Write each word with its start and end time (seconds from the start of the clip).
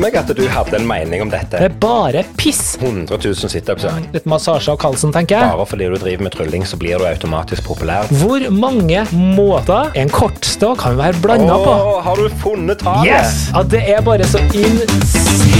til 0.00 0.06
meg 0.06 0.16
at 0.16 0.30
du 0.32 0.46
hadde 0.48 0.78
en 0.78 0.86
mening 0.88 1.20
om 1.26 1.30
dette. 1.32 1.58
Det 1.60 1.66
er 1.68 1.74
bare 1.80 2.22
piss. 2.40 2.78
100 2.80 3.18
000 3.20 3.50
situps. 3.52 3.84
ja. 3.84 3.92
Litt 4.14 4.24
massasje 4.28 4.72
av 4.72 4.78
Karlsen, 4.80 5.12
tenker 5.12 5.36
jeg. 5.36 5.52
Bare 5.52 5.66
fordi 5.68 5.90
du 5.92 5.96
driver 6.00 6.24
med 6.24 6.32
trylling, 6.32 6.64
så 6.64 6.78
blir 6.80 7.00
du 7.00 7.04
automatisk 7.04 7.66
populær. 7.68 8.08
Hvor 8.22 8.46
mange 8.54 9.04
måter 9.12 9.92
en 10.00 10.12
kortstokk 10.12 10.80
kan 10.80 10.96
være 10.96 11.20
blanda 11.20 11.58
på? 11.60 11.74
Åh, 11.92 12.00
har 12.06 12.16
du 12.16 12.40
funnet 12.40 12.80
tallet? 12.80 13.12
Yes! 13.12 13.50
Ja, 13.52 13.64
det 13.76 13.82
er 13.92 14.00
bare 14.06 14.28
så 14.30 14.40
insane 14.56 15.50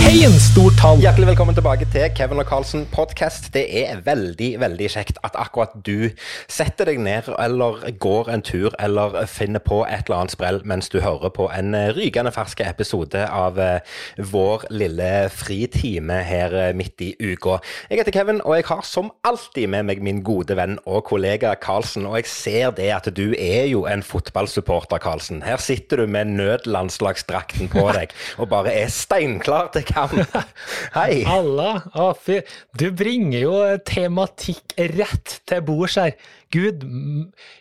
stort 0.41 0.79
tall. 0.81 0.99
Hjertelig 1.03 1.29
velkommen 1.29 1.55
tilbake 1.55 1.87
til 1.93 2.09
Kevin 2.17 2.41
og 2.41 2.49
Carlsen 2.49 2.87
podcast. 2.91 3.51
Det 3.55 3.63
er 3.83 4.01
veldig, 4.07 4.49
veldig 4.63 4.89
kjekt 4.91 5.21
at 5.27 5.37
akkurat 5.39 5.75
du 5.87 6.11
setter 6.51 6.89
deg 6.89 6.99
ned 7.03 7.29
eller 7.37 7.85
går 8.03 8.31
en 8.33 8.43
tur 8.43 8.75
eller 8.81 9.21
finner 9.31 9.63
på 9.63 9.83
et 9.85 10.09
eller 10.09 10.23
annet 10.23 10.35
sprell 10.35 10.61
mens 10.65 10.91
du 10.91 10.99
hører 11.05 11.33
på 11.35 11.51
en 11.55 11.77
rykende 11.97 12.33
fersk 12.35 12.65
episode 12.65 13.23
av 13.29 13.61
eh, 13.61 14.01
vår 14.31 14.67
lille 14.73 15.11
fritime 15.35 16.21
her 16.27 16.55
eh, 16.57 16.73
midt 16.77 17.03
i 17.05 17.11
uka. 17.19 17.59
Jeg 17.91 18.01
heter 18.01 18.15
Kevin, 18.15 18.41
og 18.45 18.57
jeg 18.57 18.67
har 18.71 18.83
som 18.87 19.11
alltid 19.27 19.71
med 19.73 19.89
meg 19.91 20.03
min 20.05 20.23
gode 20.27 20.57
venn 20.59 20.79
og 20.87 21.05
kollega 21.11 21.53
Karlsen. 21.61 22.09
Og 22.09 22.19
jeg 22.21 22.31
ser 22.31 22.75
det 22.77 22.91
at 22.95 23.11
du 23.17 23.33
er 23.37 23.69
jo 23.71 23.85
en 23.91 24.05
fotballsupporter, 24.07 25.01
Karlsen. 25.03 25.43
Her 25.47 25.61
sitter 25.63 26.03
du 26.03 26.11
med 26.11 26.33
nødlandslagsdrakten 26.37 27.71
på 27.73 27.87
deg 27.97 28.15
og 28.41 28.51
bare 28.53 28.75
er 28.83 28.93
steinklar 28.93 29.73
til 29.75 29.87
kamp. 29.89 30.17
Hei. 30.99 31.23
Alla, 31.29 31.73
å 31.95 32.13
fy. 32.19 32.41
Du 32.79 32.91
bringer 32.97 33.41
jo 33.41 33.57
tematikk 33.87 34.77
rett 34.97 35.41
til 35.49 35.65
bords 35.67 35.99
her. 36.01 36.15
Gud, 36.51 36.87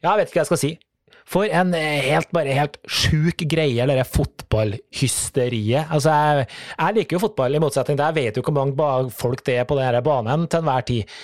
jeg 0.02 0.20
vet 0.20 0.30
ikke 0.30 0.40
hva 0.40 0.46
jeg 0.46 0.52
skal 0.54 0.64
si. 0.64 0.76
For 1.30 1.46
en 1.46 1.76
eh, 1.78 2.08
helt, 2.10 2.32
bare 2.34 2.56
helt 2.58 2.80
sjuk 2.90 3.44
greie, 3.50 3.78
eller 3.84 4.00
det 4.00 4.08
fotballhysteriet. 4.10 5.92
Altså, 5.94 6.10
jeg, 6.10 6.48
jeg, 6.74 6.96
liker 6.98 7.18
jo 7.18 7.22
fotball, 7.28 7.54
i 7.54 7.62
motsetning 7.62 8.00
til 8.00 8.08
jeg 8.08 8.18
vet 8.18 8.40
jo 8.40 8.44
hvor 8.48 8.56
mange 8.58 9.14
folk 9.14 9.44
det 9.46 9.60
er 9.62 9.68
på 9.70 9.78
denne 9.78 10.02
banen 10.06 10.48
til 10.50 10.64
enhver 10.64 10.88
tid. 10.88 11.20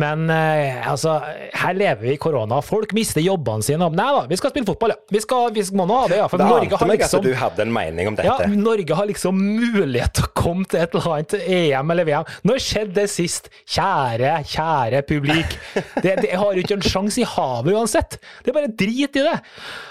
Men 0.00 0.30
eh, 0.32 0.80
altså, 0.88 1.18
her 1.60 1.76
lever 1.76 2.06
vi 2.06 2.14
i 2.14 2.20
korona. 2.22 2.62
Folk 2.64 2.94
mister 2.96 3.20
jobbene 3.20 3.66
sine. 3.66 3.90
Nei 3.92 4.08
da, 4.16 4.24
vi 4.30 4.38
skal 4.40 4.54
spille 4.54 4.70
fotball, 4.70 4.94
ja. 4.94 5.00
Vi, 5.12 5.22
skal, 5.26 5.52
vi 5.52 5.66
må 5.76 5.84
nå 5.90 6.00
ha 6.00 6.08
det, 6.08 6.22
ja. 6.22 6.30
For 6.32 6.40
Det 6.40 6.48
Norge 6.48 6.80
har 6.80 6.92
liksom 6.94 7.26
du 7.26 7.34
hadde 7.36 7.66
en 7.66 7.74
mening 7.74 8.08
om 8.08 8.16
ja. 8.24 8.38
Norge 8.48 8.96
har 8.96 9.08
liksom 9.10 9.36
mulighet 9.36 10.16
til 10.16 10.24
å 10.24 10.32
komme 10.40 10.64
til 10.70 10.80
et 10.80 10.96
eller 10.96 11.10
annet 11.18 11.36
EM 11.44 11.92
eller 11.92 12.08
VM. 12.08 12.32
Når 12.48 12.64
skjedde 12.64 12.96
det 13.02 13.06
sist? 13.12 13.52
Kjære, 13.68 14.38
kjære 14.48 15.04
publik. 15.08 15.58
Det, 16.00 16.16
det 16.24 16.32
har 16.32 16.56
jo 16.56 16.64
ikke 16.64 16.78
en 16.78 16.86
sjanse 16.86 17.20
i 17.20 17.28
havet 17.28 17.76
uansett. 17.76 18.16
Det 18.40 18.54
er 18.54 18.56
bare 18.56 18.72
drit 18.72 19.20
i 19.20 19.28
det. 19.28 19.36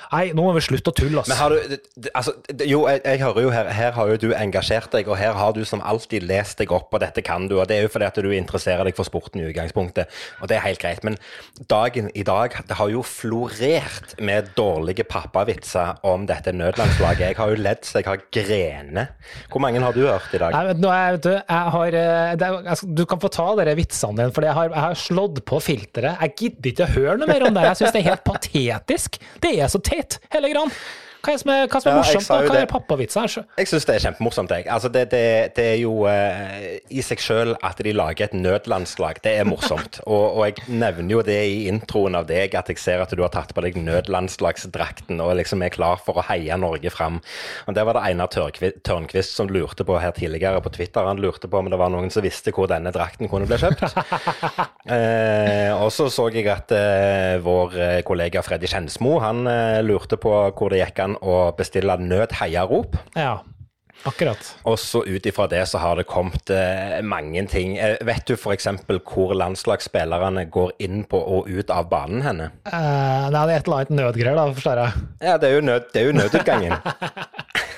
Nei, 0.09 0.31
nå 0.33 0.41
må 0.41 0.55
vi 0.55 0.61
slutte 0.65 0.89
å 0.89 0.95
tulle, 0.97 1.21
Men 1.29 1.38
har 1.38 1.53
du, 1.53 1.73
altså, 2.17 2.31
jo, 2.65 2.79
jeg, 2.89 3.02
jeg 3.05 3.19
hører 3.21 3.43
jo 3.45 3.49
her, 3.53 3.67
her 3.77 3.91
har 3.93 4.07
jo 4.09 4.16
du 4.17 4.31
engasjert 4.33 4.88
deg, 4.95 5.05
og 5.05 5.19
her 5.21 5.35
har 5.38 5.51
du 5.53 5.59
som 5.69 5.83
alltid 5.85 6.23
lest 6.25 6.57
deg 6.57 6.71
opp, 6.73 6.88
og 6.97 7.03
dette 7.03 7.21
kan 7.21 7.45
du, 7.45 7.59
og 7.61 7.67
det 7.69 7.75
er 7.77 7.83
jo 7.85 7.91
fordi 7.93 8.07
at 8.07 8.17
du 8.17 8.31
interesserer 8.33 8.89
deg 8.89 8.97
for 8.97 9.05
sporten 9.05 9.43
i 9.43 9.45
utgangspunktet, 9.51 10.09
og 10.41 10.49
det 10.49 10.57
er 10.57 10.63
helt 10.66 10.81
greit. 10.81 11.03
Men 11.05 11.19
dagen 11.69 12.09
i 12.17 12.23
dag, 12.25 12.55
det 12.71 12.79
har 12.79 12.89
jo 12.89 13.03
florert 13.05 14.16
med 14.17 14.49
dårlige 14.57 15.05
pappavitser 15.05 16.01
om 16.09 16.25
dette 16.25 16.55
nødlandslaget. 16.57 17.27
Jeg 17.29 17.38
har 17.44 17.53
jo 17.53 17.61
ledd 17.61 17.85
så 17.85 18.01
jeg 18.01 18.09
har 18.09 18.25
grene. 18.33 19.05
Hvor 19.53 19.61
mange 19.61 19.85
har 19.85 19.94
du 19.94 20.01
hørt 20.07 20.33
i 20.33 20.41
dag? 20.41 20.57
Nei, 20.57 20.63
vet 20.71 20.81
du, 20.81 20.89
jeg, 20.89 21.13
vet 21.19 21.27
du, 21.27 21.31
jeg 21.38 21.75
har, 21.77 21.99
eh, 22.01 22.33
er- 22.33 22.67
altså, 22.73 22.89
du 22.97 23.05
kan 23.13 23.21
få 23.21 23.29
ta 23.38 23.47
dere 23.61 23.77
vitsene 23.77 24.17
dine, 24.23 24.33
for 24.33 24.41
jeg 24.49 24.57
har, 24.57 24.73
jeg 24.73 24.85
har 24.88 24.99
slått 25.05 25.44
på 25.45 25.61
filteret. 25.69 26.17
Jeg 26.25 26.35
gidder 26.41 26.73
ikke 26.73 26.89
å 26.89 26.94
høre 26.97 27.17
noe 27.21 27.29
mer 27.29 27.45
om 27.45 27.53
det. 27.61 27.67
Jeg 27.69 27.81
syns 27.83 27.94
det 27.94 28.01
er 28.03 28.09
helt 28.09 28.25
patetisk. 28.25 29.21
Det 29.45 29.48
er 29.58 29.67
så 29.72 29.81
teit, 29.81 30.19
hele 30.33 30.52
greia. 30.53 30.69
Hva 31.20 31.34
er 31.34 31.36
det 31.36 31.42
som 31.42 31.50
er, 31.52 31.66
hva 31.67 31.80
som 31.84 31.90
er 31.90 31.96
Ja, 31.97 32.00
morsomt? 32.00 32.28
da? 32.30 32.35
Hva 32.47 32.59
er 32.62 32.69
pappavitsen 32.69 33.25
her? 33.25 33.47
Jeg 33.59 33.68
syns 33.68 33.85
det 33.90 33.96
er 33.97 34.03
kjempemorsomt. 34.06 34.52
Jeg. 34.56 34.66
Altså 34.72 34.88
det, 34.94 35.02
det, 35.12 35.24
det 35.57 35.66
er 35.74 35.80
jo 35.81 36.06
uh, 36.07 36.78
i 36.88 37.03
seg 37.03 37.19
sjøl 37.19 37.52
at 37.59 37.81
de 37.84 37.91
lager 37.91 38.30
et 38.30 38.35
nødlandslag. 38.38 39.19
Det 39.25 39.34
er 39.35 39.47
morsomt. 39.47 40.00
Og, 40.09 40.40
og 40.40 40.46
jeg 40.47 40.63
nevner 40.72 41.12
jo 41.12 41.24
det 41.25 41.38
i 41.52 41.58
introen 41.69 42.16
av 42.16 42.25
deg, 42.29 42.56
at 42.56 42.72
jeg 42.72 42.79
ser 42.79 43.03
at 43.03 43.12
du 43.12 43.22
har 43.22 43.34
tatt 43.34 43.52
på 43.53 43.62
deg 43.66 43.75
nødlandslagsdrakten 43.84 45.19
og 45.22 45.35
liksom 45.38 45.62
er 45.66 45.74
klar 45.74 46.00
for 46.02 46.18
å 46.18 46.24
heie 46.29 46.56
Norge 46.59 46.90
fram. 46.94 47.19
Og 47.68 47.75
Det 47.75 47.84
var 47.85 48.00
det 48.00 48.06
Einar 48.08 48.31
Tørnquist 48.31 49.35
som 49.35 49.52
lurte 49.52 49.85
på 49.85 50.00
her 50.00 50.16
tidligere 50.16 50.63
på 50.63 50.72
Twitter. 50.74 51.06
Han 51.06 51.22
lurte 51.22 51.52
på 51.52 51.59
om 51.59 51.69
det 51.69 51.79
var 51.79 51.91
noen 51.94 52.09
som 52.13 52.24
visste 52.25 52.53
hvor 52.56 52.69
denne 52.72 52.94
drakten 52.96 53.29
kunne 53.29 53.47
bli 53.50 53.59
kjøpt. 53.59 53.84
uh, 54.88 55.72
og 55.84 55.91
så 55.94 56.08
så 56.09 56.29
jeg 56.34 56.47
at 56.52 56.72
uh, 56.74 57.35
vår 57.44 57.78
kollega 58.08 58.41
Freddy 58.46 58.69
Kjensmo 58.72 59.19
han 59.24 59.44
lurte 59.85 60.18
på 60.22 60.31
hvor 60.56 60.72
det 60.72 60.81
gikk 60.81 61.03
an 61.03 61.09
å 61.22 61.50
bestille 61.58 61.96
nødheiarop. 62.02 62.97
Ja, 63.18 63.40
akkurat. 64.09 64.52
Og 64.70 64.78
så 64.80 65.02
ut 65.08 65.25
ifra 65.30 65.47
det 65.52 65.64
så 65.72 65.81
har 65.81 66.00
det 66.00 66.08
kommet 66.09 66.52
eh, 66.53 67.00
mange 67.06 67.46
ting. 67.52 67.78
Eh, 67.78 67.97
vet 68.06 68.28
du 68.30 68.36
f.eks. 68.38 68.68
hvor 69.09 69.34
landslagsspillerne 69.38 70.46
går 70.52 70.75
inn 70.86 71.03
på 71.09 71.20
og 71.20 71.50
ut 71.50 71.74
av 71.74 71.90
banen 71.92 72.24
henne? 72.25 72.52
Eh, 72.70 73.30
nei, 73.34 73.46
det 73.47 73.56
er 73.56 73.58
et 73.58 73.72
eller 73.72 73.81
annet 73.81 73.97
nødgreier, 74.02 74.40
da, 74.40 74.47
forstår 74.59 74.84
jeg. 74.84 75.08
Ja, 75.24 75.38
det 75.42 75.50
er 75.50 75.58
jo, 75.58 75.66
nød, 75.72 75.90
det 75.94 76.03
er 76.03 76.12
jo 76.12 76.20
nødutgangen. 76.20 76.78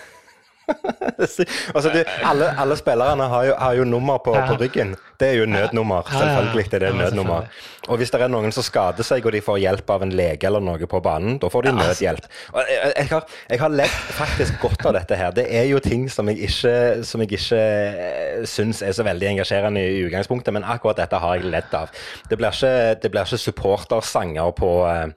altså, 1.76 1.90
du, 1.94 2.02
alle, 2.24 2.52
alle 2.60 2.78
spillerne 2.80 3.28
har 3.34 3.46
jo, 3.50 3.56
har 3.58 3.74
jo 3.80 3.84
nummer 3.88 4.22
på, 4.26 4.34
på 4.34 4.58
ryggen. 4.62 4.96
Det 5.22 5.28
er 5.30 5.38
jo 5.42 5.46
nødnummer. 5.46 6.08
Ja, 6.10 6.18
ja, 6.18 6.26
ja. 6.26 6.36
Selvfølgelig 6.36 6.72
det 6.72 6.80
er 6.80 6.86
det 6.88 6.96
nødnummer. 6.98 7.52
Og 7.90 7.98
hvis 7.98 8.12
det 8.14 8.22
er 8.22 8.30
noen 8.30 8.54
som 8.54 8.66
skader 8.66 9.06
seg, 9.06 9.26
og 9.26 9.34
de 9.34 9.42
får 9.42 9.58
hjelp 9.62 9.90
av 9.94 10.04
en 10.06 10.14
lege 10.14 10.46
eller 10.50 10.62
noe 10.62 10.90
på 10.90 11.02
banen, 11.02 11.40
da 11.42 11.50
får 11.50 11.66
de 11.66 11.74
nødhjelp. 11.78 12.28
Jeg, 12.56 12.92
jeg, 12.96 13.08
har, 13.10 13.38
jeg 13.50 13.62
har 13.62 13.74
ledd 13.74 13.96
faktisk 14.18 14.60
godt 14.62 14.86
av 14.90 14.98
dette 14.98 15.18
her. 15.18 15.34
Det 15.38 15.48
er 15.50 15.66
jo 15.70 15.82
ting 15.82 16.06
som 16.14 16.30
jeg 16.30 16.42
ikke, 16.50 16.76
som 17.08 17.24
jeg 17.24 17.34
ikke 17.38 17.62
eh, 17.62 18.44
syns 18.50 18.84
er 18.86 18.94
så 18.98 19.06
veldig 19.08 19.32
engasjerende 19.34 19.82
i 19.82 20.04
utgangspunktet, 20.06 20.54
men 20.58 20.66
akkurat 20.66 21.02
dette 21.02 21.22
har 21.22 21.40
jeg 21.40 21.50
ledd 21.50 21.74
av. 21.78 21.90
Det 22.30 22.38
blir 22.38 22.54
ikke, 22.54 23.02
det 23.02 23.14
blir 23.14 23.26
ikke 23.26 23.42
supportersanger 23.46 24.54
på 24.58 24.76
eh, 24.90 25.10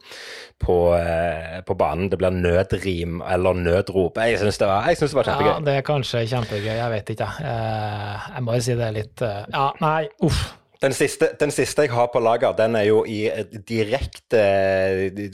på, 0.64 0.96
eh, 0.96 1.60
på 1.66 1.74
banen. 1.74 2.08
Det 2.10 2.18
blir 2.18 2.30
nødrim 2.30 3.22
eller 3.22 3.52
nødrop. 3.52 4.18
Jeg 4.18 4.38
syns 4.38 4.58
det, 4.58 4.68
det 4.68 5.14
var 5.14 5.28
kjempegøy. 5.28 5.43
Ja, 5.46 5.54
det 5.64 5.78
er 5.78 5.86
kanskje 5.86 6.24
kjempegøy, 6.30 6.74
jeg 6.76 6.90
vet 6.92 7.14
ikke. 7.14 7.30
jeg. 7.38 7.54
Eh, 7.54 8.28
jeg 8.34 8.44
må 8.46 8.58
jo 8.58 8.66
si 8.66 8.76
det 8.78 8.86
er 8.88 8.94
litt 8.98 9.24
eh, 9.24 9.40
Ja, 9.52 9.70
nei, 9.84 10.04
uff. 10.24 10.44
Den 10.84 10.92
siste, 10.92 11.30
den 11.40 11.52
siste 11.54 11.86
jeg 11.86 11.94
har 11.94 12.10
på 12.12 12.20
lager, 12.20 12.52
den 12.58 12.74
er 12.76 12.84
jo 12.90 13.04
i 13.08 13.22
eh, 13.30 13.46
direkte 13.68 14.42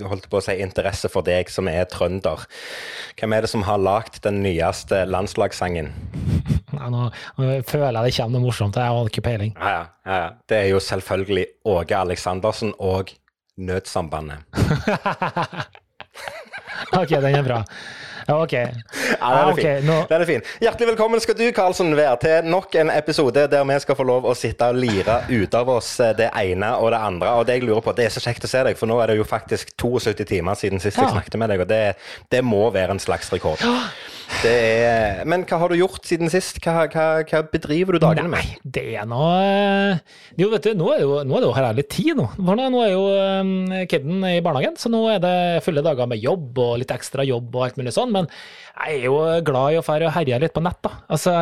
holdt 0.07 0.29
på 0.31 0.39
å 0.39 0.45
si, 0.45 0.55
interesse 0.63 1.11
for 1.11 1.27
deg 1.27 1.51
som 1.51 1.67
er 1.71 1.89
trønder. 1.91 2.45
Hvem 3.19 3.35
er 3.35 3.47
det 3.47 3.51
som 3.51 3.65
har 3.67 3.81
lagd 3.83 4.21
den 4.27 4.43
nyeste 4.45 5.03
landslagssangen? 5.11 5.91
Nei, 6.77 6.91
nå, 6.93 7.09
nå 7.41 7.49
føler 7.67 7.99
jeg 7.99 8.13
det 8.13 8.17
kommer 8.21 8.37
noe 8.37 8.47
morsomt. 8.47 8.79
Jeg 8.79 8.95
har 8.95 9.11
ikke 9.11 9.27
peiling. 9.27 9.57
Ja, 9.59 9.73
ja, 9.75 9.85
ja, 10.07 10.21
ja. 10.23 10.31
Det 10.47 10.61
er 10.61 10.71
jo 10.71 10.83
selvfølgelig 10.87 11.47
Åge 11.73 11.99
Aleksandersen 11.99 12.77
og 12.79 13.11
Nødsambandet. 13.61 14.47
Ok, 16.97 17.11
den 17.11 17.35
er 17.35 17.43
bra. 17.47 17.61
Ja, 18.31 18.43
ok. 18.43 18.53
Ja, 18.53 19.31
den 19.31 19.39
er 19.39 19.51
ok, 19.51 19.61
fin. 19.61 19.89
Den 20.09 20.23
er 20.23 20.29
fin. 20.29 20.43
Hjertelig 20.63 20.89
velkommen 20.93 21.23
skal 21.23 21.35
du, 21.35 21.43
Karlsen, 21.55 21.91
være 21.99 22.19
til 22.23 22.51
nok 22.53 22.77
en 22.79 22.93
episode 22.95 23.47
der 23.51 23.65
vi 23.67 23.79
skal 23.83 23.99
få 23.99 24.07
lov 24.07 24.29
å 24.31 24.37
sitte 24.39 24.69
og 24.71 24.79
lire 24.79 25.17
ut 25.27 25.57
av 25.59 25.73
oss 25.75 25.89
eh, 26.05 26.15
det 26.15 26.29
ene 26.39 26.71
og 26.79 26.93
det 26.95 27.01
andre. 27.11 27.33
Og 27.41 27.49
det 27.49 27.59
jeg 27.59 27.67
lurer 27.67 27.83
på, 27.83 27.97
det 27.99 28.07
er 28.07 28.15
så 28.15 28.23
kjekt 28.23 28.47
å 28.47 28.53
se 28.53 28.63
deg, 28.69 28.79
for 28.79 28.91
nå 28.91 29.01
er 29.03 29.11
det 29.11 29.19
jo 29.19 29.27
faktisk 29.27 29.75
72 29.83 30.29
timer 30.31 30.59
siden 30.61 30.79
sist 30.79 31.01
jeg 31.01 31.11
snakket 31.11 31.41
med 31.43 31.51
deg, 31.51 31.65
og 31.65 31.71
det, 31.73 31.83
det 32.31 32.45
må 32.47 32.69
være 32.71 32.95
en 32.95 33.03
slags 33.03 33.33
rekord. 33.35 33.67
Det 34.41 34.53
er, 34.87 35.25
men 35.29 35.43
hva 35.45 35.59
har 35.61 35.73
du 35.73 35.77
gjort 35.77 36.07
siden 36.07 36.31
sist? 36.33 36.61
Hva, 36.63 36.87
hva, 36.89 37.07
hva 37.27 37.41
bedriver 37.51 37.97
du 37.97 38.01
dagene 38.01 38.31
med? 38.31 38.47
Nei, 38.47 38.71
det 38.77 38.85
er 38.97 39.09
nå 39.11 39.19
eh, 39.43 39.99
Jo, 40.39 40.49
vet 40.55 40.69
du, 40.69 40.71
nå 40.79 40.87
er 40.95 41.01
det 41.01 41.09
jo, 41.09 41.17
nå 41.27 41.37
er 41.37 41.43
det 41.43 41.49
jo 41.49 41.57
her 41.57 41.67
er 41.69 41.89
tid, 41.91 42.13
nå. 42.17 42.29
Nå 42.39 42.57
nå 42.61 42.85
er 42.85 42.93
jo 42.95 43.03
um, 43.11 43.53
kidden 43.91 44.23
i 44.31 44.39
barnehagen, 44.45 44.79
så 44.81 44.93
nå 44.93 45.03
er 45.13 45.21
det 45.25 45.35
fulle 45.67 45.83
dager 45.85 46.09
med 46.09 46.23
jobb 46.23 46.61
og 46.63 46.79
litt 46.81 46.95
ekstra 46.95 47.27
jobb 47.27 47.59
og 47.59 47.67
alt 47.67 47.81
mulig 47.81 47.93
sånn. 47.97 48.15
Men 48.21 48.29
jeg 48.81 49.01
er 49.01 49.07
jo 49.09 49.17
glad 49.45 49.75
i 49.75 49.79
å 49.81 49.85
fære 49.85 50.07
og 50.09 50.15
herje 50.15 50.39
litt 50.41 50.55
på 50.57 50.63
nett, 50.65 50.79
da. 50.87 50.93
Altså, 51.13 51.33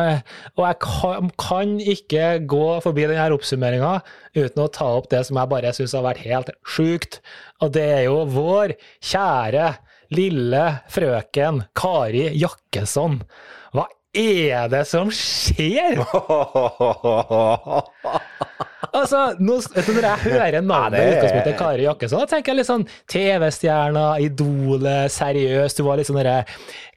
og 0.57 0.63
jeg 0.65 0.79
kan, 0.83 1.29
kan 1.39 1.75
ikke 1.93 2.31
gå 2.51 2.65
forbi 2.83 3.05
denne 3.07 3.29
oppsummeringa 3.35 3.93
uten 4.35 4.65
å 4.65 4.71
ta 4.75 4.89
opp 4.97 5.07
det 5.13 5.21
som 5.27 5.39
jeg 5.39 5.51
bare 5.53 5.71
syns 5.75 5.95
har 5.95 6.07
vært 6.07 6.25
helt 6.25 6.51
sjukt. 6.67 7.21
Og 7.63 7.71
det 7.77 7.85
er 7.99 8.03
jo 8.09 8.25
vår 8.33 8.75
kjære 9.11 9.69
lille 10.15 10.65
frøken 10.91 11.63
Kari 11.77 12.25
Jakkesson. 12.39 13.21
Hva 13.77 13.85
er 14.17 14.71
det 14.73 14.83
som 14.89 15.13
skjer? 15.13 16.01
Altså, 18.99 19.21
nå, 19.39 19.57
Når 19.75 20.07
jeg 20.07 20.23
hører 20.25 20.61
navnet 20.65 20.99
i 20.99 21.13
utgangspunktet 21.15 21.57
Kari 21.59 21.85
Jakkesson, 21.85 22.23
da 22.23 22.29
tenker 22.33 22.53
jeg 22.53 22.59
litt 22.59 22.69
sånn 22.69 22.85
TV-stjerna, 23.11 24.05
Idolet, 24.23 25.13
seriøst. 25.13 25.79
Du 25.79 25.87
var 25.87 25.99
litt 25.99 26.09
sånn 26.09 26.19
derre 26.21 26.41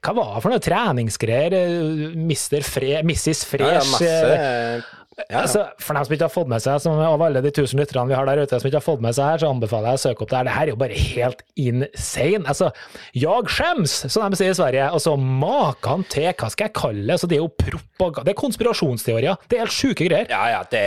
Hva 0.03 0.15
var 0.17 0.33
det 0.35 0.43
for 0.43 0.53
noe 0.53 0.63
treningsgreier? 0.63 1.55
Eh, 1.59 2.17
Mister 2.19 2.65
Fre, 2.67 2.99
Mrs. 3.07 3.45
Ja, 3.59 3.69
ja, 3.69 3.79
eh, 3.79 3.93
masse, 3.93 4.83
Ja. 5.17 5.43
Altså, 5.43 5.63
for 5.81 5.93
dem 5.93 6.05
som 6.07 6.15
ikke 6.15 6.25
har 6.25 6.33
fått 6.33 6.49
med 6.49 6.63
seg, 6.63 6.79
som 6.81 6.97
av 6.97 7.21
alle 7.21 7.41
de 7.45 7.51
tusen 7.53 7.79
lytterne 7.79 8.09
vi 8.09 8.15
har 8.17 8.25
der 8.25 8.41
ute 8.41 8.57
som 8.57 8.69
ikke 8.69 8.79
har 8.79 8.85
fått 8.85 9.03
med 9.03 9.13
seg 9.13 9.29
her, 9.29 9.41
så 9.43 9.51
anbefaler 9.53 9.93
jeg 9.93 9.99
å 9.99 10.03
søke 10.03 10.25
opp 10.25 10.31
det 10.31 10.39
her. 10.39 10.47
Det 10.47 10.55
her 10.55 10.65
er 10.65 10.73
jo 10.73 10.79
bare 10.81 10.97
helt 10.97 11.43
insane. 11.59 12.41
Altså, 12.49 12.69
jeg 13.17 13.53
skjems, 13.53 13.95
som 14.09 14.33
de 14.33 14.39
sier 14.39 14.53
i 14.53 14.57
Sverige. 14.57 14.87
Altså, 14.97 15.13
maken 15.17 16.05
til, 16.09 16.29
hva 16.31 16.49
skal 16.53 16.69
jeg 16.69 16.75
kalle 16.79 17.05
det? 17.05 17.17
Altså, 17.17 17.29
det 17.29 17.37
er 17.37 17.43
jo 17.43 17.51
propaganda, 17.51 18.25
det 18.25 18.33
er 18.33 18.39
konspirasjonsteorier. 18.41 19.45
Det 19.49 19.59
er 19.59 19.65
helt 19.65 19.77
sjuke 19.77 20.09
greier. 20.09 20.33
Ja, 20.33 20.43
ja, 20.55 20.63
det 20.73 20.83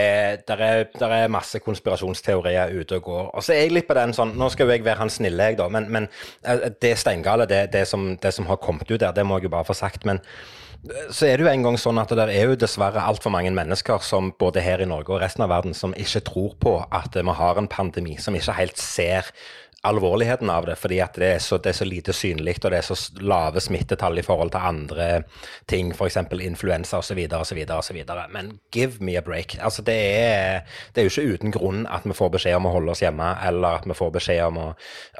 der 0.47 0.65
er, 0.67 0.83
der 0.99 1.15
er 1.21 1.31
masse 1.31 1.63
konspirasjonsteorier 1.63 2.75
ute 2.75 2.99
og 2.99 3.07
går. 3.07 3.23
Og 3.31 3.47
så 3.47 3.55
er 3.55 3.65
jeg 3.65 3.77
litt 3.77 3.87
på 3.89 3.97
den 3.97 4.15
sånn 4.15 4.35
Nå 4.37 4.51
skal 4.53 4.67
jo 4.67 4.75
jeg 4.75 4.83
være 4.85 5.01
han 5.01 5.11
snille, 5.11 5.49
jeg, 5.49 5.57
da, 5.59 5.69
men, 5.71 5.87
men 5.93 6.09
eh, 6.43 6.67
det 6.83 6.93
steingale, 6.99 7.47
det, 7.49 7.67
det, 7.73 7.87
som, 7.89 8.11
det 8.21 8.33
som 8.35 8.47
har 8.51 8.59
kommet 8.61 8.89
ut 8.91 8.99
der, 8.99 9.15
det 9.15 9.25
må 9.25 9.39
jeg 9.39 9.47
jo 9.47 9.55
bare 9.55 9.67
få 9.67 9.75
sagt. 9.77 10.05
Men 10.07 10.19
så 11.11 11.27
er 11.27 11.37
det 11.37 11.45
jo 11.45 11.51
en 11.51 11.65
gang 11.65 11.77
sånn 11.79 11.99
at 11.99 12.11
det 12.15 12.27
er 12.31 12.51
jo 12.51 12.57
dessverre 12.59 13.03
altfor 13.09 13.33
mange 13.33 13.51
mennesker 13.55 14.03
som 14.05 14.31
både 14.39 14.63
her 14.63 14.83
i 14.83 14.89
Norge 14.89 15.15
og 15.15 15.21
resten 15.23 15.43
av 15.45 15.51
verden 15.51 15.75
som 15.77 15.95
ikke 15.97 16.23
tror 16.29 16.53
på 16.61 16.75
at 16.85 17.17
vi 17.17 17.37
har 17.39 17.59
en 17.59 17.69
pandemi, 17.71 18.17
som 18.21 18.37
ikke 18.37 18.55
helt 18.59 18.79
ser 18.81 19.31
alvorligheten 19.87 20.49
av 20.49 20.67
det, 20.67 20.75
fordi 20.79 20.99
at 21.03 21.17
det 21.19 21.29
er 21.37 21.43
så, 21.43 21.59
det 21.61 21.71
er 21.71 21.77
så 21.79 21.87
lite 21.87 22.13
synlig 22.15 22.57
og 22.63 22.71
det 22.71 22.79
er 22.79 22.87
så 22.87 22.97
lave 23.21 23.61
smittetall 23.63 24.19
i 24.19 24.25
forhold 24.25 24.51
til 24.53 24.65
andre 24.69 25.07
ting, 25.69 25.91
f.eks. 25.95 26.17
influensa 26.43 26.99
osv. 27.01 27.19
osv. 27.39 27.59
osv. 27.77 27.99
Men 28.33 28.51
give 28.73 28.99
me 29.03 29.17
a 29.17 29.21
break. 29.21 29.57
Altså 29.61 29.81
det, 29.85 29.97
er, 29.97 30.79
det 30.93 31.01
er 31.01 31.07
jo 31.07 31.13
ikke 31.13 31.35
uten 31.37 31.55
grunn 31.55 31.85
at 31.91 32.05
vi 32.07 32.15
får 32.17 32.33
beskjed 32.37 32.57
om 32.59 32.69
å 32.69 32.73
holde 32.75 32.93
oss 32.93 33.03
hjemme, 33.03 33.29
eller 33.47 33.81
at 33.81 33.87
vi 33.87 33.97
får 33.97 34.13
beskjed 34.17 34.43
om 34.47 34.61
å 34.61 34.67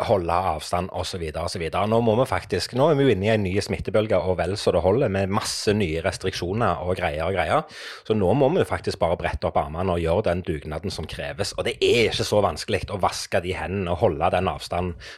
holde 0.10 0.40
avstand 0.54 0.92
osv. 0.98 1.24
osv. 1.44 1.68
Nå 1.88 2.02
må 2.04 2.18
vi 2.22 2.28
faktisk, 2.30 2.76
nå 2.78 2.92
er 2.92 3.00
vi 3.00 3.08
jo 3.08 3.16
inne 3.16 3.30
i 3.30 3.34
en 3.36 3.46
ny 3.46 3.56
smittebølge 3.64 4.20
og 4.20 4.38
vel 4.42 4.58
så 4.60 4.74
det 4.76 4.84
holder, 4.86 5.12
med 5.14 5.34
masse 5.34 5.74
nye 5.76 6.04
restriksjoner 6.06 6.84
og 6.84 6.98
greier 7.00 7.28
og 7.28 7.38
greier. 7.38 7.80
Så 8.08 8.18
nå 8.18 8.34
må 8.38 8.52
vi 8.56 8.68
faktisk 8.68 9.00
bare 9.02 9.20
brette 9.20 9.50
opp 9.50 9.60
armene 9.60 9.96
og 9.96 10.04
gjøre 10.04 10.30
den 10.30 10.44
dugnaden 10.48 10.94
som 10.94 11.08
kreves. 11.10 11.54
Og 11.58 11.68
det 11.68 11.78
er 11.84 12.12
ikke 12.12 12.28
så 12.28 12.42
vanskelig 12.44 12.86
å 12.94 13.00
vaske 13.02 13.42
de 13.44 13.56
hendene 13.58 13.94
og 13.94 14.04
holde 14.06 14.32
den 14.34 14.48
avstanden. 14.48 14.57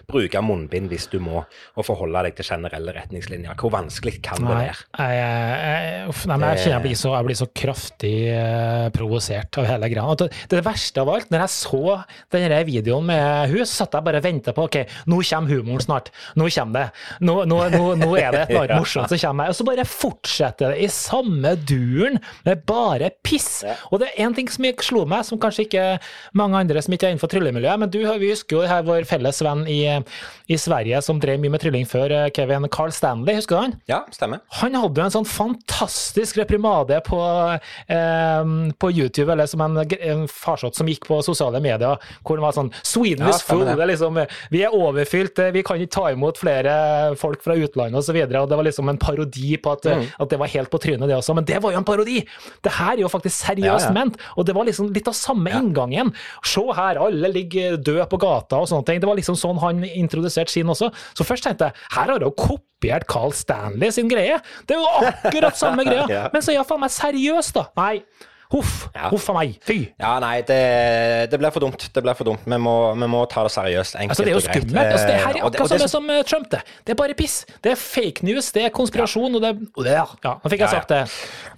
Bruke 0.10 0.42
munnbind 0.44 0.90
hvis 0.92 1.08
du 1.12 1.20
må, 1.24 1.44
og 1.76 1.86
forholde 1.88 2.22
deg 2.28 2.36
til 2.40 2.46
generelle 2.50 2.94
retningslinjer. 2.96 3.56
Hvor 3.60 3.72
vanskelig 3.74 4.18
kan 4.26 4.42
det 4.44 4.50
Nei, 4.50 4.66
være? 4.66 4.86
jeg, 5.00 5.20
jeg, 5.20 6.16
nei, 6.30 6.38
men 6.38 6.48
jeg 6.50 6.62
kjenner 6.64 6.76
jeg 6.76 6.86
blir 6.88 7.00
så, 7.00 7.14
jeg 7.16 7.28
blir 7.30 7.40
så 7.40 7.48
kraftig 7.62 8.14
uh, 8.34 8.88
provosert 8.96 9.60
av 9.62 9.68
hele 9.70 9.90
greia. 9.92 10.16
Det, 10.20 10.30
det 10.52 10.64
verste 10.66 11.04
av 11.04 11.12
alt, 11.14 11.30
når 11.34 11.46
jeg 11.46 11.54
så 11.56 11.82
denne 12.36 12.62
videoen 12.68 13.08
med 13.10 13.54
hun, 13.54 13.64
så 13.66 13.84
satt 13.84 13.98
jeg 14.00 14.08
bare 14.08 14.22
og 14.22 14.26
venta 14.26 14.54
på 14.56 14.66
ok, 14.68 14.80
nå 15.12 15.22
kommer 15.30 15.54
humoren 15.56 15.84
snart. 15.86 16.12
Nå 16.40 16.50
kommer 16.54 16.80
det. 16.80 17.04
Nå, 17.28 17.36
nå, 17.50 17.60
nå, 17.76 17.84
nå 18.00 18.10
er 18.20 18.34
det 18.36 18.42
et 18.48 18.50
eller 18.54 18.66
annet 18.66 18.76
Ja. 18.76 18.80
morsomt 18.82 19.10
som 19.14 19.20
kommer. 19.22 19.50
Og 19.52 19.56
så 19.58 19.66
bare 19.68 19.86
fortsetter 19.88 20.74
det 20.74 20.84
i 20.86 20.90
samme 20.94 21.54
duren 21.70 22.18
med 22.46 22.64
bare 22.70 23.12
piss. 23.26 23.62
Ja. 23.66 23.76
Og 23.94 24.02
det 24.02 24.10
er 24.12 24.26
én 24.28 24.36
ting 24.38 24.50
som 24.52 24.66
slo 24.84 25.06
meg, 25.10 25.24
som 25.28 25.40
kanskje 25.42 25.66
ikke 25.68 25.86
mange 26.38 26.58
andre 26.60 26.82
som 26.82 26.94
ikke 26.96 27.08
er 27.08 27.14
innenfor 27.14 27.30
tryllemiljøet, 27.32 27.80
men 27.82 27.92
du, 27.94 28.00
vi 28.22 28.32
husker 28.34 28.58
jo 28.58 28.66
her 28.70 28.82
vår 28.88 29.06
felles 29.10 29.29
venn 29.46 29.68
i, 29.70 29.80
i 30.50 30.58
Sverige 30.58 31.02
som 31.06 31.20
drev 31.22 31.40
mye 31.40 31.52
med 31.54 31.62
trylling 31.62 31.86
før, 31.88 32.12
eh, 32.12 32.30
Kevin 32.36 32.68
Carl 32.74 32.92
Stanley, 32.92 33.36
husker 33.38 33.56
du 33.56 33.62
han? 33.62 33.76
Ja, 33.88 34.02
stemmer. 34.12 34.40
Han 34.62 34.74
hadde 34.74 34.98
jo 35.02 35.06
en 35.06 35.16
sånn 35.20 35.30
fantastisk 35.30 36.38
reprimade 36.42 37.00
på, 37.06 37.20
eh, 37.88 38.44
på 38.80 38.92
YouTube, 38.92 39.32
eller 39.32 39.46
som 39.46 39.62
en, 39.62 39.78
en 39.84 40.26
farsott 40.28 40.76
som 40.76 40.88
gikk 40.90 41.06
på 41.10 41.22
sosiale 41.26 41.62
medier, 41.64 41.98
hvor 42.26 42.40
det 42.40 42.46
var 42.46 42.56
sånn 42.58 42.72
Sweden 42.84 43.28
Ja, 43.28 43.34
is 43.36 43.42
full. 43.46 43.66
det. 43.66 43.76
Det 43.80 43.88
liksom, 43.94 44.20
vi 44.52 44.64
er 44.66 44.74
overfylt, 44.76 45.40
eh, 45.40 45.52
vi 45.56 45.64
kan 45.64 45.78
ikke 45.80 45.92
ta 45.96 46.08
imot 46.14 46.38
flere 46.42 47.16
folk 47.20 47.42
fra 47.46 47.56
utlandet 47.60 48.00
osv. 48.02 48.20
Det 48.30 48.58
var 48.58 48.64
liksom 48.66 48.90
en 48.90 48.98
parodi 48.98 49.58
på 49.62 49.72
at, 49.78 49.84
Mm. 49.90 50.06
at 50.20 50.30
det 50.30 50.40
var 50.40 50.48
helt 50.48 50.70
på 50.70 50.80
trynet, 50.80 51.08
det 51.08 51.16
også. 51.16 51.34
Men 51.36 51.46
det 51.46 51.62
var 51.62 51.72
jo 51.72 51.78
en 51.78 51.84
parodi! 51.86 52.26
Det 52.62 52.72
her 52.72 52.94
er 52.94 53.02
jo 53.02 53.08
faktisk 53.10 53.46
seriøst 53.46 53.66
Ja, 53.66 53.78
ja. 53.88 53.92
ment. 53.92 54.18
Og 54.38 54.46
det 54.46 54.54
var 54.56 54.66
liksom 54.66 54.92
litt 54.94 55.08
av 55.08 55.14
samme 55.14 55.50
inngangen. 55.52 56.14
Se 56.44 56.62
her, 56.76 56.98
alle 57.00 57.28
ligger 57.32 57.78
døde 57.78 58.06
på 58.10 58.20
gata 58.20 58.58
og 58.60 58.68
sånne 58.68 58.86
ting. 58.86 59.00
Det 59.10 59.16
var 59.16 59.22
liksom 59.24 59.38
sånn 59.42 59.58
han 59.64 59.80
introduserte 59.90 60.54
sin 60.54 60.70
også. 60.70 60.92
Så 61.18 61.26
først 61.26 61.48
tenkte 61.48 61.72
jeg 61.72 61.88
her 61.96 62.12
har 62.14 62.22
hun 62.22 62.36
kopiert 62.38 63.08
Carl 63.10 63.34
Stanley 63.34 63.90
sin 63.96 64.10
greie. 64.12 64.36
Det 64.70 64.78
er 64.78 64.84
jo 64.84 65.08
akkurat 65.10 65.58
samme 65.58 65.82
greia. 65.88 66.06
Ja. 66.14 66.28
Men 66.30 66.46
så 66.46 66.54
jeg 66.54 66.68
faen 66.70 66.84
meg 66.84 66.94
seriøs, 66.94 67.50
da. 67.58 67.66
Nei. 67.80 68.04
Huff. 68.50 68.88
Ja. 68.96 69.10
Huff 69.12 69.28
a 69.30 69.34
meg. 69.38 69.60
Fy. 69.62 69.76
Ja, 70.02 70.16
nei, 70.24 70.40
det, 70.42 70.56
det 71.30 71.38
blir 71.38 71.52
for 71.54 71.62
dumt. 71.62 71.84
Det 71.94 72.02
blir 72.02 72.16
for 72.18 72.26
dumt. 72.26 72.42
Vi 72.50 72.58
må, 72.58 72.72
vi 72.98 73.06
må 73.12 73.20
ta 73.30 73.44
det 73.46 73.52
seriøst. 73.54 73.94
Enkelt 74.02 74.16
Altså, 74.16 74.26
det 74.26 74.32
er 74.32 74.38
jo 74.40 74.42
skummelt. 74.42 74.80
Altså, 74.90 75.06
det 75.06 75.18
her 75.20 75.22
er 75.22 75.44
akkurat 75.46 75.62
og 75.62 75.70
det- 75.70 75.82
det 75.84 75.90
som 75.92 76.10
eh, 76.10 76.24
Trump, 76.26 76.48
det. 76.50 76.62
Det 76.88 76.96
er 76.96 76.98
bare 76.98 77.14
piss. 77.14 77.36
Det 77.62 77.72
er 77.76 77.76
fake 77.78 78.24
news, 78.26 78.52
det 78.56 78.64
er 78.66 78.70
konspirasjon, 78.74 79.36
og 79.38 79.42
det, 79.46 79.52
og 79.78 79.86
Ja, 79.86 80.06
nå 80.26 80.50
fikk 80.50 80.64
jeg 80.64 80.66
Ja, 80.66 80.66
ja. 80.66 80.80
sagt 80.80 80.90
det. 80.90 81.02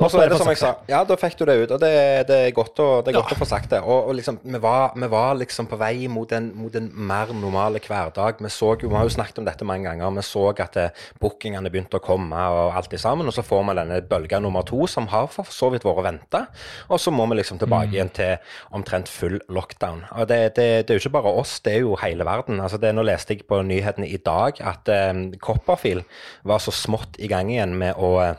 Og 0.02 0.12
så 0.12 0.20
er 0.20 0.30
det 0.34 0.38
som 0.42 0.48
jeg 0.52 0.58
sa, 0.60 0.74
ja, 0.92 1.00
da 1.08 1.16
fikk 1.16 1.38
du 1.40 1.46
det 1.46 1.56
ut, 1.64 1.72
og 1.72 1.80
det, 1.80 1.94
det 2.28 2.40
er 2.50 2.52
godt, 2.52 2.76
å, 2.84 2.90
det 3.06 3.14
er 3.16 3.20
godt 3.22 3.32
Ja. 3.32 3.38
å 3.38 3.40
få 3.40 3.48
sagt 3.48 3.70
det. 3.72 3.80
Og, 3.82 4.10
og 4.10 4.16
liksom, 4.20 4.42
vi 4.44 4.60
var, 4.60 4.92
vi 4.96 5.08
var 5.08 5.36
liksom 5.40 5.68
på 5.72 5.80
vei 5.80 6.08
mot 6.12 6.30
en, 6.36 6.52
mot 6.60 6.76
en 6.76 6.92
mer 6.94 7.32
normal 7.32 7.80
hverdag. 7.80 8.36
Vi 8.44 8.50
så 8.52 8.76
jo, 8.82 8.90
vi 8.92 8.96
har 9.00 9.08
jo 9.08 9.16
snakket 9.16 9.40
om 9.40 9.46
dette 9.48 9.64
mange 9.64 9.88
ganger, 9.88 10.12
vi 10.20 10.22
så 10.28 10.50
at 10.60 10.76
eh, 10.76 10.90
bookingene 11.24 11.72
begynte 11.72 11.96
å 12.02 12.04
komme 12.04 12.36
og 12.36 12.76
alt 12.76 12.92
det 12.92 13.00
sammen, 13.00 13.28
og 13.28 13.34
så 13.34 13.48
får 13.48 13.64
vi 13.72 13.80
denne 13.80 14.02
bølga 14.12 14.42
nummer 14.44 14.68
to, 14.68 14.84
som 14.92 15.08
har 15.08 15.28
for 15.32 15.48
så 15.48 15.72
vidt 15.72 15.84
vært 15.88 16.04
å 16.04 16.08
vente. 16.12 16.46
Og 16.90 17.00
så 17.00 17.12
må 17.12 17.26
vi 17.30 17.36
liksom 17.42 17.60
tilbake 17.60 17.88
Mm. 17.88 17.94
igjen 17.94 18.10
til 18.14 18.38
omtrent 18.72 19.10
full 19.10 19.40
lockdown. 19.50 20.06
Og 20.12 20.28
det, 20.28 20.56
det, 20.56 20.88
det 20.88 20.90
er 20.90 21.00
jo 21.00 21.04
ikke 21.08 21.14
bare 21.22 21.34
oss, 21.42 21.60
det 21.60 21.74
er 21.74 21.80
jo 21.80 21.96
hele 22.02 22.26
verden. 22.26 22.60
Altså 22.60 22.78
det, 22.78 22.96
nå 22.96 23.04
leste 23.04 23.34
jeg 23.34 23.46
på 23.48 23.62
nyhetene 23.62 24.08
i 24.08 24.18
dag 24.18 24.62
at 24.62 24.90
eh, 24.90 25.14
Copperfield 25.42 26.04
var 26.44 26.60
så 26.60 26.72
smått 26.72 27.18
i 27.20 27.28
gang 27.28 27.52
igjen 27.52 27.76
med 27.78 27.94
å 27.98 28.12
eh, 28.22 28.36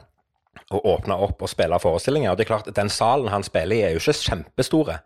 å 0.72 0.78
åpne 0.94 1.16
opp 1.24 1.42
og 1.44 1.50
spille 1.50 1.76
forestillinger. 1.80 2.30
Og 2.32 2.38
det 2.38 2.44
er 2.46 2.50
klart, 2.50 2.68
Den 2.74 2.88
salen 2.92 3.28
han 3.32 3.42
spiller 3.44 3.76
i, 3.76 3.80
er 3.86 3.94
jo 3.96 4.00
ikke 4.00 4.14
kjempestore. 4.20 4.98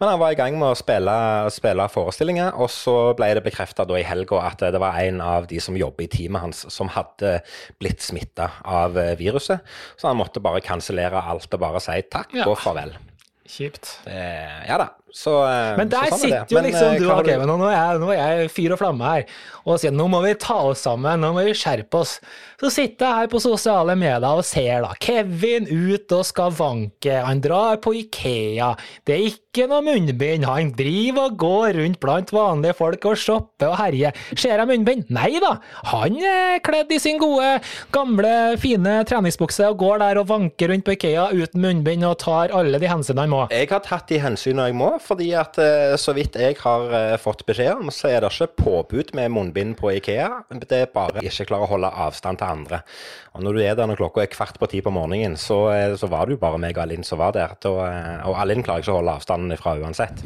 Men 0.00 0.08
han 0.12 0.18
var 0.22 0.32
i 0.34 0.38
gang 0.38 0.56
med 0.58 0.68
å 0.72 0.78
spille, 0.78 1.14
spille 1.54 1.86
forestillinger, 1.92 2.54
og 2.58 2.70
så 2.70 2.96
ble 3.18 3.32
det 3.38 3.44
bekrefta 3.46 3.86
i 3.98 4.02
helga 4.06 4.40
at 4.46 4.58
det 4.72 4.80
var 4.82 4.98
en 5.02 5.20
av 5.20 5.46
de 5.50 5.60
som 5.60 5.76
jobber 5.78 6.04
i 6.04 6.10
teamet 6.12 6.40
hans, 6.42 6.64
som 6.72 6.88
hadde 6.88 7.40
blitt 7.78 8.00
smitta 8.02 8.50
av 8.64 8.96
eh, 8.98 9.14
viruset. 9.18 9.60
Så 9.96 10.08
han 10.10 10.16
måtte 10.18 10.42
bare 10.42 10.60
kansellere 10.64 11.22
alt 11.22 11.52
og 11.54 11.60
bare 11.60 11.80
si 11.82 12.00
takk 12.10 12.34
Ja. 12.34 12.46
og 12.48 12.58
farvel. 12.58 12.94
Kjipt. 13.46 13.98
Det, 14.06 14.18
ja 14.68 14.78
da. 14.80 14.88
Så, 15.12 15.32
eh, 15.44 15.76
Men 15.76 15.90
der 15.92 16.08
så 16.08 16.16
sånn 16.16 16.32
er 16.32 16.38
sitter 16.40 16.56
jo 16.56 16.62
liksom 16.64 16.94
eh, 16.94 17.02
du 17.02 17.28
Kevin, 17.28 17.50
og 17.52 17.60
nå 17.60 17.68
er, 17.68 17.76
jeg, 17.76 18.00
nå 18.00 18.12
er 18.14 18.22
jeg 18.40 18.52
fyr 18.54 18.72
og 18.72 18.80
flamme 18.80 19.10
her, 19.10 19.26
og 19.68 19.76
sier 19.78 19.92
nå 19.92 20.06
må 20.08 20.22
vi 20.24 20.32
ta 20.40 20.56
oss 20.70 20.86
sammen, 20.86 21.20
nå 21.20 21.34
må 21.36 21.44
vi 21.44 21.52
skjerpe 21.56 22.00
oss. 22.00 22.16
Så 22.62 22.70
sitter 22.72 23.04
jeg 23.04 23.18
her 23.20 23.30
på 23.30 23.40
sosiale 23.42 23.96
medier 23.98 24.24
og 24.24 24.44
ser 24.46 24.86
da 24.86 24.94
Kevin 25.02 25.68
ut 25.68 26.14
og 26.16 26.24
skal 26.24 26.54
vanke, 26.56 27.18
han 27.26 27.42
drar 27.44 27.76
på 27.84 27.92
Ikea, 28.00 28.70
det 29.04 29.16
er 29.18 29.26
ikke 29.34 29.66
noe 29.68 29.82
munnbind, 29.84 30.46
han 30.48 30.70
driver 30.78 31.28
og 31.28 31.36
går 31.42 31.76
rundt 31.76 32.00
blant 32.00 32.32
vanlige 32.32 32.78
folk 32.78 33.04
og 33.10 33.18
shopper 33.20 33.68
og 33.68 33.76
herjer. 33.82 34.16
Ser 34.32 34.56
jeg 34.56 34.70
munnbind? 34.70 35.10
Nei 35.12 35.34
da, 35.44 35.58
han 35.92 36.16
er 36.16 36.62
kledd 36.64 36.94
i 36.96 37.00
sin 37.02 37.20
gode, 37.20 37.58
gamle, 37.92 38.32
fine 38.62 39.02
treningsbukse 39.08 39.68
og 39.68 39.76
går 39.84 40.00
der 40.06 40.22
og 40.22 40.30
vanker 40.32 40.72
rundt 40.72 40.88
på 40.88 40.96
Ikea 40.96 41.28
uten 41.36 41.60
munnbind 41.66 42.08
og 42.08 42.16
tar 42.24 42.54
alle 42.56 42.80
de 42.80 42.88
hensynene 42.88 43.26
han 43.26 43.34
må. 43.34 43.44
Jeg 43.52 43.68
har 43.74 43.84
tatt 43.84 44.08
de 44.08 44.22
hensynene 44.22 44.70
jeg 44.70 44.78
må, 44.80 44.94
fordi 45.02 45.30
at 45.38 45.58
eh, 45.60 45.94
så 46.00 46.14
vidt 46.16 46.38
jeg 46.40 46.58
har 46.62 46.94
eh, 46.96 47.16
fått 47.20 47.44
beskjed 47.48 47.82
om, 47.82 47.90
så 47.94 48.10
er 48.10 48.22
det 48.22 48.32
ikke 48.32 48.62
påbud 48.62 49.12
med 49.18 49.32
munnbind 49.34 49.76
på 49.80 49.92
Ikea. 49.96 50.42
Det 50.62 50.84
er 50.84 50.92
bare 50.94 51.24
ikke 51.24 51.48
klare 51.50 51.66
å 51.66 51.72
holde 51.74 51.90
avstand 52.06 52.40
til 52.40 52.48
andre. 52.48 52.82
Og 53.32 53.44
når 53.46 53.56
du 53.56 53.62
er 53.64 53.76
der 53.78 53.88
når 53.88 53.96
klokka 53.96 54.24
er 54.24 54.30
kvart 54.32 54.58
på 54.60 54.68
ti 54.68 54.82
på 54.84 54.92
morgenen, 54.92 55.38
så, 55.40 55.58
eh, 55.72 55.94
så 55.96 56.08
var 56.12 56.26
det 56.26 56.36
jo 56.36 56.42
bare 56.42 56.60
meg 56.60 56.76
og 56.76 56.84
Alin 56.84 57.06
som 57.06 57.20
var 57.20 57.32
der. 57.36 57.54
Eh, 57.56 58.26
og 58.28 58.38
Alin 58.42 58.64
klarer 58.64 58.84
ikke 58.84 58.94
å 58.94 58.98
holde 59.00 59.16
avstanden 59.16 59.54
ifra 59.54 59.76
uansett. 59.80 60.20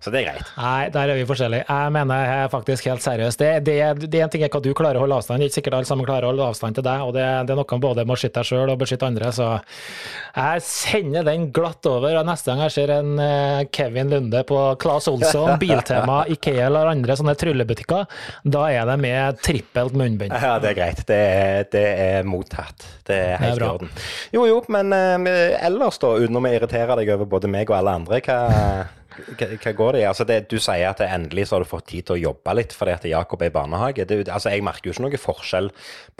Så 0.00 0.12
det 0.12 0.22
er 0.22 0.26
greit. 0.32 0.52
Nei, 0.58 0.90
der 0.92 1.14
er 1.14 1.20
vi 1.20 1.28
forskjellige. 1.28 1.66
Jeg 1.68 1.94
mener 1.96 2.26
jeg 2.26 2.52
faktisk 2.52 2.90
helt 2.90 3.04
seriøst. 3.04 3.40
Det, 3.40 3.52
det, 3.66 3.78
det 4.06 4.20
er 4.20 4.26
en 4.26 4.34
ting 4.34 4.44
er 4.44 4.52
hva 4.52 4.62
du 4.64 4.72
klarer 4.76 5.00
å 5.00 5.06
holde 5.06 5.20
avstand, 5.20 5.40
det 5.40 5.48
er 5.48 5.52
ikke 5.52 5.60
sikkert 5.60 5.78
alle 5.80 5.90
sammen 5.90 6.08
klarer 6.08 6.28
å 6.28 6.32
holde 6.34 6.50
avstand 6.52 6.76
til 6.76 6.86
deg, 6.86 7.06
og 7.06 7.14
det, 7.16 7.26
det 7.48 7.54
er 7.54 7.60
noe 7.60 7.80
både 7.80 8.04
med 8.04 8.12
å 8.12 8.18
beskytte 8.18 8.42
deg 8.42 8.50
sjøl 8.50 8.74
og 8.74 8.80
beskytte 8.80 9.08
andre, 9.08 9.32
så 9.32 9.48
jeg 10.36 10.64
sender 10.66 11.26
den 11.26 11.48
glatt 11.54 11.86
over. 11.88 12.18
og 12.20 12.28
Neste 12.28 12.52
gang 12.52 12.64
jeg 12.66 12.76
ser 12.76 12.92
en 12.98 13.16
Kevin 13.72 13.90
Kevin 13.90 14.12
Lunde 14.20 14.42
på 14.44 14.58
Claes 14.80 15.08
Olsson, 15.08 15.58
Biltema, 15.62 16.24
Ikea 16.28 16.66
eller 16.66 16.92
andre 16.92 17.16
sånne 17.16 17.34
tryllebutikker, 17.40 18.06
da 18.44 18.66
er 18.72 18.86
det 18.90 18.96
med 19.00 19.40
trippelt 19.44 19.96
munnbind. 19.96 20.34
Ja, 20.36 20.58
det 20.60 20.74
er 20.74 20.78
greit. 20.78 21.02
Det 21.08 21.16
er, 21.16 21.66
det 21.72 21.86
er 22.04 22.28
mottatt. 22.28 22.86
Det 23.06 23.16
er 23.32 23.40
helt 23.40 23.60
i 23.62 23.68
orden. 23.70 23.92
Jo, 24.36 24.46
jo, 24.48 24.60
men 24.72 24.92
eh, 24.94 25.56
ellers, 25.64 25.98
da, 26.02 26.14
uten 26.20 26.36
å 26.36 26.44
irritere 26.50 26.98
deg 27.00 27.14
over 27.16 27.30
både 27.38 27.50
meg 27.50 27.70
og 27.72 27.80
alle 27.80 27.96
andre, 28.02 28.20
hva, 28.26 28.40
Hva, 29.10 29.72
går 29.76 29.96
det 29.96 30.02
i? 30.02 30.06
Altså 30.08 30.26
det, 30.28 30.38
du 30.50 30.58
sier 30.62 30.90
at 30.90 31.02
endelig 31.04 31.48
så 31.48 31.56
har 31.56 31.64
du 31.64 31.70
fått 31.70 31.88
tid 31.90 32.06
til 32.06 32.16
å 32.16 32.20
jobbe 32.30 32.54
litt 32.56 32.74
fordi 32.76 32.94
at 32.94 33.06
Jakob 33.10 33.42
er 33.42 33.50
i 33.50 33.54
barnehage. 33.54 34.06
Det, 34.08 34.20
altså 34.28 34.52
jeg 34.54 34.64
merker 34.66 34.90
jo 34.90 34.94
ikke 34.94 35.04
noe 35.06 35.20
forskjell 35.20 35.70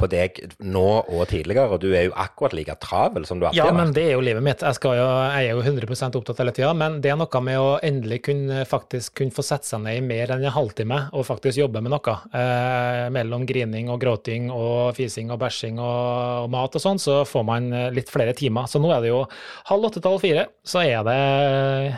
på 0.00 0.09
deg 0.11 0.40
nå 0.64 0.87
og 1.00 1.23
tidligere, 1.30 1.68
og 1.70 1.82
du 1.85 1.90
er 1.92 2.09
jo 2.09 2.16
akkurat 2.18 2.56
like 2.56 2.76
travel 2.82 3.26
som 3.28 3.40
du 3.40 3.47
alltid 3.47 3.62
har. 3.62 3.70
Ja, 3.73 3.76
men 3.76 3.94
det 3.97 4.06
er 4.09 4.16
jo 4.16 4.25
livet 4.25 4.44
mitt. 4.44 4.64
Jeg, 4.66 4.78
skal 4.78 4.99
jo, 4.99 5.06
jeg 5.35 5.50
er 5.50 5.59
jo 5.59 5.64
100% 5.64 6.18
opptatt 6.20 6.42
hele 6.42 6.54
tida. 6.56 6.73
Men 6.76 6.99
det 7.04 7.12
er 7.12 7.20
noe 7.20 7.42
med 7.47 7.61
å 7.61 7.68
endelig 7.87 8.23
kunne, 8.28 8.64
faktisk 8.68 9.18
kunne 9.20 9.35
få 9.37 9.44
sette 9.47 9.68
seg 9.70 9.85
ned 9.85 10.00
i 10.00 10.04
mer 10.04 10.35
enn 10.35 10.47
en 10.47 10.56
halvtime 10.56 11.02
og 11.16 11.26
faktisk 11.28 11.62
jobbe 11.62 11.82
med 11.85 11.94
noe. 11.94 12.16
Eh, 12.35 13.06
mellom 13.14 13.47
grining 13.49 13.90
og 13.92 14.00
gråting 14.02 14.50
og 14.54 14.97
fising 14.99 15.30
og 15.32 15.40
bæsjing 15.42 15.78
og, 15.78 16.47
og 16.47 16.50
mat 16.52 16.76
og 16.76 16.85
sånn, 16.85 17.00
så 17.02 17.20
får 17.28 17.47
man 17.47 17.70
litt 17.94 18.11
flere 18.12 18.35
timer. 18.37 18.68
Så 18.70 18.82
nå 18.82 18.90
er 18.94 19.04
det 19.04 19.12
jo 19.12 19.23
halv 19.70 19.90
åtte 19.90 20.02
til 20.02 20.14
halv 20.14 20.25
fire, 20.25 20.47
så 20.66 20.82
er 20.85 21.04
det 21.06 21.20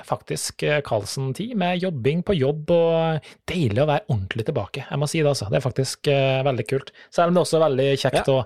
faktisk 0.09 0.67
eh, 0.83 0.87
Karlsen-tid 0.87 1.55
med 1.59 1.81
jobbing 1.83 2.23
på 2.27 2.37
jobb 2.37 2.71
og 2.75 3.31
deilig 3.49 3.83
å 3.83 3.89
være 3.89 4.07
ordentlig 4.11 4.47
tilbake. 4.49 4.85
Jeg 4.89 5.01
må 5.01 5.09
si 5.11 5.23
det, 5.23 5.31
altså. 5.31 5.49
Det 5.53 5.59
er 5.59 5.65
faktisk 5.65 6.11
eh, 6.11 6.43
veldig 6.47 6.67
kult. 6.69 6.93
Selv 7.13 7.31
om 7.31 7.37
det 7.37 7.41
er 7.41 7.47
også 7.47 7.59
er 7.59 7.65
veldig 7.67 7.89
kjekt 8.03 8.31
å 8.33 8.39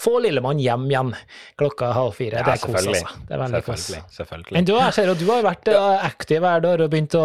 få 0.00 0.18
lillemann 0.24 0.60
hjem 0.62 0.88
igjen 0.90 1.12
klokka 1.60 1.92
halv 1.96 2.16
fire. 2.16 2.40
Ja, 2.40 2.46
det 2.48 2.56
er 2.56 2.64
kos, 2.64 2.88
altså. 2.92 3.14
Det 3.28 3.36
er 3.36 3.42
veldig 3.44 3.62
kos. 3.66 3.86
Selvfølgelig. 4.16 4.56
Men 4.56 4.68
du, 4.68 4.74
jeg 4.78 4.96
ser 4.96 5.12
du 5.12 5.26
har 5.28 5.46
vært 5.46 5.70
eh, 5.72 6.06
aktiv 6.08 6.48
her, 6.48 6.64
dag 6.64 6.84
og 6.86 6.92
begynt 6.92 7.16
å 7.18 7.24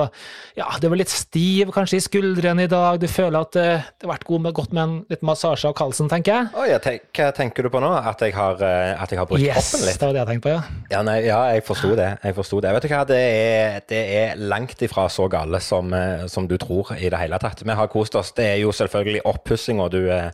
Ja, 0.58 0.68
du 0.82 0.90
var 0.90 1.00
litt 1.00 1.14
stiv 1.14 1.72
kanskje 1.76 2.00
i 2.00 2.06
skuldrene 2.06 2.68
i 2.68 2.72
dag. 2.72 3.00
Du 3.02 3.08
føler 3.12 3.40
at 3.42 3.60
eh, 3.60 3.88
det 3.98 4.08
har 4.08 4.14
vært 4.16 4.28
god 4.30 4.46
med, 4.48 4.56
godt 4.58 4.76
med 4.76 4.84
en 4.84 4.98
liten 5.12 5.30
massasje 5.30 5.70
av 5.70 5.78
Karlsen, 5.78 6.12
tenker 6.12 6.34
jeg? 6.34 6.52
Oi, 6.58 6.68
jeg 6.74 6.84
tenk, 6.86 7.08
hva 7.18 7.32
tenker 7.36 7.68
du 7.68 7.72
på 7.74 7.82
nå? 7.84 7.92
At 7.98 8.22
jeg 8.24 8.36
har, 8.36 8.62
at 8.62 9.12
jeg 9.12 9.22
har 9.22 9.30
brukt 9.30 9.44
Yes, 9.44 9.72
kroppen 9.72 9.88
litt? 9.88 10.00
det 10.00 10.08
var 10.08 10.16
det 10.16 10.22
jeg 10.24 10.30
tenkte 10.32 10.48
på, 10.48 10.54
ja. 10.56 10.84
Ja, 10.92 11.04
nei, 11.06 11.18
ja 11.28 11.40
jeg 11.54 11.64
forsto 11.68 11.94
det. 11.98 12.10
Jeg 12.24 12.38
forsto 12.38 12.62
det. 12.64 12.74
Vet 12.78 12.88
du 12.88 12.92
hva, 12.92 13.04
det 13.08 13.20
er, 13.22 13.80
det 13.90 14.02
er 14.22 14.42
langt 14.58 14.82
ifra 14.82 15.08
så 15.10 15.28
gale 15.28 15.60
som, 15.60 15.94
eh, 15.94 16.26
som 16.28 16.48
du 16.48 16.58
tror 16.58 16.96
i 16.98 17.10
det 17.10 17.20
hele 17.22 17.38
tatt. 17.40 17.64
Vi 17.66 17.76
har 17.78 17.88
kost 17.88 18.16
oss. 18.16 18.34
Det 18.34 18.46
er 18.46 18.62
jo 18.62 18.72
selvfølgelig 18.72 19.26
oppussinga 19.26 19.90
du, 19.90 20.10
eh, 20.12 20.32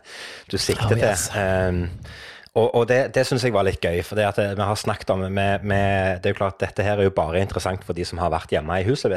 du 0.50 0.58
sikter 0.58 0.96
Oh, 0.96 0.98
yes. 0.98 1.28
til. 1.28 1.40
Um, 1.40 1.90
og, 2.54 2.68
og 2.78 2.84
det, 2.86 2.98
det 3.16 3.24
syns 3.26 3.42
jeg 3.42 3.54
var 3.54 3.66
litt 3.66 3.82
gøy, 3.82 3.98
for 4.06 4.14
det 4.14 4.28
at 4.28 4.36
vi 4.38 4.62
har 4.62 4.78
snakket 4.78 5.10
om 5.10 5.24
med, 5.26 5.64
med, 5.66 6.20
Det 6.22 6.30
er 6.30 6.34
jo 6.34 6.38
klart, 6.38 6.60
dette 6.62 6.84
her 6.86 7.00
er 7.00 7.08
jo 7.08 7.14
bare 7.14 7.40
interessant 7.42 7.82
for 7.82 7.98
de 7.98 8.04
som 8.06 8.20
har 8.22 8.30
vært 8.30 8.52
hjemme 8.54 8.76
i 8.78 8.84
huset 8.86 9.10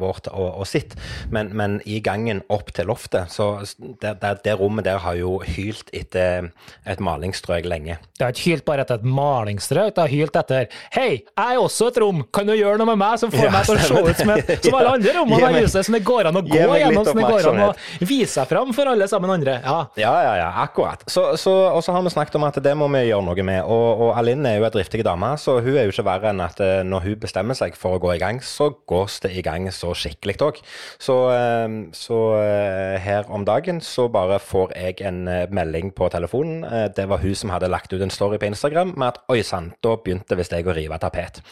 vårt 0.00 0.26
og, 0.32 0.48
og 0.58 0.66
sitt, 0.66 0.96
men, 1.30 1.52
men 1.54 1.78
i 1.86 2.00
gangen 2.02 2.42
opp 2.50 2.72
til 2.74 2.90
loftet, 2.90 3.30
så 3.30 3.60
det, 3.78 4.16
det, 4.18 4.32
det 4.42 4.56
rommet 4.58 4.88
der 4.88 4.98
har 5.04 5.14
jo 5.18 5.36
hylt 5.46 5.92
etter 5.94 6.50
et 6.82 7.02
malingsstrøk 7.04 7.68
lenge. 7.70 8.00
Det 8.18 8.26
har 8.26 8.34
ikke 8.34 8.56
hylt 8.56 8.66
bare 8.66 8.82
etter 8.82 8.98
et 8.98 9.06
malingsstrøk, 9.06 9.94
det 9.94 10.02
har 10.02 10.10
hylt 10.10 10.40
etter 10.42 10.66
Hei, 10.90 11.22
jeg 11.22 11.54
er 11.54 11.62
også 11.62 11.92
et 11.92 12.02
rom, 12.02 12.24
kan 12.34 12.50
du 12.50 12.56
gjøre 12.56 12.82
noe 12.82 12.90
med 12.90 13.00
meg 13.04 13.22
som 13.22 13.30
får 13.30 13.46
Ja, 13.46 13.54
meg 13.54 13.70
til 13.70 13.78
å 13.78 13.86
se 13.86 14.02
ut 14.10 14.24
som, 14.24 14.34
et, 14.34 14.52
som 14.66 14.78
alle 14.80 14.96
andre 14.98 15.14
rommene 15.20 15.52
i 15.60 15.62
huset, 15.62 15.86
som 15.86 15.94
det 15.94 16.02
går 16.10 16.32
an 16.32 16.42
å 16.42 16.44
gå 16.48 16.58
gjennom, 16.58 17.06
som 17.06 17.22
det 17.22 17.30
går 17.30 17.50
an 17.52 17.64
å 17.68 17.70
vise 18.02 18.32
seg 18.34 18.50
fram 18.50 18.74
for 18.74 18.90
alle 18.90 19.06
sammen 19.10 19.36
andre. 19.38 19.60
Ja. 19.62 19.78
Ja, 20.00 20.12
ja, 20.26 20.36
ja, 20.42 20.50
akkurat. 20.66 21.06
Så, 21.06 21.28
så, 21.38 21.54
og 21.70 21.84
så 21.86 21.94
har 21.94 22.02
vi 22.02 22.12
snakket 22.18 22.38
om 22.40 22.50
at 22.50 22.58
det 22.58 22.76
må 22.80 22.88
vi 22.92 23.02
gjøre 23.06 23.24
noe 23.26 23.44
med. 23.46 23.60
Og, 23.68 24.04
og 24.06 24.10
Alinn 24.18 24.46
er 24.48 24.58
jo 24.58 24.66
ei 24.66 24.72
driftig 24.74 25.04
dame, 25.06 25.32
så 25.40 25.58
hun 25.60 25.76
er 25.76 25.86
jo 25.86 25.94
ikke 25.94 26.06
verre 26.08 26.32
enn 26.32 26.42
at 26.44 26.60
eh, 26.64 26.80
når 26.86 27.06
hun 27.06 27.20
bestemmer 27.22 27.58
seg 27.58 27.76
for 27.78 27.96
å 27.96 28.02
gå 28.02 28.14
i 28.14 28.20
gang, 28.22 28.40
så 28.44 28.70
gås 28.90 29.20
det 29.24 29.32
i 29.36 29.44
gang 29.46 29.68
så 29.74 29.92
skikkelig 29.96 30.38
òg. 30.46 30.60
Så, 31.02 31.16
eh, 31.34 31.76
så 31.96 32.20
eh, 32.40 32.96
her 33.04 33.30
om 33.32 33.46
dagen 33.48 33.82
så 33.84 34.08
bare 34.12 34.40
får 34.42 34.76
jeg 34.76 35.00
en 35.06 35.24
melding 35.52 35.94
på 35.96 36.08
telefonen. 36.12 36.64
Det 36.96 37.06
var 37.10 37.22
hun 37.22 37.36
som 37.36 37.52
hadde 37.54 37.70
lagt 37.70 37.92
ut 37.92 38.02
en 38.02 38.12
story 38.12 38.40
på 38.40 38.50
Instagram 38.50 38.94
med 38.96 39.12
at 39.12 39.24
oi 39.32 39.42
sann, 39.46 39.72
da 39.84 39.96
begynte 40.00 40.38
visst 40.38 40.54
jeg 40.54 40.68
å 40.68 40.76
rive 40.76 40.98
tapet. 41.02 41.42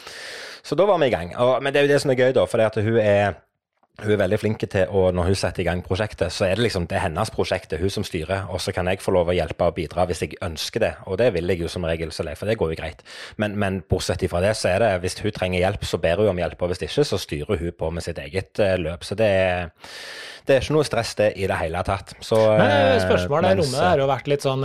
Så 0.63 0.75
da 0.75 0.85
var 0.89 0.99
vi 1.01 1.09
i 1.09 1.13
gang. 1.13 1.31
Og, 1.39 1.59
men 1.63 1.73
det 1.73 1.81
er 1.81 1.87
jo 1.87 1.93
det 1.93 2.01
som 2.03 2.11
er 2.13 2.19
gøy, 2.19 2.33
da, 2.35 2.45
for 2.49 2.63
at 2.63 2.79
hun 2.81 2.97
er 2.99 3.37
hun 4.03 4.11
er 4.15 4.19
veldig 4.21 4.39
flink 4.41 4.63
til 4.71 4.87
å, 4.95 5.05
når 5.15 5.29
hun 5.29 5.37
setter 5.39 5.63
i 5.63 5.65
gang 5.67 5.81
prosjektet, 5.85 6.31
så 6.33 6.45
er 6.47 6.55
det 6.59 6.65
liksom 6.67 6.87
det 6.89 6.97
er 6.97 7.05
hennes 7.07 7.31
prosjekt, 7.33 7.69
det 7.71 7.79
er 7.79 7.83
hun 7.85 7.93
som 7.93 8.05
styrer, 8.07 8.45
og 8.49 8.61
så 8.63 8.73
kan 8.75 8.87
jeg 8.91 9.01
få 9.03 9.13
lov 9.15 9.29
å 9.31 9.35
hjelpe 9.37 9.67
og 9.69 9.75
bidra 9.77 10.05
hvis 10.09 10.23
jeg 10.25 10.37
ønsker 10.45 10.83
det, 10.85 10.91
og 11.05 11.19
det 11.21 11.29
vil 11.35 11.51
jeg 11.53 11.63
jo 11.63 11.71
som 11.71 11.85
regel, 11.87 12.11
så 12.15 12.25
for 12.39 12.49
det 12.49 12.57
går 12.61 12.73
jo 12.73 12.79
greit. 12.79 13.03
Men, 13.41 13.55
men 13.59 13.81
bortsett 13.89 14.23
ifra 14.27 14.41
det, 14.43 14.55
så 14.59 14.71
er 14.73 14.79
det 14.83 14.91
hvis 15.03 15.19
hun 15.23 15.31
trenger 15.35 15.63
hjelp, 15.63 15.85
så 15.85 15.99
ber 16.01 16.21
hun 16.23 16.31
om 16.33 16.41
hjelp, 16.43 16.61
og 16.61 16.73
hvis 16.73 16.83
ikke, 16.87 17.05
så 17.07 17.19
styrer 17.21 17.59
hun 17.63 17.71
på 17.79 17.91
med 17.95 18.05
sitt 18.05 18.19
eget 18.23 18.59
eh, 18.63 18.75
løp. 18.81 19.03
Så 19.07 19.17
det 19.19 19.29
er, 19.29 19.71
det 20.47 20.55
er 20.57 20.63
ikke 20.63 20.77
noe 20.77 20.87
stress 20.87 21.15
det 21.19 21.31
i 21.37 21.47
det 21.49 21.57
hele 21.61 21.81
tatt. 21.87 22.15
Så, 22.21 22.37
Men 22.57 22.67
eh, 22.67 22.93
eh, 22.95 23.01
spørsmålet, 23.05 23.51
mens- 23.55 23.65
rommet 23.67 23.87
har 23.89 24.03
jo 24.03 24.09
vært 24.09 24.29
litt 24.31 24.45
sånn 24.45 24.63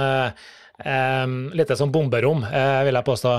eh, 0.83 1.26
Litt 1.54 1.73
som 1.78 1.93
bomberom, 1.95 2.45
eh, 2.45 2.81
vil 2.88 2.99
jeg 2.99 3.07
påstå. 3.07 3.35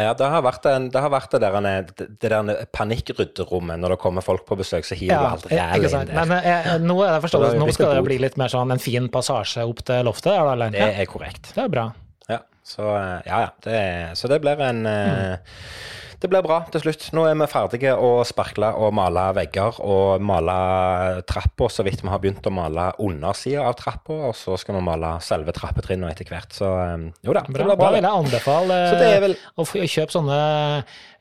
Ja, 0.00 0.12
det 0.18 0.28
har 0.34 0.44
vært, 0.44 0.68
en, 0.70 0.90
det, 0.92 1.02
har 1.04 1.12
vært 1.12 1.36
det 1.36 1.42
der, 1.44 1.88
det, 1.94 2.08
der 2.22 2.68
panikkrydderommet 2.74 3.80
når 3.80 3.96
det 3.96 4.00
kommer 4.04 4.26
folk 4.26 4.46
på 4.48 4.58
besøk, 4.60 4.86
så 4.86 4.98
hiver 4.98 5.16
Ja, 5.16 5.32
alt 5.34 5.48
rælet 5.50 5.90
inn 5.90 6.12
der. 6.12 6.30
Men 6.30 6.36
eh, 6.40 6.70
nå 6.84 6.98
er 7.06 7.16
det 7.16 7.24
forstått 7.26 7.46
da 7.46 7.52
er 7.54 7.62
nå 7.62 7.70
skal 7.74 7.96
det 7.98 8.06
bli 8.06 8.20
litt 8.22 8.38
mer 8.40 8.52
sånn 8.52 8.74
en 8.74 8.82
fin 8.82 9.10
passasje 9.12 9.66
opp 9.66 9.84
til 9.86 10.04
loftet? 10.08 10.32
er 10.34 10.52
eller? 10.54 10.74
Det 10.74 10.90
er 11.02 11.10
korrekt. 11.10 11.52
det 11.54 11.66
er 11.66 11.72
bra. 11.72 11.88
Ja, 12.30 12.40
så 12.66 12.88
eh, 12.98 13.18
ja, 13.28 13.42
ja. 13.46 13.50
Det, 13.64 13.82
så 14.18 14.30
det 14.32 14.40
blir 14.44 14.64
en 14.64 14.86
eh, 14.90 15.58
Det 16.24 16.30
blir 16.32 16.40
bra 16.40 16.62
til 16.72 16.80
slutt. 16.80 17.02
Nå 17.12 17.26
er 17.28 17.34
vi 17.36 17.46
ferdige 17.52 17.90
å 18.00 18.22
sparkle 18.24 18.70
og 18.80 18.94
male 18.96 19.26
vegger 19.36 19.76
og 19.84 20.22
male 20.24 20.54
trappa, 21.28 21.68
så 21.68 21.84
vidt 21.84 22.00
vi 22.00 22.08
har 22.08 22.22
begynt 22.22 22.46
å 22.48 22.52
male 22.54 22.86
undersida 23.04 23.66
av 23.68 23.74
trappa, 23.76 24.16
og 24.30 24.32
så 24.38 24.56
skal 24.56 24.78
vi 24.78 24.84
male 24.86 25.10
selve 25.20 25.52
trappetrinnet 25.52 26.14
etter 26.14 26.30
hvert. 26.32 26.56
Så 26.56 26.70
eh, 26.80 27.04
jo 27.28 27.36
da, 27.36 27.42
det 27.44 27.52
Bra. 27.58 27.66
blir 27.68 27.76
bra. 27.76 27.90
vil 27.98 28.08
jeg 28.08 28.22
anbefale 28.24 28.78
er 29.10 29.20
vel- 29.26 29.36
eh, 29.36 29.60
å 29.60 29.90
kjøpe 29.98 30.16
sånne 30.16 30.40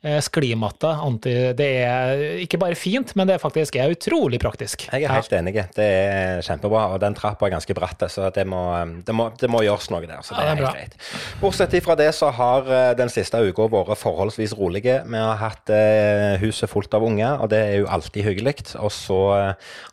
eh, 0.03 1.53
det 1.57 1.67
er 1.85 2.23
ikke 2.43 2.59
bare 2.59 2.75
fint, 2.75 3.13
men 3.15 3.29
det 3.29 3.37
er 3.37 3.41
faktisk 3.41 3.77
er 3.79 3.93
utrolig 3.93 4.39
praktisk. 4.43 4.87
Jeg 4.91 5.05
er 5.05 5.13
helt 5.15 5.35
enig. 5.37 5.55
Det 5.75 5.85
er 5.87 6.43
kjempebra. 6.43 6.85
Og 6.93 6.99
den 7.03 7.15
trappa 7.15 7.47
er 7.47 7.55
ganske 7.55 7.75
bratt, 7.77 8.03
så 8.11 8.27
det 8.35 8.45
må, 8.49 8.61
det 9.05 9.15
må, 9.15 9.29
det 9.39 9.49
må 9.51 9.63
gjøres 9.63 9.89
noe 9.93 10.03
der. 10.05 10.19
Så 10.25 10.35
det 10.35 10.43
Ja, 10.43 10.51
er 10.51 10.59
det 10.59 10.65
er 10.67 10.71
helt 10.73 10.97
greit. 10.97 11.39
Bortsett 11.41 11.77
fra 11.85 11.95
det 11.99 12.09
så 12.17 12.31
har 12.35 12.67
eh, 12.67 12.91
den 12.99 13.11
siste 13.13 13.39
uka 13.39 13.69
vært 13.71 14.01
forholdsvis 14.01 14.57
rolige. 14.59 14.99
Vi 15.07 15.23
har 15.23 15.39
hatt 15.41 15.71
eh, 15.73 16.35
huset 16.43 16.71
fullt 16.71 16.93
av 16.93 17.07
unger, 17.07 17.39
og 17.39 17.51
det 17.53 17.63
er 17.63 17.79
jo 17.81 17.89
alltid 17.91 18.27
hyggelig. 18.27 18.55
Og 18.83 18.91
så 18.93 19.21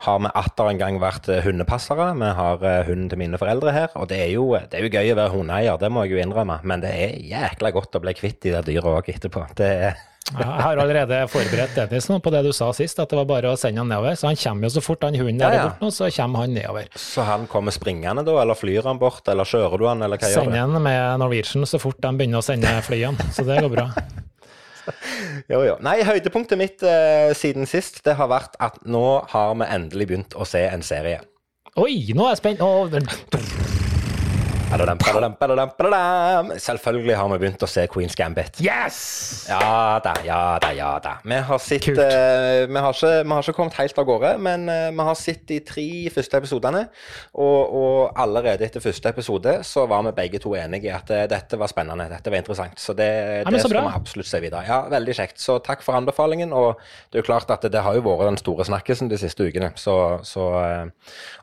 har 0.05 0.21
vi 0.21 0.35
atter 0.43 0.73
en 0.73 0.81
gang 0.81 0.99
vært 1.03 1.31
hundepassere. 1.47 2.11
Vi 2.19 2.35
har 2.41 2.67
hunden 2.89 3.09
til 3.11 3.23
mine 3.23 3.39
foreldre 3.41 3.75
her, 3.75 3.95
og 3.95 4.11
det 4.11 4.21
er, 4.27 4.31
jo, 4.35 4.51
det 4.59 4.81
er 4.81 4.87
jo 4.87 4.93
gøy 4.93 5.15
å 5.15 5.19
være 5.23 5.35
hundeeier, 5.37 5.79
det 5.81 5.91
må 5.93 6.05
jeg 6.05 6.17
jo 6.17 6.23
innrømme. 6.25 6.61
Men 6.67 6.83
det 6.83 6.93
er 6.93 7.19
jækla 7.31 7.73
godt 7.75 7.97
å 7.97 8.03
bli 8.03 8.15
kvitt 8.19 8.43
de 8.45 8.55
der 8.57 8.67
dyra 8.67 8.99
òg 8.99 9.11
etterpå. 9.15 9.47
Det 9.59 9.71
er 9.89 10.00
jeg 10.31 10.47
har 10.47 10.79
allerede 10.79 11.17
forberedt 11.33 11.73
Dennis 11.75 12.07
nå 12.11 12.21
på 12.23 12.31
det 12.31 12.43
du 12.47 12.53
sa 12.55 12.69
sist, 12.77 13.01
at 13.03 13.11
det 13.11 13.17
var 13.19 13.27
bare 13.27 13.51
å 13.51 13.57
sende 13.59 13.81
han 13.83 13.89
nedover. 13.91 14.15
Så 14.21 14.29
han 14.29 14.39
kommer 14.39 14.69
jo 14.69 14.75
så 14.77 14.83
fort 14.85 15.03
han 15.09 15.17
hunden 15.19 15.41
er 15.43 15.57
Ja, 15.57 15.59
ja. 15.59 15.69
bort 15.73 15.81
nå, 15.83 15.89
så 15.97 16.07
kommer 16.15 16.45
han 16.45 16.55
nedover. 16.55 16.87
Så 16.95 17.25
han 17.27 17.49
kommer 17.51 17.75
springende 17.75 18.23
da, 18.29 18.37
eller 18.45 18.55
flyr 18.59 18.87
han 18.87 19.01
bort, 19.01 19.27
eller 19.33 19.49
kjører 19.49 19.79
du 19.81 19.87
han, 19.89 20.03
eller 20.07 20.21
hva 20.21 20.31
gjør 20.31 20.45
Send 20.45 20.55
du? 20.55 20.59
han 20.61 20.77
med 20.87 21.19
Norwegian 21.25 21.67
så 21.67 21.81
fort 21.83 21.99
de 22.05 22.13
begynner 22.21 22.39
å 22.39 22.47
sende 22.47 22.77
flyene. 22.87 23.31
Så 23.35 23.47
det 23.49 23.59
går 23.65 23.73
bra. 23.75 23.89
Jo, 25.51 25.61
jo. 25.63 25.75
Nei, 25.85 26.01
høydepunktet 26.07 26.59
mitt 26.59 26.83
eh, 26.83 27.31
siden 27.37 27.67
sist, 27.69 28.01
det 28.07 28.17
har 28.19 28.31
vært 28.31 28.57
at 28.63 28.81
nå 28.91 29.03
har 29.31 29.53
vi 29.61 29.69
endelig 29.71 30.09
begynt 30.11 30.35
å 30.35 30.47
se 30.49 30.65
en 30.67 30.83
serie. 30.83 31.21
Oi, 31.79 32.11
nå 32.17 32.27
er 32.27 32.35
jeg 32.35 32.43
spent. 32.43 32.65
Å, 32.65 33.80
Selvfølgelig 36.63 37.17
har 37.19 37.27
vi 37.33 37.39
begynt 37.43 37.63
å 37.67 37.69
se 37.69 37.83
Queen's 37.91 38.15
Gambit. 38.15 38.61
Yes! 38.63 38.99
Ja 39.51 39.99
da, 40.05 40.13
ja 40.23 40.59
da, 40.63 40.69
ja 40.77 40.91
da. 41.03 41.17
Vi 41.27 41.39
har 41.49 41.59
sett 41.59 41.89
Kult. 41.89 41.99
eh, 41.99 42.69
vi, 42.71 42.79
har 42.79 42.95
ikke, 42.95 43.11
vi 43.27 43.35
har 43.35 43.43
ikke 43.43 43.55
kommet 43.57 43.79
helt 43.81 43.99
av 43.99 44.07
gårde, 44.07 44.31
men 44.47 44.69
uh, 44.71 44.93
vi 44.95 45.07
har 45.09 45.19
sett 45.19 45.43
de 45.49 45.59
tre 45.67 45.87
første 46.15 46.39
episodene. 46.39 46.85
Og, 47.35 47.75
og 47.81 48.21
allerede 48.23 48.69
etter 48.69 48.85
første 48.85 49.11
episode 49.11 49.57
så 49.67 49.89
var 49.91 50.05
vi 50.07 50.15
begge 50.21 50.39
to 50.45 50.55
enige 50.55 50.87
i 50.87 50.95
at 50.95 51.11
uh, 51.11 51.25
dette 51.35 51.59
var 51.59 51.73
spennende, 51.75 52.07
dette 52.13 52.31
var 52.31 52.45
interessant. 52.45 52.79
Så 52.79 52.95
det, 52.95 53.11
det 53.51 53.65
så 53.65 53.73
skal 53.73 53.89
vi 53.89 53.97
absolutt 53.99 54.31
se 54.31 54.43
videre. 54.47 54.63
Ja, 54.71 54.85
veldig 54.95 55.19
kjekt. 55.19 55.43
Så 55.43 55.59
takk 55.67 55.83
for 55.83 55.99
anbefalingen. 55.99 56.55
Og 56.55 56.79
det 57.11 57.19
er 57.19 57.25
jo 57.25 57.31
klart 57.33 57.51
at 57.51 57.67
det, 57.67 57.73
det 57.75 57.83
har 57.89 57.99
jo 57.99 58.07
vært 58.07 58.31
den 58.31 58.39
store 58.45 58.69
snakkisen 58.71 59.11
de 59.11 59.19
siste 59.19 59.51
ukene, 59.51 59.75
så, 59.75 59.99
så 60.23 60.47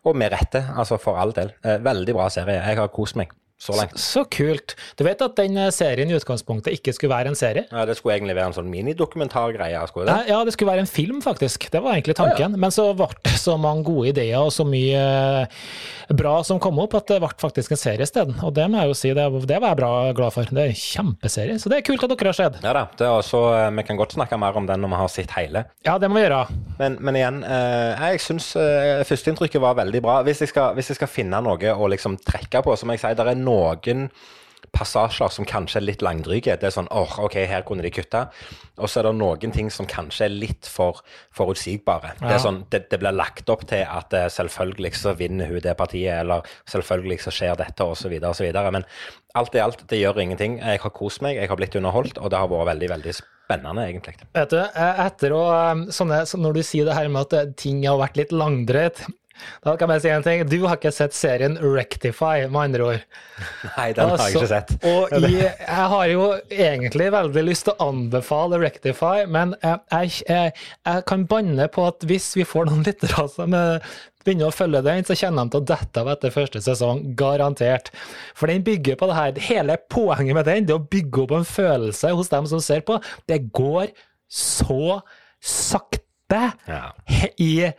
Og 0.08 0.16
med 0.16 0.32
rette, 0.32 0.64
altså 0.80 0.96
for 1.02 1.20
all 1.20 1.36
del. 1.36 1.52
Veldig 1.84 2.16
bra 2.16 2.32
serie. 2.32 2.62
Jeg 2.64 2.80
har 2.80 2.88
kost 2.96 3.17
meg 3.18 3.34
så. 3.58 3.74
Så 3.98 4.22
kult. 4.30 4.76
Du 5.00 5.02
vet 5.08 5.22
at 5.26 5.34
den 5.40 5.58
eh, 5.58 5.72
serien 5.74 6.12
i 6.12 6.14
utgangspunktet 6.14 6.76
ikke 6.78 6.94
skulle 6.94 7.10
være 7.16 7.32
en 7.32 7.38
serie? 7.38 7.64
Ja, 7.72 7.88
det 7.90 7.96
skulle 7.98 8.14
egentlig 8.14 8.36
være 8.38 8.52
en 8.52 8.56
sånn 8.60 8.70
minidokumentargreie. 8.70 9.80
skulle 9.90 10.14
det? 10.14 10.30
Ja, 10.30 10.44
det 10.46 10.54
skulle 10.54 10.76
være 10.76 10.86
en 10.86 10.90
film, 10.90 11.24
faktisk. 11.26 11.66
Det 11.74 11.82
var 11.82 11.98
egentlig 11.98 12.20
tanken. 12.20 12.54
Men 12.62 12.74
så 12.74 12.92
ble 12.94 13.10
det 13.26 13.34
så 13.42 13.56
mange 13.58 13.88
gode 13.88 14.12
ideer 14.12 14.38
og 14.38 14.54
så 14.54 14.62
mye 14.68 15.02
eh, 15.02 16.14
bra 16.14 16.36
som 16.46 16.62
kom 16.62 16.78
opp, 16.84 16.94
at 17.00 17.10
det 17.10 17.18
ble 17.24 17.32
faktisk 17.42 17.74
en 17.74 17.82
serie 17.82 18.06
isteden. 18.06 18.38
Og 18.46 18.54
det 18.54 18.68
må 18.70 18.84
jeg 18.84 18.94
jo 18.94 19.00
si, 19.02 19.14
det, 19.18 19.26
det 19.50 19.58
var 19.64 19.74
jeg 19.74 19.82
bra 19.82 19.92
glad 20.22 20.38
for. 20.38 20.54
Det 20.54 20.64
er 20.68 20.76
en 20.76 20.84
kjempeserie, 20.84 21.58
så 21.58 21.74
det 21.74 21.82
er 21.82 21.88
kult 21.90 22.06
at 22.06 22.14
dere 22.14 22.30
har 22.30 22.38
sett. 22.38 22.62
Ja 22.62 22.76
da. 22.78 22.86
Det 22.94 23.10
er 23.10 23.16
også, 23.16 23.42
eh, 23.58 23.72
vi 23.82 23.88
kan 23.90 23.98
godt 23.98 24.14
snakke 24.20 24.38
mer 24.38 24.62
om 24.62 24.70
den 24.70 24.86
når 24.86 24.94
vi 24.94 25.02
har 25.02 25.12
sett 25.16 25.34
hele. 25.40 25.66
Ja, 25.88 25.98
det 25.98 26.12
må 26.14 26.22
vi 26.22 26.28
gjøre. 26.28 26.44
Men, 26.78 27.00
men 27.02 27.18
igjen, 27.18 27.42
jeg 27.42 28.22
syns 28.22 28.52
førsteinntrykket 29.10 29.62
var 29.64 29.80
veldig 29.82 30.02
bra. 30.06 30.20
Hvis 30.28 30.44
jeg, 30.46 30.54
skal, 30.54 30.78
hvis 30.78 30.92
jeg 30.92 31.00
skal 31.00 31.10
finne 31.10 31.42
noe 31.42 31.74
å 31.74 31.90
liksom 31.90 32.20
trekke 32.22 32.62
på, 32.62 32.78
som 32.78 32.94
jeg 32.94 33.02
sier, 33.02 33.18
det 33.18 33.26
er 33.26 33.47
noen 33.48 34.10
passasjer 34.78 35.32
som 35.34 35.48
kanskje 35.48 35.80
er 35.80 35.86
litt 35.86 36.04
langdryge. 36.06 36.56
Det 36.60 36.70
er 36.70 36.74
sånn 36.76 36.90
åh, 36.94 37.18
ok, 37.26 37.38
her 37.50 37.64
kunne 37.68 37.86
de 37.86 37.92
kutta. 37.94 38.28
Og 38.78 38.90
så 38.90 39.02
er 39.02 39.08
det 39.08 39.14
noen 39.18 39.54
ting 39.56 39.72
som 39.74 39.88
kanskje 39.90 40.28
er 40.28 40.36
litt 40.36 40.70
for 40.70 41.02
forutsigbare. 41.38 42.16
Det 42.22 42.34
er 42.36 42.44
sånn, 42.44 42.62
det, 42.74 42.84
det 42.92 43.00
blir 43.02 43.16
lagt 43.16 43.50
opp 43.54 43.66
til 43.70 43.86
at 43.86 44.14
eh, 44.18 44.28
selvfølgelig 44.34 44.94
så 45.00 45.16
vinner 45.18 45.50
hun 45.52 45.64
det 45.64 45.78
partiet, 45.80 46.22
eller 46.22 46.46
selvfølgelig 46.70 47.22
så 47.26 47.34
skjer 47.34 47.58
dette, 47.60 47.88
osv., 47.88 48.18
osv. 48.30 48.50
Men 48.76 48.86
alt 49.38 49.58
i 49.58 49.64
alt, 49.64 49.86
det 49.90 50.02
gjør 50.02 50.22
ingenting. 50.24 50.60
Jeg 50.62 50.84
har 50.84 50.96
kost 50.96 51.24
meg, 51.26 51.40
jeg 51.40 51.50
har 51.52 51.60
blitt 51.60 51.78
underholdt, 51.80 52.22
og 52.22 52.34
det 52.34 52.42
har 52.42 52.52
vært 52.52 52.72
veldig, 52.74 52.92
veldig 52.96 53.16
spennende, 53.18 53.88
egentlig. 53.88 54.18
Vet 54.36 54.54
du, 54.54 54.60
eh, 54.62 55.06
etter 55.08 55.38
å 55.38 55.46
eh, 55.54 55.88
sånne, 55.96 56.26
så 56.30 56.42
Når 56.42 56.60
du 56.60 56.66
sier 56.66 56.90
det 56.90 56.98
her 56.98 57.10
med 57.14 57.34
at 57.34 57.56
ting 57.60 57.86
har 57.88 58.00
vært 58.02 58.20
litt 58.20 58.36
langdrøyt, 58.36 59.08
da 59.66 59.76
kan 59.80 59.92
jeg 59.96 60.04
si 60.04 60.12
en 60.14 60.26
ting. 60.26 60.44
Du 60.50 60.58
har 60.66 60.80
ikke 60.80 60.94
sett 60.96 61.16
serien 61.18 61.58
Rectify, 61.62 62.48
med 62.48 62.60
andre 62.64 62.90
ord. 62.90 63.06
Nei, 63.78 63.88
den 63.98 64.12
har 64.12 64.24
jeg 64.24 64.36
ikke 64.36 64.44
Altså, 64.44 64.50
sett. 64.52 64.76
Og 64.92 65.16
jeg, 65.28 65.54
jeg 65.62 65.88
har 65.94 66.12
jo 66.12 66.28
egentlig 66.50 67.10
veldig 67.16 67.46
lyst 67.48 67.68
til 67.68 67.76
å 67.76 67.90
anbefale 67.92 68.62
Rectify, 68.62 69.26
men 69.32 69.56
jeg, 69.64 69.80
jeg, 70.28 70.54
jeg, 70.86 71.08
kan 71.10 71.26
banne 71.30 71.70
på 71.74 71.88
at 71.90 72.06
hvis 72.10 72.32
vi 72.38 72.46
får 72.48 72.70
noen 72.70 72.86
lyttere 72.88 73.28
som 73.32 73.56
eh, 73.58 73.96
begynner 74.28 74.52
å 74.52 74.56
følge 74.56 74.84
den, 74.86 75.06
så 75.08 75.16
kjenner 75.18 75.48
de 75.48 75.54
til 75.56 75.64
å 75.64 75.68
dette 75.72 76.04
av 76.04 76.12
etter 76.12 76.34
første 76.36 76.62
sesong, 76.64 77.04
garantert. 77.20 77.92
For 78.38 78.52
den 78.52 78.66
bygger 78.68 79.00
på 79.00 79.08
det 79.10 79.18
her. 79.18 79.40
Hele 79.48 79.78
poenget 79.92 80.36
med 80.38 80.50
den, 80.50 80.68
det 80.68 80.76
er 80.76 80.82
å 80.82 80.90
bygge 80.92 81.24
opp 81.24 81.38
en 81.40 81.48
følelse 81.48 82.12
hos 82.18 82.32
dem 82.34 82.50
som 82.52 82.64
ser 82.64 82.84
på. 82.88 83.00
Det 83.30 83.46
går 83.56 83.94
så 84.28 85.00
sakte 85.40 86.04
Ja. 86.68 86.92
i 87.40 87.72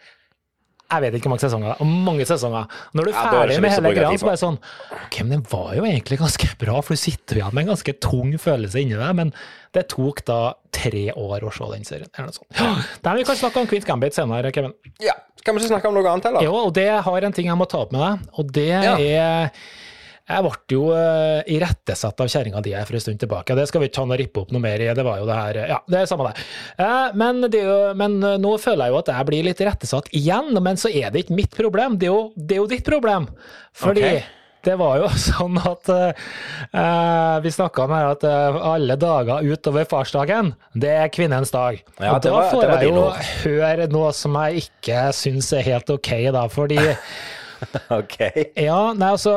jeg 0.90 1.02
vet 1.04 1.14
ikke 1.18 1.28
hvor 1.28 1.34
mange 1.34 1.44
sesonger, 1.44 1.80
mange 2.08 2.24
sesonger. 2.28 2.66
Når 2.96 3.04
du 3.04 3.10
er 3.10 3.14
Ja, 3.14 3.22
er 3.24 3.32
ferdig 3.34 3.60
med 3.60 3.68
lyst 3.68 3.76
til 3.78 3.84
å 3.84 3.88
hele 3.88 3.98
greia, 4.00 4.18
så 4.18 4.28
bare 4.28 4.40
sånn 4.40 4.58
Ok, 5.04 5.18
men 5.20 5.30
den 5.36 5.44
var 5.50 5.74
jo 5.76 5.84
egentlig 5.84 6.18
ganske 6.18 6.48
bra, 6.58 6.80
for 6.80 6.94
du 6.94 7.00
sitter 7.02 7.36
igjen 7.40 7.54
med 7.54 7.66
en 7.66 7.72
ganske 7.74 7.94
tung 8.00 8.32
følelse 8.40 8.80
inni 8.82 8.96
deg. 8.96 9.14
Men 9.18 9.32
det 9.76 9.86
tok 9.92 10.24
da 10.24 10.54
tre 10.72 11.12
år 11.12 11.44
å 11.44 11.52
se 11.52 11.68
den 11.74 11.84
serien. 11.84 12.08
Eller 12.16 12.30
noe 12.30 12.36
sånt. 12.38 12.48
Ja, 12.56 12.70
Nei, 13.04 13.16
vi 13.20 13.24
kan 13.28 13.36
snakke 13.36 13.60
om 13.60 13.66
Queen's 13.70 13.84
Gambit 13.88 14.14
senere, 14.16 14.52
Kevin. 14.52 14.72
ja. 15.00 15.12
Skal 15.38 15.54
vi 15.54 15.60
ikke 15.62 15.70
snakke 15.70 15.88
om 15.88 15.94
noe 15.94 16.08
annet, 16.10 16.24
heller? 16.26 16.42
Jo, 16.42 16.54
og 16.66 16.72
det 16.74 16.88
har 17.06 17.24
en 17.24 17.32
ting 17.32 17.46
jeg 17.46 17.56
må 17.56 17.64
ta 17.70 17.78
opp 17.84 17.92
med 17.94 18.00
deg, 18.02 18.24
og 18.40 18.50
det 18.52 18.66
Ja. 18.68 18.96
er 18.98 19.50
jeg 20.28 20.44
ble 20.44 20.76
jo 20.76 20.82
uh, 20.92 21.40
irettesatt 21.48 22.20
av 22.20 22.28
kjerringa 22.28 22.60
di 22.64 22.74
for 22.76 22.98
en 22.98 23.04
stund 23.04 23.20
tilbake. 23.22 23.56
Det 23.56 23.68
skal 23.70 23.80
vi 23.80 23.88
ikke 23.88 23.98
ta 24.00 24.06
noe 24.08 24.18
rippe 24.20 24.42
opp 24.42 24.52
noe 24.52 24.62
mer 24.62 24.82
i. 24.84 24.90
Det 24.92 25.06
var 25.06 25.22
jo 25.22 25.28
det 25.28 25.38
her 25.38 25.60
Ja, 25.74 25.78
det 25.88 26.02
er 26.02 26.10
samme 26.10 26.28
det. 26.28 26.46
Uh, 26.76 27.16
men, 27.16 27.40
det 27.48 27.62
jo, 27.64 27.78
men 27.96 28.18
uh, 28.24 28.34
nå 28.40 28.56
føler 28.60 28.88
jeg 28.88 28.94
jo 28.94 29.00
at 29.00 29.12
jeg 29.14 29.28
blir 29.30 29.46
litt 29.48 29.62
irettesatt 29.64 30.10
igjen. 30.16 30.52
Men 30.64 30.80
så 30.80 30.92
er 30.92 31.14
det 31.14 31.24
ikke 31.24 31.38
mitt 31.38 31.56
problem, 31.56 31.96
det 32.00 32.10
er 32.10 32.12
jo, 32.12 32.26
det 32.36 32.58
er 32.58 32.60
jo 32.62 32.68
ditt 32.70 32.84
problem. 32.86 33.28
Fordi 33.78 34.04
okay. 34.04 34.20
det 34.66 34.76
var 34.80 35.00
jo 35.00 35.08
sånn 35.28 35.58
at 35.62 35.90
uh, 35.94 36.28
eh, 36.82 37.34
Vi 37.44 37.54
snakka 37.54 37.86
om 37.86 37.94
her 37.94 38.10
at 38.12 38.28
eh, 38.28 38.60
alle 38.72 38.98
dager 39.00 39.46
utover 39.46 39.88
farsdagen, 39.88 40.52
det 40.74 40.92
er 41.04 41.12
kvinnens 41.14 41.54
dag. 41.54 41.80
Ja, 41.98 42.14
og 42.16 42.22
det 42.24 42.34
da 42.34 42.44
får 42.52 42.72
jeg 42.74 42.92
jo 42.92 43.08
høre 43.46 43.88
noe 43.92 44.12
som 44.16 44.36
jeg 44.42 44.66
ikke 44.66 45.08
syns 45.16 45.52
er 45.56 45.66
helt 45.72 45.92
ok, 45.94 46.12
da. 46.34 46.46
Fordi 46.52 46.80
Ok. 47.98 48.16
ja, 48.56 48.80
nei, 48.96 49.10
altså, 49.10 49.34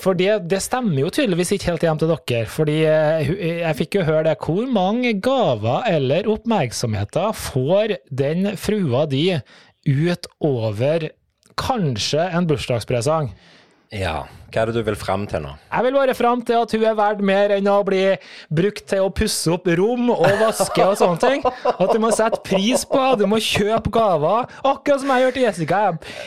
for 0.00 0.18
det, 0.18 0.30
det 0.50 0.62
stemmer 0.64 1.00
jo 1.04 1.10
tydeligvis 1.14 1.54
ikke 1.56 1.70
helt 1.72 1.86
hjem 1.86 2.00
til 2.02 2.12
dere. 2.12 2.46
fordi 2.50 2.78
eh, 2.88 3.30
jeg 3.62 3.78
fikk 3.80 3.98
jo 4.00 4.06
høre 4.08 4.24
det. 4.30 4.36
Hvor 4.42 4.66
mange 4.70 5.14
gaver 5.22 5.86
eller 5.90 6.28
oppmerksomheter 6.30 7.36
får 7.36 7.98
den 8.10 8.52
frua 8.60 9.06
di 9.10 9.28
utover 9.86 11.10
kanskje 11.56 12.26
en 12.36 12.48
bursdagspresang? 12.48 13.30
Ja. 13.94 14.24
Hva 14.52 14.62
er 14.62 14.70
det 14.70 14.76
du 14.78 14.86
vil 14.86 14.96
fram 14.98 15.26
til 15.28 15.42
nå? 15.44 15.52
Jeg 15.72 15.84
vil 15.86 15.96
bare 15.98 16.14
fram 16.16 16.42
til 16.46 16.58
at 16.62 16.72
hun 16.76 16.84
er 16.86 16.96
verdt 16.98 17.22
mer 17.26 17.54
enn 17.56 17.68
å 17.70 17.76
bli 17.86 18.02
brukt 18.54 18.84
til 18.88 19.04
å 19.04 19.10
pusse 19.14 19.50
opp 19.52 19.66
rom 19.78 20.10
og 20.14 20.26
vaske 20.40 20.84
og 20.86 20.94
sånne 21.00 21.20
ting. 21.22 21.46
At 21.46 21.92
du 21.92 21.98
må 22.02 22.12
sette 22.14 22.40
pris 22.46 22.84
på 22.88 23.00
henne, 23.00 23.18
du 23.20 23.26
må 23.30 23.40
kjøpe 23.42 23.92
gaver. 23.94 24.50
Akkurat 24.62 25.02
som 25.02 25.12
jeg 25.14 25.26
gjør 25.26 25.36
til 25.36 25.46
Jessica. 25.48 25.80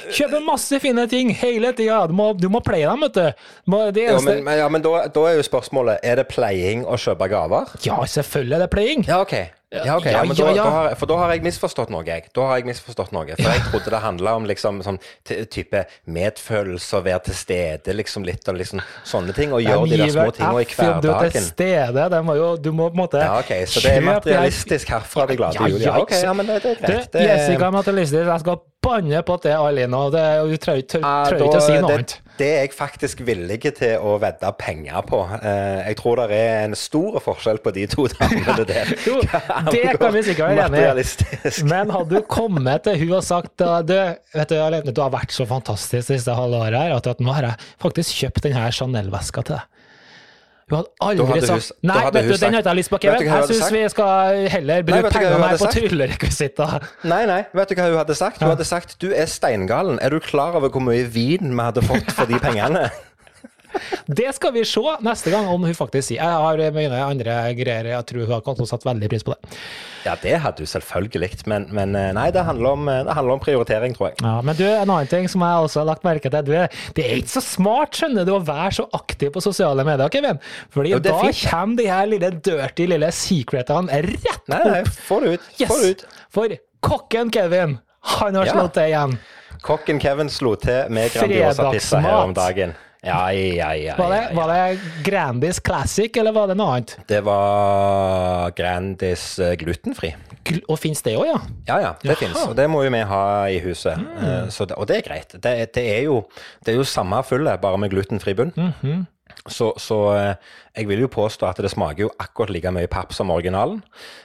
Jeg 0.09 0.17
kjøper 0.19 0.45
masse 0.45 0.81
fine 0.83 1.05
ting 1.11 1.31
hele 1.41 1.71
tida. 1.77 2.01
Du 2.09 2.15
må, 2.17 2.31
du 2.37 2.49
må 2.51 2.61
pleie 2.65 2.87
dem, 2.89 3.07
vet 3.07 3.17
du. 3.19 3.47
Det 3.95 4.09
Jo, 4.09 4.19
men, 4.25 4.43
men, 4.45 4.59
ja, 4.59 4.67
men 4.71 4.83
da, 4.83 5.05
da 5.13 5.23
er 5.29 5.37
jo 5.39 5.45
spørsmålet 5.45 6.03
Er 6.05 6.19
det 6.19 6.27
pleiing 6.31 6.83
å 6.85 6.97
kjøpe 6.99 7.29
gaver? 7.31 7.71
Ja, 7.85 8.01
selvfølgelig 8.05 8.59
er 8.59 8.65
det 8.65 8.69
playing. 8.73 9.07
Ja, 9.09 9.23
OK. 9.23 9.37
Ja, 9.71 9.97
okay. 9.97 10.11
Ja, 10.11 10.17
Ja, 10.17 10.23
men 10.25 10.35
da, 10.35 10.45
ja. 10.49 10.63
Da 10.63 10.69
har, 10.69 10.95
for 10.97 11.05
da 11.05 11.15
har 11.21 11.31
jeg 11.35 11.43
misforstått 11.45 11.91
noe, 11.93 12.01
jeg. 12.07 12.23
Da 12.33 12.45
har 12.49 12.57
jeg 12.57 12.65
misforstått 12.71 13.11
noe. 13.13 13.35
For 13.37 13.45
jeg 13.45 13.65
trodde 13.67 13.91
det 13.93 13.99
handla 14.01 14.31
om 14.39 14.47
liksom 14.49 14.79
sånn 14.85 14.97
type 15.29 15.83
medfølelse 16.09 16.97
å 16.97 17.03
være 17.05 17.21
til 17.27 17.37
stede, 17.37 17.93
liksom 17.93 18.25
litt 18.25 18.49
og 18.49 18.57
liksom 18.57 18.81
sånne 19.05 19.35
ting. 19.37 19.53
Og 19.53 19.61
gjøre 19.61 19.91
de 19.91 19.99
der 20.01 20.13
små 20.15 20.31
tingene 20.33 20.63
i 20.63 20.71
hverdagen. 20.73 21.05
du 21.05 21.35
til 21.35 21.45
stede. 21.51 22.07
Jo, 22.39 22.47
du 22.57 22.71
må 22.73 22.89
på 22.89 22.97
en 22.97 23.03
måte 23.03 23.21
Ja, 23.21 23.37
OK. 23.43 23.53
Så 23.69 23.83
det 23.85 23.93
er 23.99 24.07
materialistisk 24.07 24.89
herfra 24.95 25.27
det 25.29 25.37
glade 25.37 25.69
jul. 25.69 25.77
Ja, 25.85 25.99
OK. 26.01 26.15
Ja, 26.17 26.33
men 26.33 26.49
det, 26.49 26.63
det 26.65 26.73
er 26.73 26.81
greit. 26.87 27.13
Det, 27.13 27.27
Jessica 27.29 27.69
er 27.69 27.77
materialistisk. 27.77 28.33
Jeg 28.33 28.45
skal 28.47 28.59
banne 28.81 29.21
på 29.27 29.37
at 29.37 29.45
det 29.45 29.53
er 29.53 29.67
Alina. 29.69 30.01
det, 30.17 30.25
Du 30.49 30.57
trenger 30.65 30.85
ikke 30.87 31.03
Ja, 31.05 31.15
å 31.29 31.61
si 31.61 31.77
noe 31.77 31.93
annet. 31.93 32.17
Det 32.39 32.47
er 32.49 32.61
jeg 32.63 32.73
faktisk 32.77 33.23
villig 33.27 33.59
til 33.77 33.99
å 33.99 34.15
vedde 34.21 34.49
penger 34.59 35.03
på. 35.07 35.21
Eh, 35.39 35.89
jeg 35.89 35.97
tror 35.99 36.21
det 36.23 36.37
er 36.37 36.67
en 36.67 36.75
stor 36.79 37.19
forskjell 37.23 37.61
på 37.63 37.73
de 37.75 37.85
to 37.91 38.07
damene 38.15 38.65
der. 38.69 38.93
Jo, 39.09 39.19
det 39.69 39.95
kan 39.99 40.13
vi 40.13 40.23
sikkert 40.27 40.55
være 40.55 40.83
enig 40.91 41.05
i. 41.05 41.65
Men 41.69 41.91
hadde 41.93 42.19
du 42.19 42.27
kommet 42.29 42.85
til 42.87 42.99
hun 43.03 43.17
og 43.19 43.25
sagt 43.25 43.59
du, 43.59 43.95
vet 44.35 44.51
du, 44.51 44.57
Alene, 44.59 44.93
du 44.95 45.01
har 45.03 45.11
vært 45.13 45.33
så 45.35 45.47
fantastisk 45.49 46.09
det 46.09 46.19
siste 46.19 46.35
halve 46.35 46.59
året 46.61 46.79
her, 46.79 46.95
at 46.99 47.23
nå 47.23 47.33
har 47.35 47.51
jeg 47.51 47.69
faktisk 47.81 48.23
kjøpt 48.23 48.45
denne 48.47 48.69
Chanel-veska 48.75 49.45
til 49.47 49.57
deg. 49.57 49.78
Hun 50.69 50.77
hadde 50.77 51.25
aldri 51.25 51.41
sagt 51.47 51.71
Nei, 51.81 51.97
vet 52.13 52.29
du, 52.29 52.33
den 52.37 52.53
har 52.53 52.61
ikke 52.61 52.69
jeg 52.69 52.79
lyst 52.79 52.93
på, 52.93 52.99
Kevin. 53.01 53.27
Jeg 53.29 53.49
syns 53.49 53.73
vi 53.73 53.83
skal 53.95 54.39
heller 54.53 54.87
bruke 54.87 55.11
pengene 55.15 55.49
her 55.49 55.61
på 55.61 55.71
tryllerekvisitter. 55.75 56.87
Nei, 57.09 57.21
nei. 57.29 57.41
Vet 57.57 57.73
du 57.73 57.75
hva 57.79 57.89
hun 57.89 57.99
hadde 58.03 58.17
sagt? 58.19 58.41
Hun 58.43 58.53
hadde 58.53 58.67
sagt 58.69 58.97
du 59.01 59.09
er 59.11 59.29
steingalen. 59.31 59.99
Er 60.03 60.13
du 60.13 60.19
klar 60.23 60.57
over 60.59 60.69
hvor 60.73 60.83
mye 60.85 61.07
vin 61.09 61.53
vi 61.53 61.63
hadde 61.63 61.85
fått 61.85 62.11
for 62.13 62.29
de 62.29 62.41
pengene? 62.43 62.89
Det 64.07 64.31
skal 64.35 64.53
vi 64.55 64.63
se 64.67 64.81
neste 65.05 65.31
gang 65.33 65.47
om 65.51 65.63
hun 65.67 65.75
faktisk 65.77 66.09
sier. 66.09 66.23
Jeg 66.23 66.43
har 66.45 66.75
mine 66.75 67.03
andre 67.05 67.37
greier, 67.57 67.91
jeg 67.93 68.07
tror 68.09 68.25
hun 68.25 68.35
har 68.37 68.43
kommet 68.45 68.61
til 68.61 68.67
å 68.67 68.71
satt 68.73 68.87
veldig 68.87 69.09
pris 69.11 69.25
på 69.27 69.35
det. 69.35 69.57
Ja, 70.05 70.13
det 70.21 70.37
hadde 70.39 70.63
hun 70.63 70.69
selvfølgelig 70.71 71.29
men, 71.51 71.65
men 71.75 71.95
eh, 71.99 72.11
nei, 72.15 72.29
det 72.31 72.45
handler, 72.47 72.77
om, 72.77 72.85
det 72.87 73.15
handler 73.15 73.35
om 73.35 73.41
prioritering, 73.43 73.95
tror 73.97 74.09
jeg. 74.11 74.19
Ja, 74.23 74.37
men 74.45 74.55
du, 74.55 74.63
en 74.67 74.85
annen 74.87 75.09
ting 75.11 75.27
som 75.31 75.43
jeg 75.43 75.65
også 75.65 75.81
har 75.83 75.89
lagt 75.91 76.07
merke 76.07 76.31
til. 76.31 76.45
Du 76.47 76.53
er, 76.55 76.71
det 76.95 77.05
er 77.05 77.17
ikke 77.19 77.35
så 77.35 77.43
smart, 77.45 77.99
skjønner 77.99 78.27
du, 78.27 78.33
å 78.37 78.41
være 78.47 78.71
så 78.79 78.87
aktiv 78.95 79.33
på 79.35 79.43
sosiale 79.43 79.85
medier, 79.87 80.11
Kevin. 80.13 80.39
Fordi 80.73 80.95
Jo, 80.95 81.01
da 81.03 81.17
fint. 81.25 81.43
kommer 81.51 81.81
de 81.81 81.89
her 81.91 82.09
lille 82.09 82.31
dirty 82.49 82.87
lille 82.89 83.11
secretene 83.15 84.01
rett 84.07 84.49
Nei, 84.49 84.63
nei, 84.65 84.81
få 85.05 85.19
det 85.21 85.35
ut. 85.37 85.49
Yes! 85.59 85.69
Få 85.69 85.77
det 85.83 85.91
ut. 85.91 86.05
For 86.33 86.55
kokken 86.85 87.29
Kevin, 87.33 87.77
han 88.15 88.35
har 88.39 88.45
Ja. 88.49 88.53
slått 88.55 88.73
det 88.79 88.87
igjen. 88.89 89.17
Kokken 89.61 89.99
Kevin 89.99 90.29
slo 90.31 90.55
til 90.55 90.87
med 90.89 91.11
Grandiosa-pizza 91.11 91.99
her 91.99 92.23
om 92.23 92.33
dagen. 92.33 92.73
Ja, 93.01 93.31
ja, 93.31 93.69
ja, 93.79 93.93
Var 93.95 94.09
det, 94.11 94.35
var 94.35 94.49
det 94.51 94.79
Grandis 95.05 95.59
Classic, 95.63 96.11
eller 96.19 96.33
var 96.35 96.49
det 96.51 96.57
noe 96.59 96.73
annet? 96.75 96.97
Det 97.07 97.21
var 97.23 98.51
Grandis 98.57 99.23
eh, 99.39 99.53
glutenfri. 99.61 100.09
Gl- 100.49 100.65
Og 100.67 100.79
fins 100.81 100.99
det 101.05 101.13
òg, 101.15 101.29
ja? 101.29 101.37
Ja, 101.69 101.77
ja, 101.85 101.93
det. 102.01 102.11
Mm. 102.17 102.19
fins, 102.25 102.41
og 102.43 102.57
det 102.59 102.65
må 102.71 102.81
jo 102.83 102.91
vi 102.91 102.99
ha 103.07 103.21
i 103.47 103.61
huset. 103.63 103.95
Mm. 104.03 104.49
så 104.51 104.67
det, 104.67 104.75
og 104.75 104.89
det 104.91 104.97
er 104.99 105.07
greit. 105.07 105.37
Det, 105.39 105.53
det, 105.77 105.85
er 105.95 106.03
jo, 106.09 106.17
det 106.65 106.73
er 106.73 106.81
jo 106.81 106.83
samme 106.87 107.21
fullet, 107.23 107.61
bare 107.63 107.79
med 107.79 107.93
glutenfri 107.95 108.35
bunn. 108.35 108.51
Mhm. 108.57 109.07
Så, 109.51 109.71
så 109.81 109.97
eh, 110.15 110.51
jeg 110.77 110.87
vil 110.89 111.03
jo 111.03 111.09
påstå 111.11 111.47
at 111.49 111.61
det 111.63 111.71
smaker 111.71 112.05
jo 112.05 112.11
akkurat 112.21 112.53
like 112.53 112.71
mye 112.75 112.89
papp 112.91 113.13
som 113.15 113.31
originalen. 113.33 113.81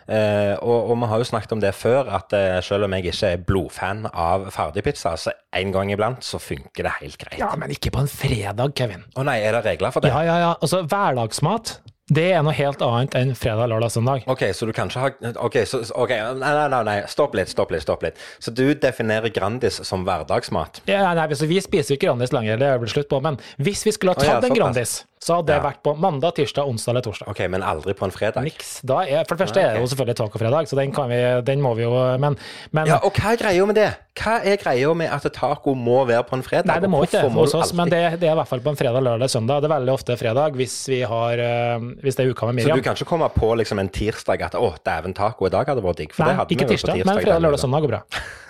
Eh, 0.07 0.55
og, 0.61 0.91
og 0.93 1.01
vi 1.01 1.11
har 1.11 1.23
jo 1.23 1.29
snakket 1.31 1.57
om 1.57 1.65
det 1.65 1.73
før, 1.77 2.11
at 2.19 2.37
eh, 2.37 2.59
selv 2.65 2.89
om 2.89 2.97
jeg 2.97 3.09
ikke 3.09 3.33
er 3.33 3.47
blodfan 3.49 4.05
av 4.13 4.51
ferdigpizza, 4.55 5.17
så 5.21 5.35
en 5.55 5.75
gang 5.75 5.91
iblant 5.95 6.25
så 6.25 6.41
funker 6.43 6.87
det 6.87 6.95
helt 7.01 7.19
greit. 7.21 7.41
Ja, 7.41 7.51
men 7.59 7.75
ikke 7.75 7.95
på 7.95 8.05
en 8.05 8.11
fredag, 8.11 8.77
Kevin. 8.79 9.09
Å 9.17 9.27
nei, 9.27 9.41
er 9.43 9.59
det 9.59 9.65
regler 9.67 9.95
for 9.95 10.05
det? 10.05 10.13
Ja, 10.15 10.23
ja, 10.27 10.39
ja. 10.43 10.55
Altså, 10.61 10.85
hverdagsmat, 10.89 11.79
det 12.13 12.27
er 12.37 12.43
noe 12.45 12.53
helt 12.53 12.83
annet 12.85 13.15
enn 13.17 13.31
fredag, 13.39 13.71
lørdag, 13.73 13.89
søndag. 13.95 14.27
Ok, 14.29 14.43
så 14.53 14.67
du 14.69 14.75
kan 14.77 14.91
ikke 14.91 15.01
ha 15.01 15.31
Ok, 15.41 15.55
så, 15.65 15.81
ok, 15.97 16.11
nei, 16.37 16.51
nei, 16.53 16.67
nei, 16.69 16.81
nei, 16.85 16.97
stopp 17.09 17.33
litt, 17.39 17.49
stopp 17.49 17.73
litt, 17.73 17.81
stopp 17.87 18.05
litt. 18.05 18.21
Så 18.45 18.53
du 18.53 18.67
definerer 18.77 19.33
Grandis 19.33 19.81
som 19.89 20.05
hverdagsmat? 20.05 20.83
Ja, 20.91 21.15
nei, 21.17 21.25
så 21.33 21.49
Vi 21.49 21.63
spiser 21.65 21.95
jo 21.95 21.97
ikke 21.97 22.11
Grandis 22.11 22.35
lenger, 22.37 22.61
det 22.61 22.69
er 22.69 22.83
det 22.83 22.93
slutt 22.93 23.09
på. 23.09 23.23
Men 23.25 23.41
hvis 23.57 23.87
vi 23.89 23.95
skulle 23.97 24.13
ha 24.13 24.21
Å, 24.21 24.27
ja, 24.27 24.37
tatt 24.37 24.51
en. 24.51 24.57
Grandis, 24.59 24.99
så 25.23 25.39
hadde 25.39 25.47
det 25.49 25.57
Ja. 25.57 25.63
vært 25.65 25.81
på 25.83 25.95
mandag, 25.97 26.35
tirsdag, 26.37 26.67
onsdag 26.69 26.91
eller 26.93 27.03
torsdag. 27.07 27.29
Ok, 27.29 27.41
men 27.49 27.63
aldri 27.63 27.95
på 27.97 28.05
en 28.05 28.11
fredag? 28.13 28.45
Niks. 28.45 28.81
Da 28.85 29.01
er, 29.07 29.25
for 29.25 29.37
det 29.37 29.47
første 29.47 29.61
Ja, 29.61 29.69
er 29.69 29.75
det 29.79 29.85
jo 29.85 29.89
selvfølgelig 29.95 30.17
tacofredag, 30.21 30.69
så 30.69 30.77
den, 30.77 30.93
kan 30.93 31.09
vi, 31.09 31.21
den 31.47 31.63
må 31.65 31.73
vi 31.75 31.83
jo 31.87 31.93
Men, 32.21 32.37
men 32.73 32.87
Ja, 32.87 32.99
og 33.03 33.13
hva 33.17 33.33
er 33.33 33.41
greia 33.41 33.65
med 33.67 33.75
det? 33.79 33.89
Hva 34.21 34.37
er 34.45 34.57
greia 34.61 34.93
med 34.95 35.09
at 35.11 35.25
taco 35.33 35.75
må 35.75 36.05
være 36.07 36.25
på 36.29 36.37
en 36.37 36.43
fredag? 36.43 36.67
Nei, 36.69 36.79
det 36.81 36.91
må 36.91 37.01
ikke 37.07 37.23
det 37.23 37.33
hos 37.33 37.55
oss, 37.55 37.73
men 37.73 37.89
det, 37.89 38.21
det 38.21 38.29
er 38.29 38.37
i 38.37 38.39
hvert 38.39 38.49
fall 38.49 38.61
på 38.61 38.71
en 38.75 38.77
fredag, 38.77 39.01
lørdag, 39.03 39.31
søndag. 39.33 39.63
Det 39.65 39.71
er 39.71 39.75
veldig 39.79 39.95
ofte 39.95 40.17
fredag 40.21 40.53
hvis 40.61 40.77
vi 40.89 41.01
har 41.03 41.41
øh, 41.41 41.81
Hvis 42.05 42.17
det 42.17 42.27
er 42.27 42.31
uka 42.31 42.47
med 42.47 42.55
Miriam. 42.61 42.77
Så 42.77 42.83
du 42.83 42.85
kan 42.85 42.95
ikke 42.99 43.09
komme 43.15 43.31
på 43.35 43.55
liksom 43.57 43.79
en 43.81 43.89
tirsdag 43.89 44.43
at 44.43 44.55
å, 44.61 44.75
dæven, 44.85 45.15
taco 45.17 45.47
i 45.47 45.51
dag 45.51 45.67
hadde 45.73 45.83
vært 45.83 46.03
digg? 46.05 46.13
For 46.13 46.25
det 46.29 46.37
Nei, 46.37 46.45
ikke 46.45 46.49
vi 46.49 46.55
ikke 46.55 46.69
på 46.69 46.77
tirsdag, 46.77 46.97
men 47.01 47.05
tirsdag 47.05 47.23
fredag, 47.25 47.43
lørdag, 47.49 47.61
søndag 47.65 47.81
går 47.81 47.89
bra. 47.97 48.03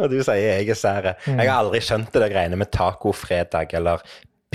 Og 0.00 0.08
du 0.12 0.18
sier 0.24 0.38
jeg 0.40 0.68
er 0.70 0.78
sære. 0.78 1.14
Mm. 1.26 1.40
Jeg 1.40 1.50
har 1.50 1.60
aldri 1.64 1.80
skjønt 1.84 2.12
det 2.14 2.22
der 2.22 2.32
greiene 2.32 2.58
med 2.60 2.70
taco 2.72 3.12
fredag 3.16 3.72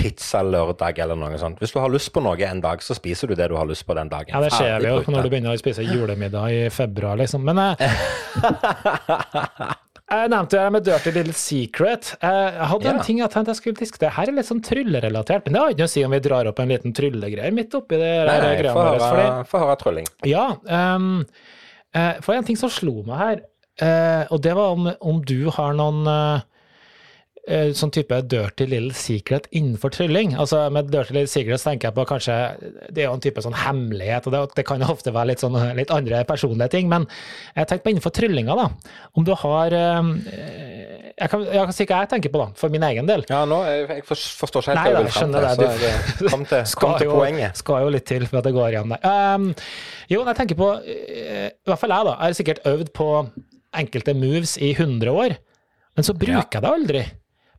eller 0.02 0.10
pizzalørdag 0.10 0.98
eller 1.04 1.16
noe 1.16 1.38
sånt. 1.38 1.58
Hvis 1.62 1.72
du 1.72 1.78
har 1.80 1.90
lyst 1.92 2.12
på 2.12 2.22
noe 2.24 2.36
en 2.48 2.60
dag, 2.60 2.82
så 2.82 2.94
spiser 2.98 3.28
du 3.28 3.34
det 3.38 3.48
du 3.48 3.56
har 3.56 3.66
lyst 3.66 3.86
på 3.86 3.94
den 3.94 4.08
dagen. 4.12 4.32
Ja, 4.34 4.40
det 4.42 4.50
skjer 4.52 4.74
Ferdig 4.78 4.88
jo 4.88 4.96
brukte. 4.98 5.12
når 5.14 5.22
du 5.22 5.30
begynner 5.30 5.54
å 5.54 5.60
spise 5.60 5.82
julemiddag 5.86 6.50
i 6.52 6.68
februar, 6.74 7.16
liksom. 7.20 7.44
Men 7.46 7.58
eh, 7.58 7.76
jeg 10.12 10.28
nevnte 10.32 10.56
jo 10.58 10.62
det 10.66 10.72
med 10.74 10.84
Dirty 10.86 11.12
Little 11.14 11.36
Secret. 11.36 12.12
Eh, 12.20 12.28
Jeg 12.58 12.68
hadde 12.72 12.84
Ja. 12.84 12.92
en 12.96 13.00
ting 13.06 13.18
jeg 13.22 13.30
tenkte 13.30 13.50
jeg 13.54 13.60
skulle 13.62 13.76
diskutere. 13.80 14.10
Her 14.16 14.28
er 14.28 14.32
litt 14.36 14.46
sånn 14.50 14.62
tryllerelatert, 14.64 15.46
men 15.46 15.52
det 15.54 15.60
har 15.62 15.70
ikke 15.72 15.78
noe 15.84 15.90
å 15.90 15.94
si 15.94 16.04
om 16.04 16.10
vi 16.16 16.20
drar 16.20 16.46
opp 16.50 16.58
en 16.60 16.68
liten 16.68 16.92
tryllegreie 16.92 17.52
midt 17.52 17.74
oppi 17.74 17.96
det 17.96 18.12
Nei, 18.26 18.40
nei, 18.40 18.72
få 18.72 18.86
høre, 18.90 19.46
høre 19.52 19.76
trylling. 19.80 20.06
Ja, 20.28 20.56
um, 20.66 21.24
for 22.22 22.34
en 22.34 22.44
ting 22.44 22.56
som 22.56 22.70
slo 22.72 23.02
meg 23.06 23.18
her, 23.18 23.40
eh, 23.80 24.24
og 24.30 24.40
det 24.42 24.54
var 24.56 24.72
om, 24.76 24.90
om 25.00 25.22
du 25.24 25.48
har 25.50 25.72
noen 25.74 26.42
sånn 27.74 27.90
type 27.90 28.14
dirty 28.30 28.68
little 28.70 28.94
secret 28.94 29.48
innenfor 29.50 29.90
trylling. 29.90 30.36
Altså 30.38 30.60
Med 30.70 30.92
dirty 30.92 31.16
little 31.16 31.56
så 31.58 31.72
tenker 31.72 31.88
jeg 31.88 31.96
på 31.96 32.04
kanskje 32.06 32.36
Det 32.94 33.02
er 33.02 33.08
jo 33.08 33.16
en 33.16 33.24
type 33.24 33.42
sånn 33.42 33.56
hemmelighet, 33.64 34.28
og 34.28 34.36
det, 34.36 34.42
det 34.60 34.64
kan 34.68 34.78
jo 34.78 34.92
ofte 34.94 35.10
være 35.10 35.32
litt 35.32 35.42
sånn 35.42 35.58
litt 35.74 35.90
andre 35.90 36.22
personlige 36.28 36.70
ting, 36.76 36.86
men 36.92 37.08
jeg 37.56 37.66
tenker 37.66 37.82
på 37.82 37.92
innenfor 37.96 38.14
tryllinga, 38.14 38.54
da. 38.54 38.68
Om 39.18 39.26
du 39.26 39.32
har 39.42 39.74
eh, 39.74 40.12
jeg, 41.18 41.28
kan, 41.30 41.44
jeg 41.44 41.68
kan 41.68 41.76
si 41.76 41.86
hva 41.88 42.00
jeg 42.02 42.10
tenker 42.12 42.32
på, 42.32 42.40
da, 42.42 42.48
for 42.58 42.72
min 42.72 42.84
egen 42.86 43.08
del. 43.08 43.24
Ja, 43.30 43.42
nå, 43.48 43.60
jeg, 43.68 43.86
jeg 43.90 44.04
forstår 44.08 44.64
ikke 44.64 44.76
helt 44.76 44.82
hva 44.82 45.02
du 45.02 45.08
vil 45.08 45.14
fram 45.16 45.34
til. 45.34 45.48
det. 45.62 45.92
du, 46.18 46.26
kom 46.32 46.44
til, 46.48 46.66
kom 46.82 46.94
til 46.98 47.08
jo, 47.10 47.16
poenget. 47.18 47.62
Skal 47.62 47.86
jo 47.86 47.94
litt 47.94 48.06
til 48.08 48.26
for 48.28 48.40
at 48.40 48.48
det 48.48 48.54
går 48.56 48.76
igjen 48.76 48.94
der. 48.94 49.06
Um, 49.06 49.48
jo, 50.10 50.22
jeg 50.22 50.38
tenker 50.38 50.58
på 50.58 50.68
eh, 50.82 51.48
I 51.50 51.70
hvert 51.70 51.82
fall 51.82 51.96
jeg, 51.96 52.08
da. 52.08 52.14
Jeg 52.14 52.34
har 52.34 52.38
sikkert 52.40 52.68
øvd 52.72 52.92
på 52.96 53.08
enkelte 53.82 54.14
moves 54.18 54.54
i 54.60 54.72
100 54.76 55.18
år, 55.24 55.36
men 55.96 56.06
så 56.06 56.16
bruker 56.16 56.58
jeg 56.58 56.64
det 56.64 56.72
aldri. 56.72 57.04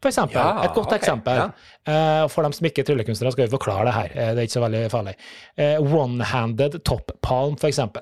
Eksempel, 0.10 0.38
Ja, 0.40 0.64
et 0.64 0.74
godt 0.76 0.88
okay, 0.88 0.98
eksempel. 0.98 1.36
ja. 1.36 1.50
Eh, 1.88 2.28
for 2.32 2.44
dem 2.44 2.54
som 2.54 2.66
ikke 2.68 2.82
er 2.84 2.88
tryllekunstnere, 2.90 3.32
skal 3.32 3.48
vi 3.48 3.52
forklare 3.58 3.86
det 3.86 3.94
her. 3.94 4.10
Eh, 4.16 4.34
det 4.34 4.40
er 4.44 4.48
ikke 4.48 4.58
så 4.60 4.64
veldig 4.66 4.84
farlig. 4.92 5.16
Eh, 5.58 5.78
One-handed 5.80 6.84
top 6.84 7.12
palm, 7.22 7.56
for 7.56 7.68
eksempel. 7.68 8.02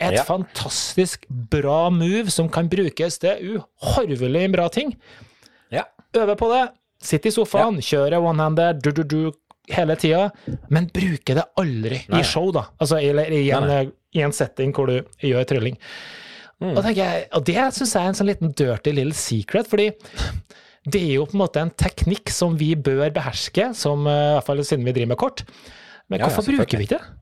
Et 0.00 0.16
Ja. 0.16 0.22
fantastisk 0.24 1.26
bra 1.30 1.88
move 1.90 2.30
som 2.30 2.48
kan 2.48 2.68
brukes 2.68 3.18
til 3.18 3.60
uhorvelig 3.82 4.52
bra 4.52 4.68
ting. 4.68 4.96
Ja. 5.70 5.84
Øve 6.16 6.36
på 6.36 6.48
det, 6.52 6.70
sitte 7.02 7.28
i 7.28 7.30
sofaen, 7.30 7.78
kjøre 7.78 8.18
one-handed, 8.20 8.82
du-du-du 8.82 9.32
hele 9.70 9.94
tida, 9.96 10.30
men 10.70 10.88
bruke 10.92 11.34
det 11.38 11.44
aldri 11.56 12.02
Nei. 12.08 12.20
i 12.20 12.22
show, 12.24 12.50
da. 12.52 12.64
Altså 12.80 12.98
eller 13.00 13.30
i 13.30 13.50
en, 13.54 13.92
i 14.12 14.20
en 14.20 14.32
setting 14.32 14.72
hvor 14.74 14.86
du 14.90 15.02
gjør 15.22 15.44
trylling. 15.46 15.76
Mm. 16.60 16.76
Og, 16.78 16.84
jeg, 16.94 17.24
og 17.34 17.44
det 17.44 17.54
syns 17.74 17.94
jeg 17.94 18.02
er 18.04 18.08
en 18.08 18.14
sånn 18.14 18.28
liten 18.28 18.52
dirty 18.54 18.92
little 18.92 19.14
secret, 19.14 19.66
fordi 19.70 19.88
det 20.88 21.00
er 21.02 21.14
jo 21.20 21.26
på 21.30 21.36
en 21.36 21.42
måte 21.44 21.62
en 21.62 21.70
teknikk 21.78 22.32
som 22.34 22.56
vi 22.58 22.72
bør 22.74 23.12
beherske, 23.14 23.68
som, 23.78 24.06
eh, 24.06 24.12
i 24.12 24.34
hvert 24.38 24.46
fall 24.48 24.62
siden 24.66 24.84
vi 24.86 24.94
driver 24.96 25.12
med 25.14 25.20
kort. 25.20 25.44
Men 26.10 26.18
Ja, 26.20 26.26
ja, 26.26 26.34
hvorfor 26.34 26.56
bruker 26.58 26.78
vi 26.78 26.88
ikke 26.88 26.98
det? 26.98 27.18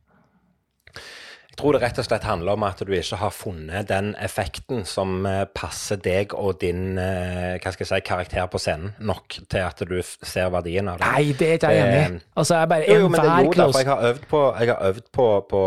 Tror 1.61 1.77
det 1.77 1.83
rett 1.83 1.99
og 2.01 2.07
slett 2.07 2.25
handler 2.25 2.57
om 2.57 2.65
at 2.67 2.81
du 2.81 2.93
ikke 2.97 3.19
har 3.21 3.33
funnet 3.35 3.89
den 3.91 4.15
effekten 4.23 4.87
som 4.89 5.27
eh, 5.29 5.43
passer 5.55 6.01
deg 6.01 6.33
og 6.37 6.61
din 6.63 6.99
eh, 7.01 7.59
hva 7.61 7.73
skal 7.75 7.85
jeg 7.85 7.91
si, 7.91 8.01
karakter 8.07 8.49
på 8.51 8.61
scenen 8.61 8.95
nok 9.05 9.37
til 9.51 9.65
at 9.67 9.83
du 9.85 9.99
ser 10.03 10.49
verdien 10.53 10.89
av 10.89 11.01
det. 11.01 11.11
Nei, 11.11 11.35
det 11.37 11.49
er 11.49 11.59
ikke 11.59 11.73
jeg 11.75 11.87
enig 11.87 12.21
i. 12.21 12.23
Altså, 12.41 12.61
jeg 12.61 12.71
bare 12.73 12.89
Jo, 12.89 12.99
jo, 13.05 13.11
men 13.13 13.21
det, 13.21 13.31
er 13.31 13.45
jo, 13.45 13.53
close 13.55 13.83
jeg 13.83 13.91
har 13.91 14.07
øvd 14.11 14.25
på, 14.31 14.43
jeg 14.61 14.73
har 14.73 14.87
øvd 14.89 15.11
på, 15.13 15.27
på 15.51 15.63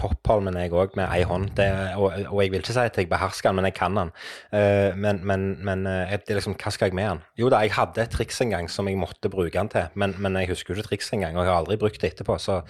toppalmen 0.00 0.58
jeg 0.60 0.74
òg, 0.74 0.96
med 1.00 1.06
ei 1.08 1.22
hånd. 1.28 1.50
Det, 1.56 1.68
og, 1.96 2.12
og 2.28 2.42
jeg 2.44 2.52
vil 2.52 2.62
ikke 2.62 2.76
si 2.76 2.84
at 2.84 3.00
jeg 3.00 3.10
behersker 3.10 3.50
den, 3.50 3.60
men 3.60 3.70
jeg 3.70 3.76
kan 3.78 3.96
den. 3.96 4.12
Eh, 4.52 4.98
men 5.00 5.22
men, 5.26 5.46
men 5.64 5.86
eh, 5.88 6.16
det 6.18 6.34
er 6.34 6.40
liksom, 6.40 6.58
hva 6.60 6.74
skal 6.74 6.90
jeg 6.90 6.98
med 6.98 7.08
den? 7.08 7.24
Jo 7.40 7.52
da, 7.52 7.62
jeg 7.64 7.74
hadde 7.76 8.04
et 8.04 8.12
triks 8.12 8.40
en 8.44 8.52
gang 8.52 8.68
som 8.72 8.88
jeg 8.90 9.00
måtte 9.00 9.32
bruke 9.32 9.56
den 9.56 9.72
til, 9.72 9.88
men, 9.94 10.14
men 10.18 10.36
jeg 10.42 10.52
husker 10.52 10.74
jo 10.74 10.80
ikke 10.80 10.92
trikset 10.92 11.18
engang, 11.18 11.38
og 11.38 11.46
jeg 11.46 11.52
har 11.52 11.62
aldri 11.62 11.80
brukt 11.80 12.00
det 12.02 12.12
etterpå, 12.14 12.36
så 12.42 12.60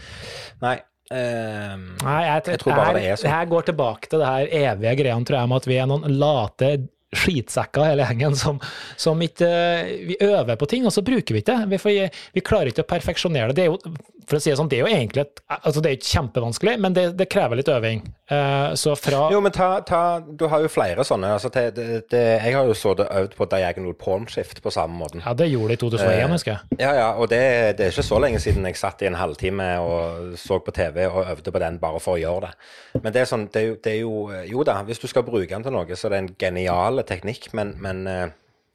nei. 0.62 0.78
Eh, 1.10 1.74
Nei, 2.04 2.20
jeg, 2.26 2.46
Jeg 2.54 2.62
tror 2.62 2.76
bare 2.76 2.86
her, 2.90 2.96
det 2.96 3.04
er 3.04 3.18
sånn. 3.18 3.28
Det 3.28 3.34
her 3.36 3.52
går 3.52 3.68
tilbake 3.72 4.10
til 4.10 4.22
det 4.22 4.30
her 4.30 4.56
evige 4.70 4.96
greia, 5.02 5.18
tror 5.26 5.40
jeg, 5.40 5.52
med 5.52 5.62
at 5.62 5.70
vi 5.70 5.78
er 5.80 5.90
noen 5.90 6.18
late 6.22 6.72
skitsekker 7.10 7.88
hele 7.88 8.04
gjengen 8.06 8.36
som, 8.38 8.60
som 9.00 9.18
ikke 9.24 9.48
Vi 10.06 10.16
øver 10.22 10.54
på 10.56 10.68
ting, 10.70 10.86
og 10.86 10.94
så 10.94 11.02
bruker 11.02 11.34
vi 11.34 11.42
ikke 11.42 11.56
det. 11.56 11.80
Vi, 11.82 11.96
vi 12.36 12.44
klarer 12.46 12.70
ikke 12.70 12.84
å 12.84 12.90
perfeksjonere 12.92 13.50
det. 13.50 13.58
Det 13.58 13.66
er 13.66 13.72
jo, 13.72 13.94
for 14.30 14.38
å 14.38 14.42
si 14.42 14.52
det 14.52 14.58
sånn, 14.60 14.70
det 14.70 14.78
er 14.78 14.86
jo 14.86 14.90
egentlig 14.94 15.24
et, 15.24 15.42
altså 15.58 15.82
det 15.82 15.90
er 15.90 15.96
ikke 15.98 16.10
kjempevanskelig, 16.14 16.74
men 16.84 16.96
det, 16.96 17.04
det 17.18 17.26
krever 17.32 17.58
litt 17.58 17.70
øving. 17.72 18.02
Eh, 18.30 18.74
så 18.78 18.94
fra 18.94 19.24
Jo, 19.32 19.40
men 19.42 19.50
ta, 19.50 19.80
ta 19.86 20.02
Du 20.22 20.44
har 20.52 20.62
jo 20.62 20.70
flere 20.70 21.02
sånne. 21.06 21.32
Altså, 21.34 21.50
det, 21.50 22.04
det, 22.12 22.20
jeg 22.38 22.54
har 22.54 22.68
jo 22.68 22.76
så 22.78 22.94
det 22.98 23.08
øvd 23.10 23.34
på 23.38 23.48
diagonal 23.50 23.96
palm 23.98 24.28
shift 24.30 24.62
på 24.62 24.72
samme 24.74 24.94
måten. 25.00 25.24
Ja, 25.24 25.34
det 25.34 25.50
gjorde 25.50 25.74
det 25.74 25.80
i 25.80 25.82
2001, 25.82 26.34
husker 26.36 26.52
jeg. 26.54 26.80
Ja, 26.84 26.92
ja, 26.94 27.08
og 27.18 27.30
det, 27.32 27.42
det 27.78 27.88
er 27.88 27.94
ikke 27.94 28.06
så 28.06 28.20
lenge 28.22 28.42
siden 28.42 28.68
jeg 28.68 28.78
satt 28.78 29.02
i 29.02 29.10
en 29.10 29.18
halvtime 29.18 29.70
og 29.82 30.36
så 30.40 30.60
på 30.62 30.74
TV 30.76 31.02
og 31.08 31.24
øvde 31.24 31.54
på 31.54 31.64
den 31.64 31.80
bare 31.82 32.02
for 32.02 32.14
å 32.14 32.22
gjøre 32.22 32.48
det. 32.48 33.00
Men 33.00 33.16
det 33.16 33.24
er 33.24 33.32
sånn, 33.32 33.48
det 33.50 33.64
er 33.64 33.66
jo, 33.72 33.78
det 33.82 33.96
er 33.96 34.52
jo 34.52 34.66
da, 34.66 34.78
hvis 34.86 35.02
du 35.02 35.08
skal 35.10 35.26
bruke 35.26 35.50
den 35.50 35.66
til 35.66 35.74
noe, 35.74 35.98
så 35.98 36.08
er 36.08 36.14
det 36.14 36.22
en 36.22 36.34
genial 36.46 37.02
teknikk, 37.08 37.50
men, 37.56 37.74
men 37.82 38.06
eh, 38.10 38.28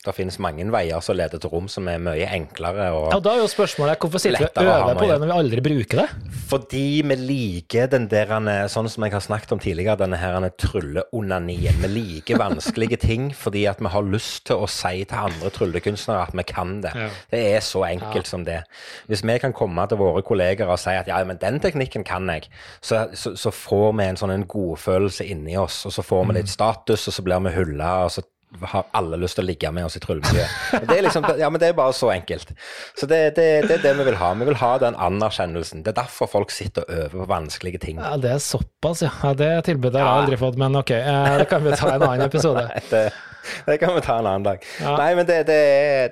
det 0.05 0.15
finnes 0.17 0.37
mange 0.41 0.65
veier 0.73 1.03
som 1.03 1.17
leder 1.17 1.41
til 1.41 1.51
rom 1.51 1.67
som 1.71 1.87
er 1.91 2.01
mye 2.01 2.27
enklere. 2.35 2.89
og... 2.95 3.09
Ja, 3.13 3.19
da 3.23 3.35
er 3.35 3.43
jo 3.43 3.49
spørsmålet 3.51 4.01
hvorfor 4.01 4.21
sitter 4.21 4.45
vi 4.45 4.67
og 4.67 4.73
øver 4.73 4.99
på 4.99 5.09
det 5.09 5.19
når 5.21 5.31
vi 5.31 5.37
aldri 5.39 5.63
bruker 5.65 6.01
det? 6.03 6.07
Fordi 6.49 6.85
vi 7.09 7.17
liker 7.19 7.89
den 7.91 8.07
der, 8.11 8.31
eh, 8.37 8.65
sånn 8.71 8.89
som 8.91 9.05
jeg 9.05 9.15
har 9.15 9.23
snakket 9.25 9.55
om 9.55 9.61
tidligere, 9.61 9.97
denne 10.03 10.19
her 10.21 10.37
eh, 10.43 10.53
trylleonanien. 10.61 11.81
Vi 11.83 11.91
liker 11.91 12.41
vanskelige 12.41 12.99
ting 13.01 13.31
fordi 13.35 13.65
at 13.69 13.81
vi 13.81 13.91
har 13.91 14.05
lyst 14.05 14.45
til 14.49 14.63
å 14.63 14.69
si 14.69 15.03
til 15.03 15.25
andre 15.29 15.51
tryllekunstnere 15.53 16.27
at 16.27 16.37
vi 16.37 16.45
kan 16.47 16.77
det. 16.85 16.93
Ja. 16.95 17.09
Det 17.31 17.41
er 17.55 17.65
så 17.65 17.85
enkelt 17.87 18.29
som 18.29 18.45
det. 18.47 18.61
Hvis 19.09 19.25
vi 19.25 19.39
kan 19.41 19.55
komme 19.55 19.87
til 19.89 20.01
våre 20.01 20.23
kolleger 20.25 20.69
og 20.69 20.79
si 20.81 20.93
at 20.95 21.09
ja, 21.09 21.21
men 21.25 21.41
den 21.41 21.59
teknikken 21.63 22.05
kan 22.07 22.29
jeg, 22.31 22.49
så, 22.81 23.07
så, 23.13 23.35
så 23.39 23.53
får 23.53 23.91
vi 23.97 24.09
en 24.09 24.19
sånn 24.19 24.33
en 24.35 24.47
godfølelse 24.49 25.25
inni 25.31 25.57
oss, 25.59 25.83
og 25.87 25.95
så 25.95 26.05
får 26.05 26.29
vi 26.29 26.39
litt 26.39 26.51
status, 26.51 27.07
og 27.09 27.17
så 27.17 27.25
blir 27.25 27.43
vi 27.47 27.55
hylla, 27.55 27.91
og 28.05 28.13
så 28.13 28.25
har 28.61 28.85
alle 28.95 29.19
lyst 29.21 29.37
til 29.39 29.45
å 29.45 29.47
ligge 29.49 29.71
med 29.75 29.87
oss 29.87 29.97
i 29.97 30.01
tryllemiljøet. 30.03 30.87
Det 30.89 30.97
liksom, 31.05 31.27
ja, 31.39 31.49
men 31.51 31.61
det 31.61 31.71
er 31.71 31.77
bare 31.77 31.93
så 31.95 32.11
enkelt. 32.13 32.53
Så 32.97 33.09
det, 33.09 33.21
det, 33.37 33.47
det 33.67 33.77
er 33.79 33.83
det 33.83 33.93
vi 33.99 34.07
vil 34.09 34.17
ha. 34.21 34.31
Vi 34.39 34.47
vil 34.49 34.59
ha 34.61 34.71
den 34.81 34.97
anerkjennelsen. 35.07 35.83
Det 35.85 35.93
er 35.93 35.99
derfor 36.03 36.31
folk 36.31 36.53
sitter 36.53 36.85
og 36.87 36.97
øver 36.97 37.15
på 37.25 37.29
vanskelige 37.31 37.83
ting. 37.85 38.01
Ja, 38.01 38.15
Det 38.21 38.31
er 38.35 38.41
såpass, 38.43 39.03
ja. 39.05 39.33
det 39.37 39.51
tilbudet 39.69 40.01
har 40.01 40.09
jeg 40.09 40.25
aldri 40.25 40.41
fått, 40.41 40.59
men 40.61 40.75
ok, 40.81 40.91
eh, 40.97 41.37
det 41.41 41.47
kan 41.51 41.63
vi 41.65 41.75
ta 41.75 41.93
en 41.95 42.03
annen 42.09 42.27
episode. 42.27 42.67
Det, 42.95 43.09
det 43.65 43.75
kan 43.77 43.93
vi 43.93 44.01
ta 44.01 44.15
en 44.19 44.25
annen 44.25 44.45
dag. 44.45 44.63
Ja. 44.81 44.95
Nei, 44.97 45.11
men 45.17 45.27
det, 45.27 45.35
det, 45.45 45.57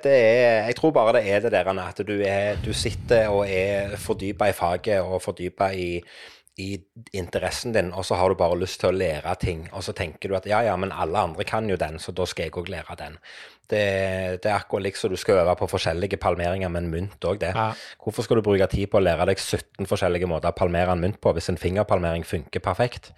det 0.04 0.12
er 0.14 0.68
Jeg 0.68 0.76
tror 0.78 0.92
bare 0.94 1.16
det 1.16 1.24
er 1.26 1.42
det 1.42 1.50
der 1.54 1.70
at 1.72 2.02
du, 2.06 2.14
er, 2.22 2.60
du 2.62 2.72
sitter 2.76 3.32
og 3.32 3.48
er 3.50 3.96
fordypa 3.98 4.50
i 4.50 4.54
faget 4.54 5.02
og 5.02 5.22
fordypa 5.22 5.72
i 5.74 5.88
i 6.56 6.78
interessen 7.12 7.72
din, 7.74 7.90
og 7.92 8.04
så 8.06 8.14
har 8.14 8.30
du 8.30 8.38
bare 8.38 8.58
lyst 8.60 8.78
til 8.80 8.92
å 8.92 8.94
lære 8.94 9.32
ting, 9.42 9.64
og 9.74 9.82
så 9.82 9.94
tenker 9.96 10.30
du 10.30 10.36
at 10.38 10.46
ja, 10.46 10.60
ja, 10.62 10.76
men 10.78 10.94
alle 10.94 11.24
andre 11.26 11.46
kan 11.48 11.66
jo 11.66 11.78
den, 11.80 11.98
så 11.98 12.14
da 12.14 12.26
skal 12.30 12.46
jeg 12.46 12.54
òg 12.54 12.70
lære 12.70 12.94
den. 13.00 13.18
Det, 13.64 13.80
det 14.44 14.50
er 14.50 14.58
akkurat 14.58 14.84
liksom 14.84 15.10
du 15.10 15.16
skal 15.16 15.40
øve 15.40 15.54
på 15.56 15.66
forskjellige 15.72 16.18
palmeringer 16.20 16.68
med 16.70 16.84
en 16.84 16.90
mynt 16.92 17.26
òg, 17.26 17.40
det. 17.42 17.50
Ja. 17.56 17.72
Hvorfor 18.04 18.26
skal 18.26 18.38
du 18.38 18.44
bruke 18.46 18.68
tid 18.70 18.86
på 18.92 19.00
å 19.00 19.02
lære 19.02 19.26
deg 19.32 19.40
17 19.40 19.88
forskjellige 19.90 20.28
måter 20.30 20.52
å 20.52 20.58
palmere 20.58 20.94
en 20.94 21.02
mynt 21.02 21.18
på, 21.24 21.32
hvis 21.34 21.50
en 21.50 21.58
fingerpalmering 21.58 22.26
funker 22.28 22.62
perfekt? 22.62 23.10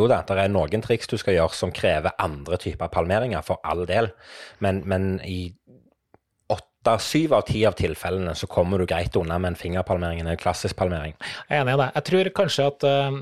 Jo 0.00 0.08
da, 0.10 0.24
det 0.26 0.40
er 0.40 0.50
noen 0.50 0.82
triks 0.82 1.10
du 1.10 1.18
skal 1.20 1.36
gjøre 1.36 1.54
som 1.54 1.74
krever 1.76 2.16
andre 2.18 2.58
typer 2.58 2.90
palmeringer, 2.90 3.44
for 3.46 3.62
all 3.62 3.84
del, 3.86 4.10
men, 4.58 4.82
men 4.88 5.12
i 5.22 5.52
åtte, 6.80 6.98
syv 7.04 7.32
av 7.36 7.42
ti 7.44 7.60
av 7.68 7.74
tilfellene 7.76 8.32
så 8.34 8.46
kommer 8.48 8.78
du 8.80 8.86
greit 8.88 9.14
unna 9.16 9.36
med 9.38 9.52
en 9.52 9.56
fingerpalmering, 9.58 10.20
en 10.24 10.36
klassisk 10.40 10.76
palmering. 10.78 11.12
Jeg 11.50 11.58
er 11.58 11.62
enig 11.64 11.74
i 11.74 11.80
det. 11.82 11.88
Jeg 11.98 12.04
tror 12.08 12.30
kanskje 12.40 12.66
at 12.70 12.84
øh, 12.88 13.18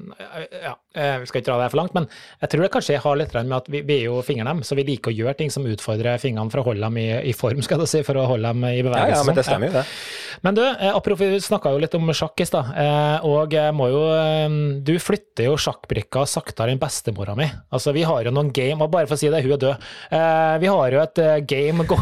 Ja, 0.62 0.74
øh, 0.94 1.20
vi 1.20 1.26
skal 1.26 1.40
ikke 1.42 1.48
dra 1.50 1.56
det 1.58 1.64
her 1.66 1.72
for 1.74 1.80
langt, 1.82 1.94
men 1.96 2.06
jeg 2.40 2.50
tror 2.52 2.62
det 2.62 2.70
kanskje 2.76 3.00
har 3.02 3.16
litt 3.18 3.34
med 3.34 3.56
at 3.56 3.68
vi, 3.72 3.80
vi 3.82 3.96
er 4.00 4.04
jo 4.06 4.20
fingernem, 4.22 4.62
så 4.62 4.78
vi 4.78 4.84
liker 4.86 5.10
å 5.10 5.16
gjøre 5.18 5.34
ting 5.40 5.50
som 5.50 5.66
utfordrer 5.66 6.20
fingrene 6.22 6.50
for 6.54 6.62
å 6.62 6.68
holde 6.70 6.84
dem 6.86 7.00
i, 7.02 7.08
i 7.30 7.34
form, 7.34 7.62
skal 7.66 7.82
jeg 7.82 7.90
si, 7.96 8.02
for 8.06 8.20
å 8.22 8.28
holde 8.30 8.46
dem 8.54 8.62
i 8.70 8.76
Ja, 8.78 8.86
bevegelse. 8.86 9.18
ja, 9.18 9.26
men 9.26 9.38
det 9.40 9.46
stemmer 9.48 9.72
jo 9.72 9.76
det. 9.80 9.84
Men 10.46 10.54
du, 10.54 10.62
eh, 10.62 10.94
apropos, 10.94 11.26
vi 11.34 11.40
snakka 11.42 11.72
jo 11.74 11.82
litt 11.82 11.94
om 11.98 12.12
sjakk 12.14 12.38
i 12.44 12.46
stad, 12.46 12.70
eh, 12.78 13.26
og 13.26 13.52
jeg 13.58 13.74
må 13.74 13.88
jo 13.90 14.04
eh, 14.14 14.46
Du 14.86 14.94
flytter 15.02 15.48
jo 15.48 15.56
sjakkbrikka 15.58 16.22
saktere 16.30 16.70
enn 16.70 16.78
bestemora 16.78 17.34
mi. 17.38 17.48
Altså, 17.74 17.90
vi 17.96 18.04
har 18.06 18.22
jo 18.28 18.30
noen 18.34 18.52
game, 18.54 18.78
og 18.86 18.92
bare 18.94 19.10
for 19.10 19.18
å 19.18 19.20
si 19.20 19.30
det, 19.34 19.42
hun 19.42 19.56
er 19.58 19.62
død. 19.66 19.88
Eh, 20.14 20.54
Vi 20.62 20.70
har 20.70 20.94
jo 20.94 21.02
et 21.02 21.18
eh, 21.24 21.40
game 21.48 21.82
gå, 21.90 21.98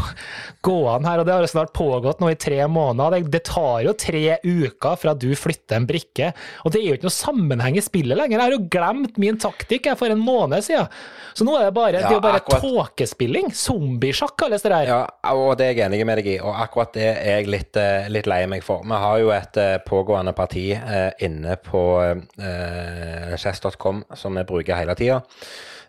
gående 0.67 1.09
her, 1.09 1.23
og 1.23 1.25
det 1.27 1.33
har 1.33 1.46
jo 1.47 1.53
snart 1.55 1.73
pågått 1.75 2.19
nå 2.21 2.29
i 2.31 2.37
tre 2.39 2.59
måneder. 2.69 3.17
Det, 3.23 3.31
det 3.37 3.43
tar 3.49 3.81
jo 3.87 3.95
tre 3.97 4.37
uker 4.43 4.99
fra 5.01 5.15
du 5.17 5.29
flytter 5.39 5.79
en 5.79 5.87
brikke, 5.89 6.29
og 6.63 6.73
det 6.75 6.81
er 6.83 6.89
jo 6.91 6.97
ikke 6.99 7.07
noe 7.09 7.15
sammenheng 7.17 7.79
i 7.79 7.83
spillet 7.85 8.19
lenger. 8.19 8.37
Jeg 8.37 8.43
har 8.45 8.55
jo 8.57 8.67
glemt 8.77 9.17
min 9.21 9.39
taktikk 9.41 9.89
jeg, 9.89 9.97
for 9.99 10.11
en 10.13 10.21
måned 10.21 10.61
siden. 10.67 10.91
Så 11.37 11.45
nå 11.45 11.53
er 11.57 11.67
det 11.67 11.73
bare, 11.77 11.91
det 11.97 12.03
er 12.05 12.15
jo 12.15 12.19
Ja, 12.19 12.23
bare 12.23 12.39
akkurat. 12.41 12.63
tåkespilling. 12.65 13.51
Zombiesjakk 13.53 14.35
kalles 14.41 14.63
det 14.65 14.71
der. 14.73 14.89
Ja, 14.89 14.99
og 15.33 15.55
det 15.59 15.67
er 15.67 15.73
jeg 15.77 15.85
enig 15.87 16.03
med 16.09 16.17
deg 16.21 16.29
i, 16.33 16.37
og 16.41 16.55
akkurat 16.63 16.93
det 16.97 17.07
er 17.13 17.39
jeg 17.39 17.49
litt, 17.53 17.77
eh, 17.77 18.07
litt 18.09 18.25
lei 18.29 18.41
meg 18.49 18.63
for. 18.65 18.81
Vi 18.83 19.01
har 19.05 19.19
jo 19.21 19.29
et 19.35 19.57
eh, 19.61 19.77
pågående 19.85 20.33
parti 20.37 20.67
eh, 20.73 21.11
inne 21.27 21.55
på 21.61 21.83
eh, 22.03 23.35
chess.com 23.37 24.03
som 24.17 24.35
vi 24.37 24.43
bruker 24.49 24.75
hele 24.79 24.95
tida. 24.97 25.21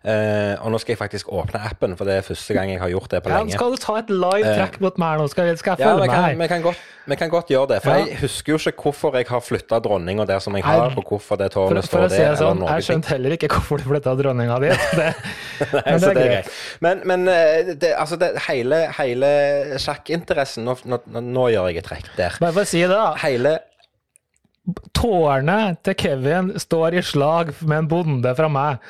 Eh, 0.07 0.55
og 0.63 0.71
nå 0.71 0.79
skal 0.79 0.93
jeg 0.95 0.99
faktisk 1.01 1.31
åpne 1.35 1.59
appen, 1.67 1.97
for 1.99 2.07
det 2.07 2.15
er 2.21 2.23
første 2.23 2.55
gang 2.55 2.71
jeg 2.71 2.79
har 2.79 2.89
gjort 2.93 3.11
det 3.11 3.19
på 3.25 3.33
Ja, 3.33 3.41
lenge. 3.41 3.57
skal 3.59 3.73
du 3.75 3.77
ta 3.83 3.97
et 3.99 4.11
live 4.15 4.53
track 4.55 4.77
mot 4.81 4.97
meg 5.03 5.19
nå? 5.19 5.25
Skal, 5.29 5.51
skal 5.59 5.75
jeg 5.75 5.81
Ja, 5.83 5.89
følge 5.91 6.03
vi 6.05 6.09
kan, 6.13 6.23
med? 6.23 6.39
vi, 6.39 6.49
kan 6.53 6.63
godt, 6.63 6.85
vi 7.11 7.17
kan 7.19 7.29
godt 7.33 7.49
gjøre 7.51 7.67
det. 7.73 7.79
For 7.83 7.91
Ja. 7.91 8.05
jeg 8.07 8.19
husker 8.21 8.53
jo 8.53 8.59
ikke 8.63 8.83
hvorfor 8.87 9.17
jeg 9.19 9.27
har 9.27 9.41
flytta 9.43 9.81
dronninga 9.83 10.25
der 10.31 10.39
som 10.39 10.55
jeg 10.55 10.63
har, 10.65 10.95
og 10.97 11.03
hvorfor 11.03 11.37
det 11.43 11.51
For, 11.53 11.67
tårnet 11.69 11.83
for 11.83 11.89
står 11.91 12.05
å 12.07 12.11
si 12.13 12.17
der, 12.23 12.31
det 12.31 12.39
sånn, 12.39 12.63
jeg 12.69 12.87
skjønte 12.87 13.09
heller 13.17 13.31
ikke 13.37 13.49
hvorfor 13.57 13.83
du 13.83 13.85
flytta 13.91 14.15
dronninga 14.23 14.59
di. 14.63 14.69
Det, 14.69 15.09
Nei, 15.75 15.83
men 15.87 16.01
det 16.01 16.09
er 16.09 16.15
greit. 16.15 16.31
greit. 16.31 16.53
Men, 16.81 17.03
men 17.05 17.29
eh, 17.35 17.75
det, 17.75 17.91
altså 17.99 18.17
det, 18.23 18.31
hele, 18.47 18.85
hele 19.01 19.33
sjakkinteressen 19.83 20.65
nå, 20.65 20.77
nå, 20.87 21.01
nå 21.21 21.49
gjør 21.57 21.69
jeg 21.73 21.83
et 21.83 21.91
trekk 21.91 22.13
der. 22.17 22.39
Bare 22.39 22.53
for 22.55 22.63
å 22.63 22.71
si 22.71 22.85
det, 22.87 22.95
da. 22.95 23.17
Hele 23.25 23.59
Tårnet 24.93 25.79
til 25.87 25.95
Kevin 25.97 26.51
står 26.61 26.99
i 26.99 27.03
slag 27.03 27.53
med 27.65 27.79
en 27.85 27.89
bonde 27.89 28.33
fra 28.37 28.49
meg. 28.53 28.83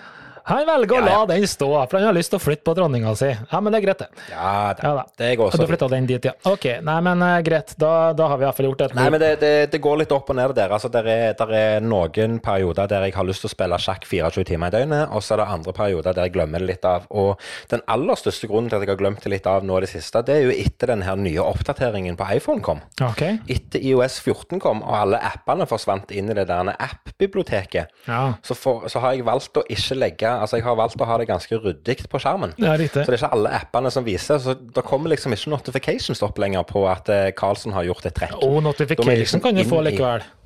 Han 0.48 0.64
velger 0.66 0.96
å 0.96 1.00
Ja, 1.02 1.06
ja. 1.08 1.18
la 1.20 1.26
den 1.28 1.46
stå, 1.48 1.68
for 1.90 1.98
han 1.98 2.06
har 2.08 2.16
lyst 2.16 2.32
til 2.32 2.38
å 2.40 2.42
flytte 2.42 2.64
på 2.64 2.74
dronninga 2.78 3.12
si. 3.18 3.28
Ja, 3.50 3.60
men 3.60 3.72
det 3.74 3.80
er 3.82 3.84
greit, 3.86 3.98
det. 4.04 4.08
Ja 4.32 4.72
det, 4.74 4.82
Ja 4.86 4.92
da. 4.96 5.04
Det 5.20 5.30
går 5.40 5.50
så 5.52 5.60
du 5.60 5.66
flytta 5.68 5.88
den 5.92 6.06
dit, 6.08 6.24
ja. 6.24 6.32
Ok, 6.48 6.64
nei, 6.82 6.96
men 7.04 7.22
uh, 7.22 7.34
greit. 7.44 7.74
Da, 7.78 8.12
da 8.16 8.28
har 8.32 8.40
vi 8.40 8.46
iallfall 8.48 8.68
gjort 8.70 8.84
et 8.88 8.94
Nei, 8.96 9.08
men 9.12 9.20
det, 9.22 9.30
det, 9.42 9.52
det 9.74 9.80
går 9.84 10.00
litt 10.02 10.12
opp 10.16 10.30
og 10.32 10.38
ned 10.38 10.54
der. 10.56 10.72
Altså, 10.74 10.88
der, 10.92 11.06
er, 11.12 11.52
er 11.58 11.84
noen 11.84 12.38
perioder 12.44 12.88
der 12.90 13.06
jeg 13.08 13.14
har 13.18 13.26
lyst 13.28 13.44
til 13.44 13.50
å 13.50 13.54
spille 13.54 13.78
sjakk 13.82 14.06
24 14.08 14.46
timer 14.48 14.72
i 14.72 14.76
døgnet, 14.78 15.12
og 15.12 15.22
så 15.24 15.36
er 15.36 15.42
det 15.44 15.48
andre 15.58 15.74
perioder 15.76 16.16
der 16.16 16.28
jeg 16.30 16.34
glemmer 16.38 16.64
det 16.64 16.70
litt 16.72 16.88
av. 16.88 17.04
Og 17.10 17.36
den 17.70 17.84
aller 17.86 18.18
største 18.18 18.48
grunnen 18.50 18.70
til 18.72 18.78
at 18.80 18.86
jeg 18.86 18.92
har 18.94 19.00
glemt 19.02 19.22
det 19.24 19.34
litt 19.34 19.46
av 19.50 19.66
nå 19.68 19.78
i 19.78 19.84
det 19.84 19.92
siste, 19.92 20.22
det 20.24 20.38
er 20.38 20.46
jo 20.48 20.54
etter 20.56 20.94
den 20.94 21.04
her 21.06 21.20
nye 21.20 21.44
oppdateringen 21.44 22.16
på 22.18 22.28
iPhone 22.38 22.64
kom. 22.64 22.80
Ok. 23.04 23.22
Etter 23.52 23.84
IOS 23.84 24.18
14 24.24 24.60
kom, 24.64 24.80
og 24.86 24.96
alle 25.02 25.20
appene 25.28 25.66
forsvant 25.68 26.10
inn 26.16 26.32
i 26.32 26.36
det 26.38 26.48
der 26.48 26.72
app-biblioteket, 26.78 27.92
Ja. 28.08 28.34
så, 28.42 28.54
så 28.88 29.00
har 29.04 29.12
jeg 29.14 29.26
valgt 29.26 29.56
å 29.60 29.64
ikke 29.68 29.96
legge 29.98 30.30
Altså, 30.38 30.58
jeg 30.58 30.66
har 30.66 30.78
valgt 30.78 31.00
å 31.00 31.08
ha 31.08 31.18
det 31.20 31.28
ganske 31.28 31.60
ryddig 31.62 31.98
på 32.10 32.20
skjermen. 32.22 32.54
Ja, 32.62 32.76
det 32.78 32.90
Så 32.92 33.04
det 33.04 33.18
er 33.18 33.20
ikke 33.20 33.32
alle 33.36 33.52
appene 33.58 33.92
som 33.94 34.06
viser, 34.06 34.40
så 34.42 34.54
det 34.54 34.84
kommer 34.86 35.12
liksom 35.12 35.34
ikke 35.36 35.52
notifications 35.54 36.22
opp 36.26 36.38
lenger 36.38 36.66
på 36.68 36.84
at 36.90 37.10
eh, 37.12 37.30
Carlsen 37.36 37.74
har 37.76 37.86
gjort 37.88 38.08
et 38.08 38.16
trekk. 38.16 38.38
Og 38.46 38.62
notification 38.64 39.14
liksom 39.18 39.44
kan 39.44 39.58
du 39.58 39.64
få 39.68 39.82
likevel. 39.86 40.24
i-. 40.24 40.37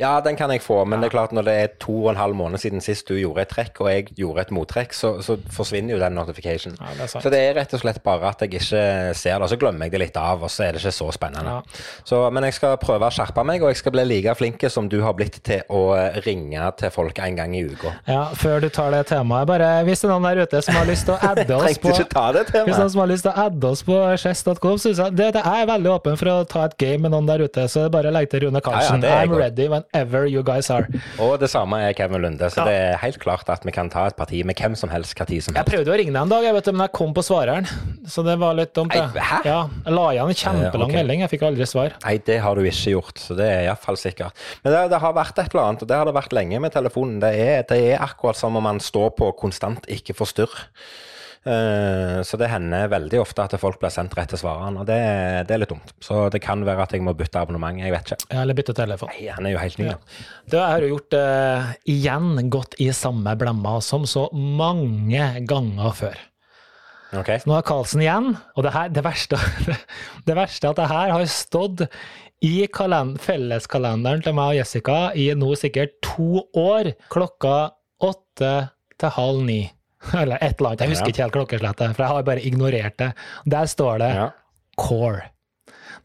Ja, 0.00 0.14
den 0.24 0.36
kan 0.38 0.52
jeg 0.52 0.62
få, 0.64 0.82
men 0.84 1.02
det 1.02 1.10
er 1.10 1.16
klart 1.16 1.34
når 1.36 1.48
det 1.48 1.56
er 1.62 1.72
to 1.82 1.94
og 2.04 2.10
en 2.12 2.20
halv 2.20 2.36
måned 2.38 2.62
siden 2.62 2.84
sist 2.84 3.08
du 3.08 3.16
gjorde 3.18 3.44
et 3.46 3.52
trekk, 3.52 3.80
og 3.84 3.90
jeg 3.92 4.08
gjorde 4.18 4.46
et 4.46 4.52
mottrekk, 4.54 4.94
så, 4.96 5.16
så 5.24 5.38
forsvinner 5.52 5.96
jo 5.96 6.00
den 6.02 6.16
notification. 6.18 6.76
Ja, 6.80 6.94
det 6.98 7.10
så 7.12 7.32
det 7.32 7.40
er 7.42 7.56
rett 7.60 7.74
og 7.76 7.82
slett 7.82 8.02
bare 8.04 8.30
at 8.30 8.44
jeg 8.44 8.54
ikke 8.54 8.64
ser 9.16 9.36
det, 9.36 9.42
og 9.46 9.50
så 9.52 9.58
glemmer 9.60 9.88
jeg 9.88 9.96
det 9.96 10.02
litt 10.06 10.20
av, 10.20 10.44
og 10.46 10.52
så 10.52 10.66
er 10.66 10.76
det 10.76 10.82
ikke 10.84 10.94
så 10.96 11.10
spennende. 11.14 11.58
Ja. 11.58 11.84
Så, 12.06 12.20
men 12.34 12.46
jeg 12.48 12.56
skal 12.58 12.76
prøve 12.82 13.08
å 13.08 13.14
skjerpe 13.14 13.44
meg, 13.46 13.64
og 13.64 13.72
jeg 13.72 13.80
skal 13.82 13.96
bli 13.96 14.06
like 14.08 14.36
flink 14.38 14.64
som 14.72 14.88
du 14.90 14.98
har 15.04 15.16
blitt 15.18 15.40
til 15.46 15.62
å 15.72 15.82
eh, 15.96 16.20
ringe 16.26 16.70
til 16.80 16.92
folk 16.94 17.18
en 17.22 17.38
gang 17.38 17.56
i 17.56 17.64
uka. 17.66 17.92
Ja, 18.08 18.24
før 18.36 18.62
du 18.64 18.68
tar 18.72 18.92
det 18.94 19.04
temaet, 19.10 19.48
bare 19.50 19.70
hvis 19.86 20.02
det 20.02 20.08
er 20.08 20.14
noen 20.14 20.28
der 20.30 20.44
ute 20.46 20.62
som 20.64 20.78
har 20.78 20.88
lyst 20.88 21.06
til 21.08 21.16
å 21.16 21.32
adde 21.32 21.58
oss 21.58 21.80
på 21.82 21.92
ikke 21.92 22.08
ta 22.12 22.26
det 22.34 22.44
Hvis 22.52 22.78
noen 22.78 22.92
som 22.92 23.02
har 23.02 23.10
lyst 23.10 23.26
til 23.26 23.32
å 23.32 23.46
adde 23.46 23.72
oss 23.72 23.82
på 23.86 23.98
chess.com, 24.22 24.78
så 24.78 24.88
synes 24.88 25.02
jeg 25.02 25.16
det, 25.18 25.28
det 25.36 25.42
er 25.46 25.68
veldig 25.68 25.92
åpen 25.96 26.18
for 26.20 26.32
å 26.32 26.36
ta 26.48 26.66
et 26.68 26.76
game 26.80 27.04
med 27.06 27.14
noen 27.14 27.28
der 27.28 27.44
ute, 27.46 27.66
så 27.70 27.86
bare 27.92 28.12
legg 28.14 28.30
til 28.32 28.46
Rune 28.46 28.62
Karlsen. 28.64 29.04
Ja, 29.04 29.20
ja, 29.20 29.26
I'm 29.26 29.34
godt. 29.34 29.42
Whenever 29.70 30.26
you 30.30 30.42
guys 30.46 30.70
are. 30.70 30.86
Og 31.22 31.36
det 31.40 31.48
samme 31.52 31.78
er 31.82 31.94
Kevin 31.96 32.22
Lunde, 32.22 32.50
så 32.52 32.62
Ja. 32.62 32.64
det 32.64 32.74
er 32.74 32.96
helt 33.02 33.18
klart 33.22 33.48
at 33.52 33.64
vi 33.66 33.72
kan 33.72 33.90
ta 33.90 34.06
et 34.06 34.16
parti 34.16 34.42
med 34.44 34.56
hvem 34.56 34.76
som 34.76 34.90
helst, 34.90 35.14
hva 35.16 35.26
tid 35.26 35.42
som 35.42 35.54
Jeg 35.54 35.66
prøvde 35.66 35.92
å 35.92 35.96
ringe 35.98 36.12
deg 36.12 36.22
en 36.22 36.28
dag, 36.32 36.44
jeg 36.44 36.54
vet, 36.54 36.72
men 36.72 36.86
jeg 36.86 36.92
kom 36.92 37.14
på 37.14 37.24
svareren, 37.26 37.66
så 38.06 38.24
det 38.24 38.38
var 38.38 38.54
litt 38.54 38.74
dumt. 38.74 38.94
Nei, 38.94 39.06
hæ? 39.20 39.40
Ja, 39.44 39.68
jeg 39.84 39.94
la 39.94 40.06
igjen 40.12 40.28
en 40.28 40.40
kjempelang 40.42 40.90
okay. 40.90 41.00
melding, 41.02 41.20
jeg 41.20 41.30
fikk 41.30 41.46
aldri 41.50 41.66
svar. 41.66 41.96
Nei, 42.04 42.18
det 42.18 42.40
har 42.44 42.54
du 42.54 42.62
ikke 42.62 42.94
gjort, 42.96 43.18
så 43.18 43.36
det 43.36 43.46
er 43.46 43.66
iallfall 43.66 43.96
sikkert. 44.00 44.32
Men 44.64 44.72
det, 44.72 44.84
det 44.90 45.00
har 45.02 45.16
vært 45.16 45.38
et 45.38 45.52
eller 45.52 45.64
annet, 45.70 45.82
og 45.82 45.88
det 45.88 45.96
har 45.96 46.06
det 46.06 46.14
vært 46.16 46.36
lenge 46.36 46.60
med 46.60 46.72
telefonen. 46.72 47.20
Det 47.20 47.32
er, 47.34 47.62
det 47.68 47.80
er 47.94 48.04
akkurat 48.04 48.36
som 48.38 48.56
om 48.56 48.62
man 48.62 48.80
står 48.82 49.12
på 49.18 49.32
konstant 49.38 49.86
ikke 49.90 50.16
forstyrr. 50.16 50.66
Eh, 51.46 52.20
så 52.26 52.38
det 52.40 52.48
hender 52.50 52.88
veldig 52.90 53.20
ofte 53.22 53.44
at 53.46 53.54
folk 53.62 53.78
blir 53.78 53.92
sendt 53.94 54.16
rett 54.18 54.32
til 54.32 54.40
svareren, 54.40 54.80
og 54.80 54.88
det, 54.88 54.98
det 55.46 55.54
er 55.54 55.62
litt 55.62 55.70
dumt. 55.70 55.92
Så 56.02 56.24
det 56.34 56.40
kan 56.42 56.64
være 56.66 56.86
at 56.88 56.94
jeg 56.96 57.04
må 57.06 57.14
bytte 57.14 57.38
abonnement, 57.38 57.78
jeg 57.78 57.94
vet 57.94 58.10
ikke. 58.10 58.30
Eller 58.34 58.58
bytte 58.58 58.74
telefon. 58.74 59.12
Nei, 59.14 59.28
han 59.30 59.46
er 59.46 59.54
jo 59.54 59.62
helt 59.62 59.78
ny. 59.78 59.90
Ja. 59.92 59.98
Du, 60.50 60.56
har 60.58 60.82
du 60.82 60.90
gjort 60.90 61.14
uh, 61.14 61.70
igjen 61.86 62.50
gått 62.50 62.74
i 62.82 62.90
samme 62.96 63.36
blemma 63.38 63.76
som 63.84 64.08
så 64.10 64.26
mange 64.34 65.28
ganger 65.46 65.94
før. 65.94 66.18
Ok? 67.16 67.30
Nå 67.46 67.54
er 67.54 67.66
Karlsen 67.66 68.02
igjen, 68.02 68.32
og 68.58 68.66
det, 68.66 68.74
her, 68.74 68.90
det, 68.90 69.06
verste, 69.06 69.38
det 70.26 70.36
verste 70.36 70.66
er 70.66 70.74
at 70.74 70.82
det 70.82 70.90
her 70.90 71.14
har 71.14 71.28
stått 71.30 71.86
i 72.44 72.66
kalend- 72.74 73.20
felleskalenderen 73.22 74.26
til 74.26 74.34
meg 74.36 74.56
og 74.56 74.58
Jessica 74.58 74.98
i 75.16 75.30
nå 75.38 75.54
sikkert 75.56 75.94
to 76.04 76.42
år, 76.58 76.90
klokka 77.12 77.56
åtte 78.02 78.52
til 78.98 79.14
halv 79.14 79.46
ni. 79.46 79.60
Eller 80.22 80.36
et 80.40 80.58
eller 80.58 80.68
annet, 80.72 80.80
jeg 80.84 80.92
husker 80.94 81.06
Ja. 81.06 81.12
ikke 81.14 81.22
helt 81.24 81.36
klokkeslettet, 81.38 81.94
for 81.96 82.02
jeg 82.04 82.12
har 82.12 82.22
bare 82.22 82.44
ignorert 82.46 82.96
det. 82.98 83.12
Der 83.46 83.66
står 83.70 83.98
det 84.04 84.12
Ja. 84.14 84.28
core. 84.76 85.30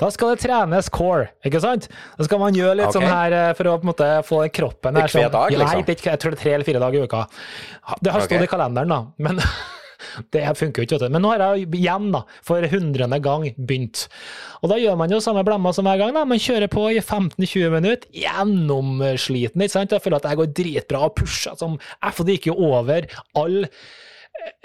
Da 0.02 0.08
skal 0.10 0.32
det 0.34 0.40
trenes 0.42 0.88
core, 0.90 1.28
ikke 1.46 1.60
sant? 1.62 1.88
Da 2.18 2.24
skal 2.26 2.40
man 2.40 2.56
gjøre 2.58 2.78
litt 2.80 2.88
okay. 2.88 3.02
sånn 3.02 3.12
her 3.12 3.34
eh, 3.38 3.54
for 3.54 3.70
å 3.70 3.76
på 3.78 3.86
en 3.86 3.92
måte 3.92 4.08
få 4.26 4.40
kroppen 4.50 4.96
er 4.98 5.02
her 5.06 5.08
sånn- 5.14 5.32
dag, 5.32 5.52
Ja, 5.52 5.60
liksom? 5.60 5.84
jeg, 5.86 6.00
jeg 6.08 6.20
tror 6.20 6.32
det 6.32 6.40
er 6.40 6.44
tre 6.44 6.54
eller 6.56 6.66
fire 6.66 6.80
dager 6.80 6.98
i 6.98 7.04
uka. 7.06 7.28
Det 8.02 8.12
har 8.16 8.22
stått 8.26 8.38
okay. 8.40 8.48
i 8.48 8.52
kalenderen, 8.56 8.90
da. 8.90 9.02
Men 9.20 9.40
det 10.34 10.44
funker 10.60 10.82
jo 10.82 10.88
ikke. 10.88 11.00
vet 11.00 11.08
du. 11.10 11.16
Men 11.16 11.26
nå 11.26 11.34
har 11.34 11.44
jeg 11.46 11.70
igjen, 11.80 12.12
da, 12.16 12.24
for 12.46 12.68
hundrede 12.72 13.22
gang 13.24 13.48
begynt. 13.58 14.06
Og 14.62 14.72
da 14.72 14.78
gjør 14.82 15.00
man 15.00 15.14
jo 15.14 15.22
samme 15.24 15.44
blemma 15.48 15.74
som 15.76 15.88
hver 15.88 16.02
gang. 16.02 16.14
da. 16.16 16.26
Man 16.28 16.42
kjører 16.42 16.72
på 16.72 16.88
i 16.92 17.02
15-20 17.02 17.74
minutter, 17.78 18.12
gjennomsliten. 18.16 19.62
ikke 19.66 19.78
sant? 19.78 19.96
Jeg 19.96 20.04
føler 20.04 20.22
at 20.22 20.30
jeg 20.30 20.42
går 20.42 20.54
dritbra 20.62 21.06
og 21.08 21.18
pusher 21.20 21.58
som 21.60 21.80
F, 21.80 22.22
og 22.22 22.28
det 22.28 22.40
gikk 22.40 22.52
jo 22.52 22.60
over 22.72 23.10
all 23.38 23.66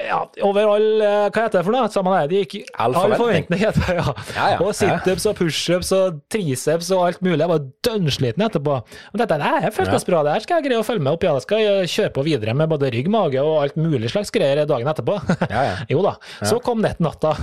ja, 0.00 0.18
over 0.44 0.68
all 0.74 0.86
eh, 1.00 1.26
Hva 1.32 1.46
heter 1.46 1.58
det 1.58 1.64
for 1.66 1.74
noe? 1.74 1.88
Samme 1.92 2.12
det, 2.16 2.28
det 2.32 2.42
gikk 2.44 2.72
All 2.82 2.94
forventning. 2.96 3.60
heter 3.60 3.98
ja. 3.98 4.04
Ja, 4.36 4.46
ja. 4.54 4.58
Og 4.64 4.74
situps 4.76 5.26
og 5.30 5.36
pushups 5.38 5.92
og 5.96 6.20
triceps 6.32 6.90
og 6.94 7.04
alt 7.08 7.22
mulig. 7.24 7.40
Jeg 7.42 7.52
var 7.52 7.66
dønnsliten 7.88 8.46
etterpå. 8.46 8.78
Men 9.12 9.22
dette 9.22 9.40
det 9.40 9.52
her 9.66 9.74
føltes 9.74 10.06
bra, 10.08 10.22
det 10.26 10.36
her 10.36 10.46
skal 10.46 10.60
jeg 10.60 10.68
greie 10.68 10.80
å 10.82 10.86
følge 10.86 11.04
med 11.06 11.16
opp 11.16 11.26
i. 11.26 11.30
Jeg 11.30 11.46
skal 11.46 11.90
kjøre 11.96 12.14
på 12.16 12.26
videre 12.26 12.56
med 12.58 12.72
både 12.72 12.92
rygg, 12.94 13.10
mage 13.12 13.42
og 13.42 13.60
alt 13.64 13.78
mulig 13.80 14.12
slags 14.12 14.32
greier 14.34 14.64
dagen 14.68 14.92
etterpå. 14.92 15.18
Ja, 15.50 15.66
ja. 15.70 15.76
jo 15.94 16.04
da. 16.06 16.16
Så 16.44 16.60
kom 16.64 16.84
nettnatta. 16.84 17.36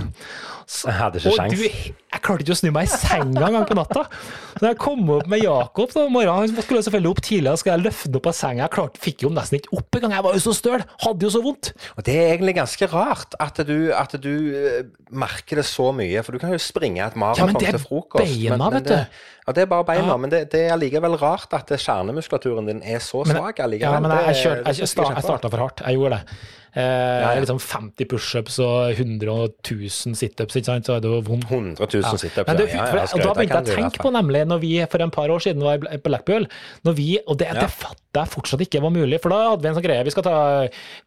Så- 0.66 0.88
Jeg 0.88 1.12
ikke 1.12 1.30
og 1.34 1.50
du, 1.50 1.62
jeg 1.64 2.20
klarte 2.22 2.40
ikke 2.44 2.54
å 2.54 2.56
snu 2.56 2.70
meg 2.72 2.84
i 2.86 2.96
senga 2.96 3.46
engang 3.48 3.66
på 3.68 3.74
natta. 3.76 4.04
Så 4.54 4.60
da 4.62 4.68
jeg 4.70 4.78
kom 4.78 5.10
opp 5.10 5.26
med 5.28 5.42
Jakob 5.42 5.92
da, 5.92 6.06
morgenen, 6.08 6.48
han 6.54 6.62
skulle 6.62 6.80
selvfølgelig 6.86 7.10
opp 7.10 7.20
tidlig, 7.20 7.50
og 7.52 7.58
skulle 7.58 7.76
jeg 7.76 7.84
løfte 7.84 8.08
ham 8.08 8.16
opp 8.20 8.26
av 8.30 8.36
senga. 8.38 8.62
Jeg 8.64 8.70
klarte, 8.70 9.00
fikk 9.02 9.24
jo 9.26 9.28
nesten 9.34 9.58
ikke 9.60 9.76
opp 9.76 9.98
engang. 9.98 10.14
Jeg 10.16 10.22
var 10.24 10.32
jo 10.38 10.40
så 10.46 10.54
støl. 10.56 10.84
Hadde 11.04 11.20
jo 11.26 11.30
så 11.34 11.42
vondt. 11.44 11.72
Og 11.98 12.04
det 12.04 12.14
er 12.16 12.32
egentlig 12.36 12.54
ganske 12.56 12.88
rart 12.94 13.34
at 13.40 13.60
du, 13.66 13.92
at 13.92 14.16
du 14.22 14.32
eh, 14.56 14.82
merker 15.10 15.56
det 15.60 15.66
så 15.68 15.90
mye, 15.92 16.22
for 16.24 16.32
du 16.32 16.38
kan 16.38 16.50
jo 16.54 16.58
springe 16.62 17.02
et 17.04 17.12
Ja, 17.12 17.18
men 17.18 17.20
maraton 17.26 17.58
det 17.60 17.68
er 17.68 17.76
til 17.78 17.84
frokost. 17.84 18.24
beina, 18.24 18.70
vet 18.70 18.84
det, 18.88 18.96
du. 19.04 19.22
Ja, 19.44 19.52
det 19.52 19.62
er 19.62 19.66
bare 19.66 19.84
beina, 19.84 20.06
Ja. 20.08 20.16
men 20.16 20.30
det, 20.30 20.50
det 20.50 20.60
er 20.70 20.72
allikevel 20.78 21.18
rart 21.20 21.52
at 21.52 21.68
kjernemuskulaturen 21.68 22.66
din 22.66 22.82
er 22.82 22.98
så 23.04 23.24
Men- 23.26 23.36
svak. 23.36 23.58
Ja, 23.58 24.00
men 24.00 24.10
jeg, 24.10 24.24
jeg, 24.24 24.34
Det- 24.34 24.42
kjørte, 24.42 24.64
jeg, 24.64 24.74
er 24.74 25.14
jeg 25.14 25.22
starta 25.28 25.50
for 25.50 25.58
hardt. 25.58 25.82
Jeg 25.84 25.96
gjorde 25.98 26.16
det. 26.16 26.36
Eh, 26.76 26.82
ja. 26.82 27.34
Liksom 27.38 27.60
50 27.60 28.04
pushups 28.10 28.58
og 28.58 28.90
100 28.98 29.28
og 29.30 29.50
1000 29.62 30.16
situps, 30.54 30.62
ikke 30.62 30.70
sant, 30.70 30.86
så 30.88 30.96
er 30.96 31.02
det 31.04 31.10
jo 31.10 31.20
vondt. 31.26 31.50
100 31.50 31.76
000 31.90 32.02
Ja. 32.04 32.14
situps. 32.16 32.46
Ja, 32.48 32.54
ja, 32.54 32.86
ja, 32.94 33.04
og 33.04 33.20
da 33.26 33.34
begynte 33.34 33.60
jeg 33.60 33.74
å 33.74 33.76
tenke 33.82 34.02
på 34.06 34.12
nemlig, 34.14 34.44
når 34.48 34.58
vi 34.62 34.72
for 34.90 35.02
en 35.04 35.10
par 35.10 35.28
år 35.34 35.42
siden 35.44 35.62
var 35.66 35.78
på 35.84 36.02
Blackpool, 36.08 36.46
når 36.86 36.94
vi, 36.98 37.18
og 37.26 37.38
det, 37.38 37.50
det 37.58 37.68
fatter 37.70 38.00
jeg 38.14 38.30
fortsatt 38.30 38.60
ikke 38.62 38.78
var 38.80 38.92
mulig, 38.94 39.18
for 39.20 39.34
da 39.34 39.40
hadde 39.50 39.62
vi 39.64 39.68
en 39.68 39.74
sånn 39.74 39.82
greie, 39.82 40.04
vi 40.06 40.12
skal 40.14 40.22
ta 40.22 40.34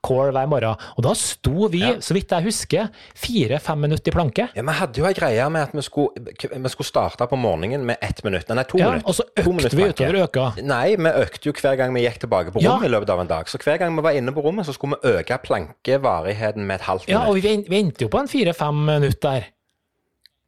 core 0.04 0.34
hver 0.36 0.50
morgen, 0.52 0.76
og 0.98 1.04
da 1.06 1.14
sto 1.16 1.70
vi, 1.72 1.80
så 2.04 2.12
vidt 2.18 2.34
jeg 2.36 2.44
husker, 2.50 2.90
fire-fem 3.16 3.80
minutter 3.80 4.12
i 4.12 4.16
planke. 4.16 4.50
Ja, 4.58 4.62
Vi 4.68 4.76
hadde 4.76 5.00
jo 5.00 5.06
ei 5.08 5.14
greie 5.16 5.46
med 5.50 5.70
at 5.70 5.76
vi 5.78 5.82
skulle, 5.86 6.10
vi 6.20 6.70
skulle 6.74 6.90
starte 6.90 7.28
på 7.32 7.40
morgenen 7.40 7.86
med 7.88 7.98
ett 8.04 8.20
minutt. 8.28 8.50
Nei, 8.52 8.64
to 8.68 8.78
minutter. 8.78 9.08
og 9.08 9.16
så 9.16 9.24
økte 9.40 9.76
vi 9.78 9.88
utover 9.88 10.20
øka. 10.26 10.46
Nei, 10.68 10.96
vi 11.00 11.14
økte 11.24 11.48
jo 11.48 11.54
hver 11.56 11.78
gang 11.80 11.94
vi 11.96 12.04
gikk 12.04 12.20
tilbake 12.26 12.52
på 12.52 12.62
Ja. 12.62 12.72
rommet 12.76 12.90
i 12.90 12.92
løpet 12.92 13.10
av 13.10 13.20
en 13.24 13.28
dag. 13.28 13.46
Så 13.48 13.58
hver 13.64 13.78
gang 13.80 13.96
vi 13.96 14.02
var 14.04 14.12
inne 14.12 14.32
på 14.36 14.44
rommet, 14.44 14.66
så 14.68 14.74
skulle 14.76 14.98
vi 15.02 15.16
øke 15.16 15.38
plankevarigheten 15.48 16.66
med 16.68 16.76
et 16.82 16.82
halvt 16.88 17.08
minutt. 17.08 17.24
Ja, 17.24 17.30
og 17.30 17.36
vi, 17.36 17.64
vi 17.70 17.80
endte 17.80 18.02
jo 18.04 18.10
på 18.10 18.20
en 18.20 18.28
fire-fem 18.28 18.76
minutter. 18.86 19.37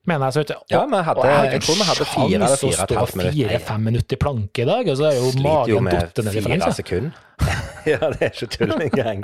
Mener 0.09 0.29
jeg 0.31 0.33
så 0.39 0.43
du. 0.49 0.53
Ja, 0.73 0.83
vi 0.89 0.99
hadde- 1.05 1.21
og 1.21 1.25
jeg 1.53 1.61
tror 1.61 1.75
vi 1.79 1.85
hadde 1.89 2.05
fire 2.09 2.35
eller 2.39 2.55
fire 2.57 2.69
og 2.69 2.73
et 2.73 2.89
stå 2.89 2.99
halvt 2.99 3.15
minutt. 3.19 3.35
Fire-fem 3.39 3.83
minutter 3.89 4.15
i 4.15 4.19
planke 4.23 4.63
i 4.63 4.67
dag, 4.69 4.87
og 4.89 4.97
så 4.97 5.09
er 5.09 5.17
jo 5.19 5.31
Sliter 5.35 5.69
jo 5.73 5.79
med 5.85 5.93
ned 6.25 6.39
fire 6.49 6.71
sekunder. 6.73 7.25
ja, 7.93 7.99
det 8.11 8.21
er 8.25 8.31
ikke 8.33 8.49
tull 8.57 8.73
engang. 8.87 9.21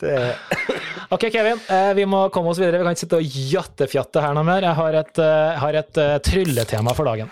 Det, 0.00 0.14
Ok, 1.14 1.28
Kevin, 1.30 1.60
eh, 1.70 1.92
vi 1.94 2.04
må 2.10 2.24
komme 2.34 2.50
oss 2.50 2.58
videre. 2.58 2.80
Vi 2.80 2.86
kan 2.88 2.96
ikke 2.96 3.04
sitte 3.04 3.20
og 3.20 3.36
jattefjatte 3.52 4.24
her 4.24 4.32
noe 4.34 4.42
mer. 4.48 4.64
Jeg 4.66 4.74
har 4.74 4.96
et, 5.04 5.18
eh, 5.22 5.52
har 5.62 5.78
et 5.82 6.00
eh, 6.02 6.16
trylletema 6.26 6.94
for 6.98 7.06
dagen. 7.06 7.30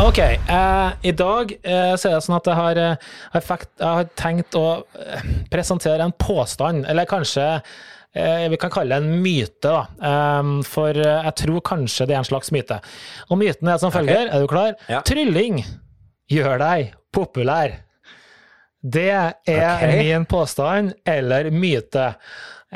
Ok, 0.00 0.18
eh, 0.22 0.90
i 1.02 1.12
dag 1.12 1.52
eh, 1.58 1.92
så 1.98 2.08
er 2.08 2.14
det 2.16 2.22
sånn 2.24 2.38
at 2.38 2.48
jeg 2.48 2.56
har, 2.56 3.42
fakt, 3.44 3.68
jeg 3.82 3.88
har 3.98 4.08
tenkt 4.16 4.56
å 4.56 4.64
presentere 5.52 6.06
en 6.06 6.14
påstand, 6.16 6.86
eller 6.88 7.04
kanskje 7.10 7.44
vi 8.50 8.56
kan 8.60 8.72
kalle 8.72 8.96
det 8.96 9.04
en 9.04 9.22
myte, 9.22 9.68
da. 9.68 9.82
Um, 10.40 10.54
for 10.66 10.96
eh, 10.96 11.26
jeg 11.28 11.34
tror 11.42 11.64
kanskje 11.66 12.08
det 12.08 12.16
er 12.16 12.22
en 12.22 12.28
slags 12.28 12.52
myte. 12.54 12.80
Og 13.28 13.40
myten 13.40 13.68
er 13.68 13.82
som 13.82 13.92
følger, 13.94 14.30
er 14.32 14.42
du 14.42 14.48
klar? 14.50 14.74
Ja. 14.88 15.02
Trylling 15.06 15.60
gjør 16.32 16.56
deg 16.62 16.94
populær. 17.14 17.76
Det 18.78 19.10
er 19.10 19.34
okay. 19.42 19.98
min 19.98 20.24
påstand, 20.28 20.94
eller 21.06 21.50
myte. 21.50 22.12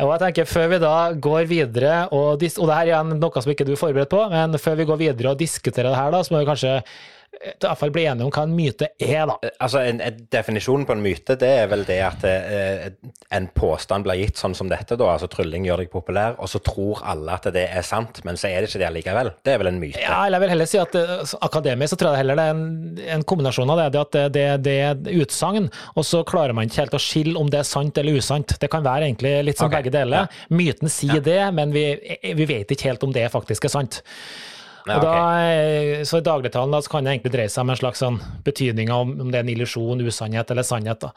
Og 0.03 0.09
jeg 0.15 0.23
tenker 0.23 0.49
Før 0.49 0.71
vi 0.73 0.79
da 0.83 0.97
går 1.13 1.49
videre, 1.51 1.97
og, 2.17 2.41
og 2.41 2.69
det 2.69 2.77
her 2.79 2.93
er 2.97 3.11
noe 3.13 3.43
som 3.45 3.53
ikke 3.53 3.67
du 3.69 3.75
er 3.75 3.81
forberedt 3.81 4.13
på, 4.13 4.23
men 4.33 4.57
før 4.61 4.79
vi 4.81 4.89
går 4.89 5.01
videre 5.03 5.35
og 5.35 5.41
diskuterer 5.41 5.91
det 5.91 5.99
her, 5.99 6.15
da, 6.15 6.23
så 6.25 6.35
må 6.35 6.41
vi 6.41 6.49
kanskje 6.49 6.79
eh, 6.81 6.95
i 7.33 7.53
hvert 7.65 7.79
fall 7.81 7.91
bli 7.95 8.05
enige 8.07 8.27
om 8.27 8.33
hva 8.33 8.43
en 8.45 8.53
myte 8.55 8.89
er, 9.01 9.23
da. 9.27 9.51
Altså, 9.65 9.81
en, 9.89 10.03
en 10.05 10.19
Definisjonen 10.33 10.85
på 10.87 10.95
en 10.95 11.03
myte 11.03 11.35
det 11.41 11.49
er 11.63 11.71
vel 11.71 11.85
det 11.89 11.99
at 12.05 12.27
eh, 12.29 12.91
en 13.35 13.49
påstand 13.57 14.05
blir 14.07 14.21
gitt 14.21 14.41
sånn 14.41 14.55
som 14.55 14.69
dette, 14.71 14.99
da, 15.01 15.09
altså 15.15 15.31
trylling 15.33 15.67
gjør 15.67 15.83
deg 15.83 15.91
populær, 15.93 16.37
og 16.39 16.51
så 16.53 16.61
tror 16.63 17.01
alle 17.09 17.39
at 17.41 17.49
det 17.55 17.65
er 17.73 17.87
sant, 17.87 18.21
men 18.29 18.39
så 18.39 18.51
er 18.51 18.61
det 18.61 18.71
ikke 18.71 18.83
det 18.85 18.93
likevel. 18.99 19.33
Det 19.43 19.55
er 19.55 19.63
vel 19.63 19.73
en 19.73 19.81
myte. 19.81 20.03
Ja, 20.03 20.21
eller 20.27 20.39
jeg 20.39 20.45
vil 20.45 20.55
heller 20.55 20.71
si 20.71 20.83
at 20.83 21.01
eh, 21.01 21.35
akademisk 21.49 21.95
så 21.95 22.01
tror 22.03 22.13
jeg 22.13 22.23
heller 22.23 22.39
det 22.39 22.47
er 22.47 22.55
en, 22.55 23.03
en 23.17 23.27
kombinasjon 23.33 23.75
av 23.75 23.83
det. 23.83 23.89
det 23.97 24.05
at 24.05 24.15
det, 24.19 24.29
det, 24.37 24.47
det 24.69 24.79
er 24.85 25.25
utsagn, 25.25 25.73
og 25.97 26.09
så 26.09 26.23
klarer 26.29 26.57
man 26.57 26.69
ikke 26.69 26.85
helt 26.85 27.01
å 27.01 27.03
skille 27.03 27.37
om 27.41 27.51
det 27.53 27.63
er 27.63 27.69
sant 27.69 27.99
eller 27.99 28.21
usant. 28.21 28.57
Det 28.61 28.71
kan 28.73 28.85
være 28.85 29.09
egentlig 29.09 29.35
litt 29.49 29.61
som 29.61 29.71
okay. 29.73 29.81
begge 29.81 29.97
deler. 29.97 30.31
Myten 30.53 30.93
sier 30.93 31.25
det, 31.25 31.43
men 31.57 31.75
vi, 31.75 31.87
vi 32.23 32.49
vet 32.49 32.77
ikke 32.77 32.93
helt 32.93 33.09
om 33.09 33.17
det 33.17 33.31
faktisk 33.33 33.67
er 33.67 33.79
sant. 33.81 34.03
Ja, 34.87 34.97
Og 34.97 35.03
da, 35.05 35.17
eh, 35.47 36.03
så 36.09 36.19
I 36.19 36.25
dagligtalen 36.27 36.73
da, 36.75 36.81
så 36.83 36.91
kan 36.91 37.05
det 37.05 37.13
egentlig 37.15 37.33
dreie 37.37 37.49
seg 37.53 37.63
om 37.63 37.71
en 37.71 37.77
slags 37.79 38.01
sånn 38.03 38.19
betydning 38.45 38.91
om, 38.91 39.13
om 39.21 39.31
det 39.31 39.39
er 39.39 39.45
en 39.47 39.53
illusjon, 39.55 40.03
usannhet 40.03 40.51
eller 40.51 40.67
sannhet. 40.67 40.99
Da. 41.05 41.13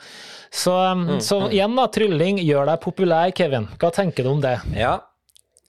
Så, 0.52 0.76
um, 0.92 1.06
Mm, 1.08 1.20
så 1.22 1.40
igjen, 1.50 1.76
da, 1.76 1.88
trylling 1.88 2.38
gjør 2.44 2.66
deg 2.70 2.80
populær, 2.84 3.32
Kevin. 3.36 3.68
Hva 3.82 3.92
tenker 3.94 4.24
du 4.24 4.30
om 4.36 4.42
det? 4.42 4.60
Ja, 4.78 5.00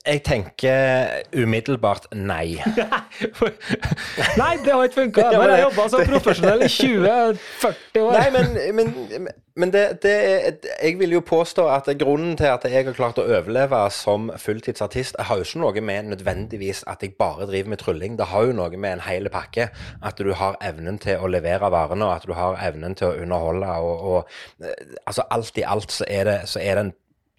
jeg 0.07 0.23
tenker 0.27 1.23
umiddelbart 1.35 2.07
nei. 2.15 2.57
Nei, 4.41 4.53
det 4.63 4.73
har 4.73 4.85
ikke 4.87 5.01
funka! 5.01 5.25
Jeg 5.33 5.41
har 5.41 5.63
jobba 5.65 5.89
som 5.91 6.05
profesjonell 6.07 6.63
i 6.67 6.71
20-40 6.71 8.01
år. 8.03 8.17
Nei, 8.17 8.27
men, 8.35 8.57
men, 8.77 9.29
men 9.57 9.73
det, 9.73 9.83
det 10.05 10.13
er, 10.13 10.57
jeg 10.83 10.99
vil 11.01 11.17
jo 11.17 11.23
påstå 11.27 11.65
at 11.73 11.89
grunnen 11.99 12.37
til 12.39 12.51
at 12.51 12.65
jeg 12.69 12.85
har 12.87 12.97
klart 12.97 13.19
å 13.21 13.25
overleve 13.25 13.79
som 13.95 14.29
fulltidsartist, 14.41 15.17
jeg 15.19 15.29
har 15.31 15.41
jo 15.41 15.47
ikke 15.47 15.63
noe 15.63 15.85
med 15.91 16.11
nødvendigvis 16.13 16.85
at 16.91 17.03
jeg 17.03 17.17
bare 17.19 17.49
driver 17.49 17.73
med 17.73 17.81
trylling. 17.83 18.19
Det 18.19 18.29
har 18.33 18.51
jo 18.51 18.57
noe 18.59 18.77
med 18.77 18.99
en 18.99 19.05
hel 19.07 19.31
pakke. 19.33 19.71
At 20.05 20.21
du 20.21 20.33
har 20.37 20.59
evnen 20.65 21.01
til 21.03 21.23
å 21.23 21.31
levere 21.31 21.73
varene, 21.73 22.05
og 22.05 22.19
at 22.19 22.29
du 22.29 22.37
har 22.37 22.61
evnen 22.69 22.95
til 22.99 23.11
å 23.11 23.25
underholde. 23.25 23.73
Og, 23.81 24.07
og 24.13 24.69
eh, 24.69 24.95
altså 25.07 25.27
alt 25.31 25.59
i 25.59 25.67
alt 25.67 25.95
så 25.95 26.09
er 26.09 26.29
det, 26.29 26.39
så 26.53 26.61
er 26.63 26.77
det 26.77 26.87
en 26.87 26.95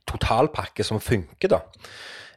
totalpakke 0.08 0.84
som 0.88 1.02
funker, 1.04 1.52
da. 1.52 1.62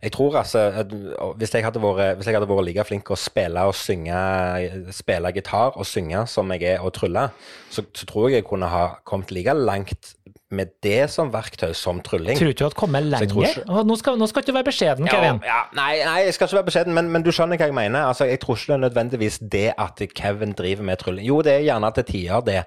Jeg 0.03 0.13
tror 0.13 0.37
altså 0.41 0.59
at 0.81 0.93
Hvis 1.37 1.53
jeg 1.55 1.65
hadde 1.65 1.81
vært, 1.83 2.17
hvis 2.17 2.27
jeg 2.31 2.35
hadde 2.39 2.49
vært 2.49 2.65
like 2.71 2.85
flink 2.89 3.11
å 3.13 3.19
spille 3.21 3.61
og 3.69 3.75
synge, 3.77 4.93
spille 4.97 5.33
gitar 5.37 5.77
og 5.77 5.87
synge 5.89 6.27
som 6.31 6.51
jeg 6.57 6.63
er 6.77 6.81
å 6.87 6.93
trylle, 6.95 7.29
så, 7.71 7.85
så 7.95 8.07
tror 8.09 8.31
jeg 8.31 8.41
jeg 8.41 8.49
kunne 8.49 8.71
ha 8.73 8.87
kommet 9.05 9.31
like 9.35 9.53
langt 9.55 10.15
med 10.51 10.67
det 10.83 11.05
som 11.13 11.29
verktøy 11.31 11.71
som 11.79 12.01
trylling. 12.03 12.35
Tror 12.35 12.49
du 12.49 12.51
ikke 12.51 12.59
du 12.59 12.65
hadde 12.65 12.79
kommet 12.81 13.05
lenger? 13.07 13.29
ikke- 13.55 13.85
Nå 13.87 13.97
skal, 14.01 14.17
nå 14.19 14.27
skal 14.27 14.43
du 14.43 14.51
være 14.57 14.67
beskjeden, 14.67 15.07
Kevin. 15.07 15.39
ja, 15.47 15.61
nei, 15.79 16.01
nei, 16.03 16.17
jeg 16.25 16.35
skal 16.35 16.49
ikke 16.49 16.57
være 16.59 16.67
beskjeden, 16.67 16.97
men, 16.97 17.07
men 17.15 17.23
du 17.23 17.31
skjønner 17.31 17.55
hva 17.61 17.69
jeg 17.69 17.77
mener. 17.77 18.01
Altså, 18.09 18.27
jeg 18.27 18.41
tror 18.43 18.57
ikke 18.59 18.73
det 18.73 18.75
er 18.75 18.83
nødvendigvis 18.89 19.39
det 19.53 19.63
at 19.79 20.03
Kevin 20.19 20.57
driver 20.59 20.83
med 20.89 20.99
trylling. 20.99 21.27
Jo, 21.29 21.39
det 21.47 21.53
er 21.55 21.63
gjerne 21.69 21.93
til 21.95 22.05
tider 22.11 22.41
det 22.49 22.59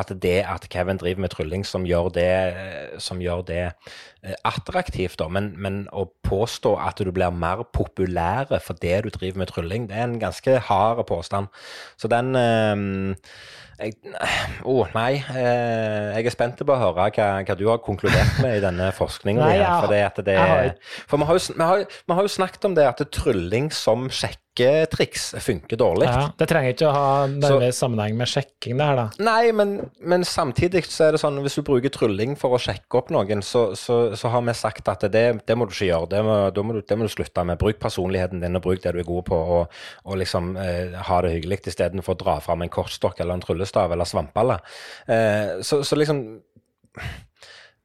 at 0.00 0.14
det 0.22 0.36
at 0.48 0.64
Kevin 0.72 0.96
driver 1.02 1.20
med 1.26 1.34
trylling 1.36 1.66
som 1.68 1.84
gjør 1.84 2.08
det, 2.16 2.32
som 3.04 3.20
gjør 3.20 3.44
det 3.52 3.66
attraktivt, 4.46 5.18
da. 5.20 5.28
Men, 5.32 5.52
men 5.60 5.84
å 5.94 6.06
påstå 6.26 6.76
at 6.82 7.02
du 7.02 7.12
blir 7.14 7.34
mer 7.34 7.64
populær 7.76 8.50
fordi 8.64 8.94
du 9.04 9.12
driver 9.14 9.42
med 9.42 9.52
trylling, 9.52 9.90
det 9.90 9.98
er 9.98 10.08
en 10.08 10.18
ganske 10.22 10.58
hard 10.68 11.04
påstand. 11.08 11.52
Så 12.00 12.10
den 12.12 12.34
Å, 12.36 13.14
jeg, 13.76 13.96
Å, 14.72 14.76
nei. 14.96 15.10
Eh, 15.20 16.16
jeg 16.16 16.30
er 16.30 16.34
spent 16.34 16.62
på 16.62 16.74
å 16.74 16.80
høre 16.80 17.08
hva, 17.12 17.28
hva 17.44 17.58
du 17.58 17.66
har 17.68 17.82
konkludert 17.84 18.40
med 18.44 18.58
i 18.58 18.64
denne 18.64 18.90
forskningen. 18.96 19.42
Nei, 19.42 19.58
din 19.60 19.84
for 19.84 19.92
det 19.92 20.00
det, 20.26 20.38
for 21.10 21.20
vi 21.20 21.28
har, 21.28 21.38
jo, 21.38 21.56
vi, 21.58 22.16
har, 22.16 22.22
jo 22.24 22.34
snakket 22.38 22.68
om 22.70 22.76
det 22.78 22.88
at 22.88 23.04
trylling 23.12 23.70
som 23.74 24.08
sjekketriks 24.56 25.34
funker 25.40 25.76
dårlig. 25.76 26.06
Ja, 26.08 26.30
det 26.38 26.46
trenger 26.48 26.72
ikke 26.72 26.88
å 26.88 26.94
ha 26.94 27.26
nærmere 27.28 27.72
sammenheng 27.74 28.16
med 28.16 28.30
sjekking, 28.30 28.76
det 28.78 28.86
her, 28.88 28.96
da. 28.96 29.06
Nei, 29.22 29.52
men, 29.56 29.76
men 30.00 30.24
samtidig 30.24 30.84
så 30.88 31.06
er 31.06 31.16
det 31.16 31.20
sånn 31.20 31.38
hvis 31.44 31.58
du 31.58 31.62
bruker 31.66 31.92
trylling 31.92 32.36
for 32.38 32.56
å 32.56 32.60
sjekke 32.60 33.00
opp 33.00 33.12
noen, 33.14 33.42
så, 33.44 33.68
så, 33.78 34.16
så 34.16 34.32
har 34.32 34.44
vi 34.46 34.56
sagt 34.56 34.88
at 34.88 35.06
det, 35.12 35.24
det 35.46 35.58
må 35.58 35.68
du 35.68 35.74
ikke 35.74 35.90
gjøre. 35.90 36.10
Det 36.14 36.24
må, 36.26 36.38
må 36.62 36.78
du, 36.78 36.82
det 36.86 36.98
må 36.98 37.08
du 37.08 37.12
slutte 37.12 37.44
med. 37.46 37.60
Bruk 37.60 37.80
personligheten 37.82 38.42
din 38.42 38.58
og 38.58 38.64
bruk 38.64 38.82
det 38.84 38.96
du 38.96 39.02
er 39.02 39.08
god 39.08 39.28
på, 39.28 39.40
og, 39.58 39.78
og 40.06 40.20
liksom 40.22 40.54
eh, 40.62 40.96
ha 41.08 41.22
det 41.24 41.36
hyggelig 41.36 41.62
istedenfor 41.66 42.16
å 42.16 42.20
dra 42.24 42.40
fram 42.44 42.64
en 42.64 42.72
kortstokk 42.72 43.20
eller 43.20 43.36
en 43.36 43.44
tryllestav 43.44 43.92
eller 43.92 44.08
svampballer. 44.08 44.76
Eh, 45.12 45.58
så, 45.66 45.82
så 45.86 45.98
liksom 45.98 46.22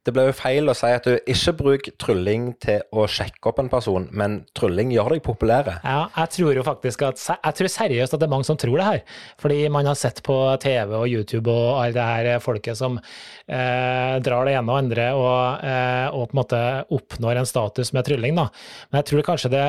det 0.02 0.12
blir 0.14 0.30
jo 0.30 0.34
feil 0.34 0.66
å 0.66 0.74
si 0.74 0.88
at 0.90 1.04
du 1.06 1.14
ikke 1.30 1.54
bruk 1.58 1.88
trylling 2.02 2.48
til 2.62 2.80
å 2.90 3.04
sjekke 3.06 3.50
opp 3.52 3.60
en 3.62 3.70
person, 3.70 4.08
men 4.10 4.40
trylling 4.58 4.90
gjør 4.94 5.14
deg 5.14 5.22
populære. 5.26 5.76
Ja, 5.86 6.08
jeg 6.16 6.32
tror 6.36 6.58
jo 6.58 6.64
faktisk 6.66 7.04
at 7.06 7.22
Jeg 7.22 7.56
tror 7.58 7.70
seriøst 7.76 8.16
at 8.16 8.22
det 8.22 8.26
er 8.26 8.32
mange 8.32 8.48
som 8.48 8.58
tror 8.58 8.80
det 8.80 8.88
her. 8.88 9.04
Fordi 9.38 9.60
man 9.70 9.86
har 9.86 9.98
sett 9.98 10.18
på 10.26 10.34
TV 10.62 10.96
og 10.98 11.06
YouTube 11.06 11.52
og 11.52 11.84
alle 11.84 11.94
det 11.94 12.08
her 12.08 12.42
folket 12.42 12.78
som 12.78 12.98
eh, 12.98 14.18
drar 14.24 14.48
det 14.48 14.56
ene 14.58 14.74
og 14.74 14.80
andre 14.80 15.06
og, 15.14 15.62
eh, 15.70 16.08
og 16.10 16.26
på 16.26 16.34
en 16.34 16.42
måte 16.42 16.62
oppnår 16.98 17.38
en 17.38 17.48
status 17.48 17.94
med 17.94 18.06
trylling, 18.08 18.38
da. 18.38 18.48
Men 18.90 19.02
jeg 19.02 19.10
tror 19.12 19.28
kanskje 19.30 19.54
det 19.54 19.66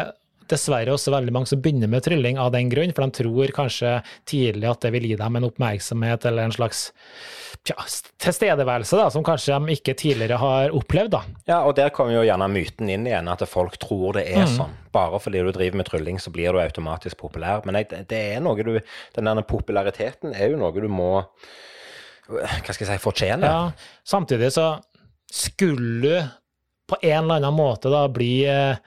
dessverre 0.51 0.93
også 0.93 1.13
veldig 1.13 1.33
mange 1.35 1.49
som 1.51 1.61
begynner 1.63 1.89
med 1.91 2.03
trylling 2.05 2.39
av 2.41 2.51
den 2.55 2.71
grunn, 2.71 2.93
for 2.95 3.05
de 3.05 3.23
tror 3.23 3.53
kanskje 3.55 3.95
tidlig 4.29 4.69
at 4.69 4.83
det 4.85 4.93
vil 4.95 5.07
gi 5.09 5.17
dem 5.19 5.39
en 5.39 5.47
oppmerksomhet 5.47 6.27
eller 6.29 6.47
en 6.47 6.55
slags 6.55 6.89
tja, 7.67 7.75
tilstedeværelse 8.23 8.99
da, 8.99 9.07
som 9.13 9.25
kanskje 9.25 9.55
de 9.55 9.77
ikke 9.77 9.95
tidligere 9.99 10.39
har 10.41 10.75
opplevd. 10.75 11.13
da. 11.15 11.23
Ja, 11.49 11.59
og 11.67 11.75
der 11.79 11.93
kommer 11.95 12.17
jo 12.17 12.25
gjerne 12.27 12.49
myten 12.51 12.91
inn 12.91 13.07
igjen, 13.09 13.29
at 13.31 13.45
folk 13.49 13.77
tror 13.81 14.19
det 14.19 14.25
er 14.31 14.47
sånn. 14.51 14.73
Bare 14.93 15.19
fordi 15.21 15.43
du 15.43 15.51
driver 15.55 15.79
med 15.81 15.89
trylling, 15.89 16.19
så 16.21 16.33
blir 16.33 16.53
du 16.53 16.61
automatisk 16.61 17.17
populær. 17.23 17.63
Men 17.65 17.79
det 17.81 18.19
er 18.19 18.41
noe 18.43 18.61
du 18.63 18.75
Den 19.15 19.29
der 19.29 19.45
populariteten 19.47 20.35
er 20.35 20.51
jo 20.53 20.59
noe 20.61 20.73
du 20.73 20.89
må 20.91 21.25
Hva 22.27 22.71
skal 22.71 22.85
jeg 22.85 22.91
si 22.93 23.03
fortjene. 23.03 23.47
Ja, 23.49 23.71
samtidig 24.07 24.53
så 24.55 24.77
skulle 25.33 26.01
du 26.03 26.29
på 26.87 26.99
en 27.01 27.23
eller 27.23 27.41
annen 27.41 27.55
måte 27.57 27.89
da 27.91 28.05
bli 28.11 28.43
eh, 28.47 28.77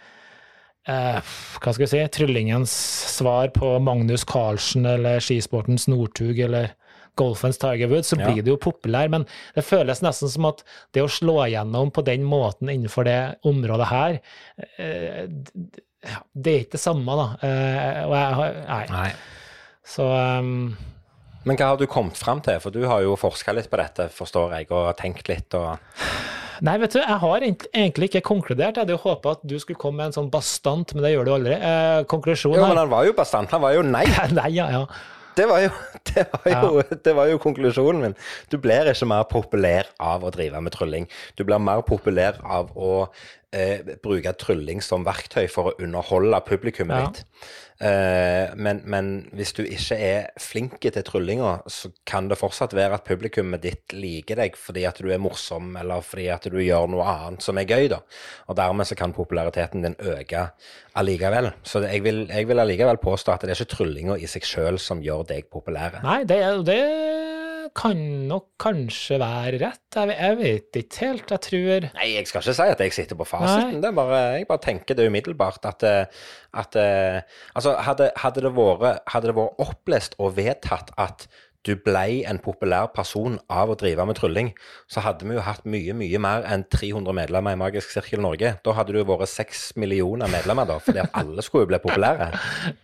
eh, 0.89 1.21
hva 1.61 1.73
skal 1.75 1.85
vi 1.85 1.91
si, 1.93 2.03
tryllingens 2.17 2.73
svar 3.17 3.49
på 3.55 3.77
Magnus 3.83 4.25
Carlsen 4.25 4.87
eller 4.87 5.21
skisportens 5.25 5.89
Northug 5.89 6.39
eller 6.47 6.73
golfens 7.17 7.57
Tiger 7.59 7.89
Woods, 7.89 8.11
så 8.13 8.19
Ja. 8.21 8.27
blir 8.29 8.43
det 8.45 8.51
jo 8.53 8.57
populær. 8.61 9.09
Men 9.09 9.25
det 9.55 9.65
føles 9.65 10.03
nesten 10.05 10.29
som 10.29 10.45
at 10.51 10.63
det 10.93 11.01
å 11.03 11.09
slå 11.09 11.39
igjennom 11.47 11.91
på 11.91 12.05
den 12.05 12.23
måten 12.29 12.69
innenfor 12.69 13.05
det 13.09 13.37
området 13.45 13.87
her, 13.89 14.19
eh, 14.79 15.27
ja, 16.07 16.19
det 16.37 16.53
er 16.53 16.61
ikke 16.67 16.77
det 16.77 16.81
samme, 16.81 17.17
da. 17.17 17.29
Eh, 17.49 18.05
og 18.05 18.13
jeg 18.13 18.35
har 18.41 18.53
Nei. 18.69 18.87
Nei. 18.93 19.13
Så 19.87 20.05
um, 20.39 20.77
Men 21.47 21.57
hva 21.57 21.69
har 21.73 21.77
du 21.79 21.87
kommet 21.87 22.17
fram 22.19 22.41
til? 22.43 22.59
For 22.61 22.71
du 22.75 22.85
har 22.87 23.01
jo 23.03 23.17
forska 23.17 23.55
litt 23.55 23.71
på 23.71 23.79
dette, 23.79 24.09
forstår 24.11 24.51
jeg, 24.59 24.67
og 24.71 24.97
tenkt 24.99 25.29
litt 25.31 25.55
og 25.55 25.79
Nei, 26.65 26.77
vet 26.81 26.95
du, 26.95 27.01
jeg 27.03 27.19
har 27.23 27.45
egentlig 27.47 28.09
ikke 28.11 28.23
konkludert. 28.25 28.77
Jeg 28.79 28.85
hadde 28.87 28.95
jo 28.97 29.03
håpa 29.03 29.35
at 29.37 29.43
du 29.45 29.59
skulle 29.61 29.81
komme 29.81 30.01
med 30.01 30.11
en 30.13 30.17
sånn 30.21 30.31
bastant, 30.33 30.95
men 30.95 31.05
det 31.05 31.13
gjør 31.13 31.29
du 31.29 31.33
aldri. 31.35 31.53
Eh, 31.59 32.05
konklusjon 32.09 32.57
Jo, 32.57 32.65
men 32.69 32.81
han 32.81 32.91
var 32.93 33.05
jo 33.09 33.13
bastant. 33.19 33.51
Han 33.53 33.63
var 33.67 33.77
jo 33.77 33.85
nei. 33.87 34.07
Nei, 34.39 34.49
ja, 34.57 34.71
ja. 34.73 34.87
Det 35.37 35.45
var 35.51 35.61
jo, 35.61 35.71
det 36.15 36.23
var 36.33 36.47
jo, 36.65 36.83
det 37.05 37.13
var 37.19 37.29
jo 37.29 37.39
konklusjonen 37.43 38.01
min. 38.07 38.15
Du 38.49 38.57
blir 38.63 38.89
ikke 38.89 39.09
mer 39.11 39.27
populær 39.29 39.91
av 40.01 40.25
å 40.25 40.31
drive 40.33 40.63
med 40.65 40.73
trylling. 40.73 41.09
Du 41.37 41.45
blir 41.45 41.61
mer 41.61 41.83
populær 41.85 42.39
av 42.41 42.71
å 42.73 42.93
eh, 43.53 43.85
bruke 44.01 44.33
trylling 44.41 44.81
som 44.85 45.05
verktøy 45.05 45.45
for 45.53 45.71
å 45.73 45.77
underholde 45.85 46.41
publikummet 46.49 46.97
Ja. 47.03 47.11
ditt. 47.13 47.53
Eh, 47.77 48.55
men, 48.57 48.81
men 48.89 49.11
hvis 49.37 49.53
du 49.57 49.61
ikke 49.65 49.99
er 50.01 50.31
flink 50.41 50.79
til 50.81 51.05
tryllinga, 51.05 51.59
så 51.69 51.91
kan 52.09 52.31
det 52.31 52.39
fortsatt 52.41 52.73
være 52.77 52.97
at 52.97 53.05
publikummet 53.09 53.65
ditt 53.67 53.93
liker 53.97 54.41
deg 54.41 54.57
fordi 54.57 54.87
at 54.89 55.01
du 55.03 55.11
er 55.13 55.21
morsom, 55.21 55.75
eller 55.77 56.05
fordi 56.05 56.29
at 56.33 56.49
du 56.53 56.57
gjør 56.63 56.89
noe 56.93 57.05
annet 57.11 57.45
som 57.45 57.61
er 57.61 57.69
gøy, 57.69 57.91
da. 57.93 58.01
Og 58.49 58.57
dermed 58.57 58.89
så 58.89 58.97
kan 58.99 59.15
populariteten 59.17 59.85
din 59.85 59.99
øke 60.01 60.49
allikevel. 60.97 61.53
Så 61.67 61.85
jeg 61.85 62.05
vil, 62.07 62.25
jeg 62.31 62.49
vil 62.49 62.65
allikevel 62.65 63.01
påstå 63.03 63.37
at 63.37 63.45
det 63.45 63.53
er 63.53 63.61
ikke 63.61 63.77
tryllinga 63.77 64.17
i 64.17 64.31
seg 64.31 64.49
sjøl 64.49 64.81
som 64.81 65.05
gjør 65.05 65.27
deg 65.35 65.51
populær. 65.53 66.01
Nei, 66.07 66.23
det, 66.29 66.41
det 66.65 66.81
kan 67.77 67.99
nok 68.31 68.47
kanskje 68.63 69.19
være 69.21 69.59
rett. 69.61 69.83
Jeg, 69.97 70.15
jeg 70.17 70.37
vet 70.41 70.79
ikke 70.81 71.01
helt. 71.03 71.33
Jeg 71.35 71.43
tror 71.47 71.87
Nei, 71.99 72.09
jeg 72.15 72.29
skal 72.29 72.43
ikke 72.43 72.55
si 72.57 72.69
at 72.73 72.83
jeg 72.85 72.95
sitter 72.97 73.19
på 73.19 73.27
fasiten. 73.29 73.83
Det 73.85 73.93
bare, 73.97 74.21
jeg 74.39 74.49
bare 74.49 74.65
tenker 74.65 74.97
det 74.99 75.09
umiddelbart 75.11 75.69
at, 75.69 75.85
eh, 75.87 76.29
at 76.57 76.79
eh, 76.81 77.21
Altså, 77.57 77.77
hadde, 77.87 78.11
hadde, 78.17 78.45
det 78.47 78.55
vært, 78.57 79.03
hadde 79.13 79.31
det 79.31 79.37
vært 79.37 79.61
opplest 79.67 80.17
og 80.19 80.37
vedtatt 80.39 80.95
at 81.01 81.29
du 81.67 81.73
blei 81.83 82.23
en 82.29 82.39
populær 82.43 82.89
person 82.95 83.39
av 83.51 83.73
å 83.73 83.77
drive 83.79 84.05
med 84.07 84.19
trylling, 84.19 84.53
så 84.91 85.03
hadde 85.05 85.27
vi 85.27 85.35
jo 85.37 85.43
hatt 85.45 85.65
mye, 85.69 85.95
mye 85.99 86.21
mer 86.23 86.47
enn 86.47 86.63
300 86.73 87.15
medlemmer 87.17 87.57
i 87.57 87.59
Magisk 87.61 87.91
sirkel 87.95 88.23
Norge. 88.23 88.53
Da 88.65 88.75
hadde 88.77 88.95
det 88.95 89.03
jo 89.03 89.09
vært 89.11 89.33
seks 89.33 89.65
millioner 89.81 90.31
medlemmer, 90.31 90.69
da, 90.69 90.79
fordi 90.83 91.03
at 91.03 91.17
alle 91.19 91.45
skulle 91.45 91.67
jo 91.67 91.73
bli 91.73 91.81
populære. 91.83 92.29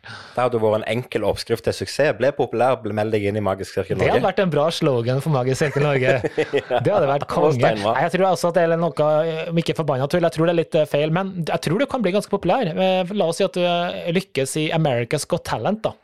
Det 0.03 0.41
hadde 0.43 0.63
vært 0.63 0.81
en 0.81 0.89
enkel 0.97 1.27
oppskrift 1.29 1.67
til 1.69 1.77
suksess. 1.83 2.13
Ble 2.19 2.33
populær, 2.37 2.81
meld 2.83 3.15
deg 3.15 3.29
inn 3.31 3.39
i 3.39 3.45
Magisk 3.45 3.79
sirkel 3.79 3.97
Norge. 4.01 4.09
Det 4.11 4.17
hadde 4.19 4.27
vært 4.29 4.43
en 4.45 4.55
bra 4.57 4.67
slogan 4.75 5.23
for 5.25 5.35
Magisk 5.37 5.63
sirkel 5.65 5.87
Norge. 5.87 6.19
Det 6.83 6.91
hadde 6.91 7.09
vært 7.09 7.29
konge. 7.31 7.73
Jeg 8.03 8.13
tror 8.17 8.27
også 8.33 8.51
at 8.51 8.59
det 8.59 8.65
er 8.67 8.81
noe, 8.81 9.09
om 9.53 9.59
ikke 9.63 9.77
forbanna 9.79 10.09
tull, 10.11 10.25
jeg 10.27 10.35
tror 10.35 10.49
det 10.49 10.53
er 10.55 10.59
litt 10.59 10.77
eh, 10.79 10.89
feil, 10.89 11.13
men 11.15 11.33
jeg 11.47 11.63
tror 11.67 11.83
du 11.83 11.87
kan 11.91 12.03
bli 12.05 12.13
ganske 12.15 12.33
populær. 12.33 12.69
Eh, 12.73 13.13
La 13.19 13.29
oss 13.31 13.39
si 13.41 13.47
at 13.47 13.55
du 13.57 13.63
eh, 13.63 14.11
lykkes 14.17 14.57
i 14.63 14.69
America's 14.75 15.27
Got 15.29 15.45
Talent, 15.49 15.85
da. 15.87 15.95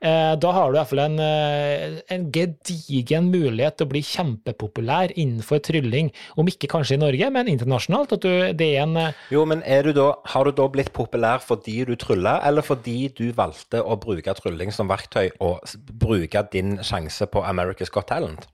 Eh, 0.00 0.34
Da 0.38 0.50
har 0.54 0.70
du 0.70 0.76
i 0.76 0.78
hvert 0.78 0.90
fall 0.92 1.00
en, 1.02 1.18
eh, 1.18 2.00
en 2.14 2.28
gedigen 2.30 3.30
mulighet 3.32 3.78
til 3.78 3.86
å 3.88 3.90
bli 3.90 4.02
kjempepopulær 4.06 5.10
innenfor 5.18 5.58
trylling. 5.66 6.12
Om 6.38 6.46
ikke 6.46 6.68
kanskje 6.70 6.94
i 6.94 7.00
Norge, 7.02 7.30
men 7.34 7.50
internasjonalt. 7.50 8.12
At 8.14 8.20
du, 8.22 8.52
det 8.54 8.68
er 8.76 8.82
en 8.84 8.96
eh, 8.96 9.12
Jo, 9.34 9.44
men 9.44 9.62
er 9.66 9.82
du 9.82 9.92
da, 9.92 10.12
har 10.24 10.44
du 10.44 10.52
da 10.52 10.68
blitt 10.68 10.92
populær 10.94 11.42
fordi 11.42 11.84
du 11.88 11.96
trylla, 11.96 12.38
eller 12.46 12.62
fordi 12.62 13.08
du 13.12 13.32
valgte 13.32 13.82
å 13.82 13.98
bruke 13.98 14.34
trylling 14.38 14.70
som 14.72 14.88
verktøy 14.88 15.32
og 15.40 15.66
bruke 15.98 16.46
din 16.52 16.78
sjanse 16.78 17.26
på 17.26 17.42
America's 17.42 17.90
Got 17.90 18.06
Talent? 18.06 18.46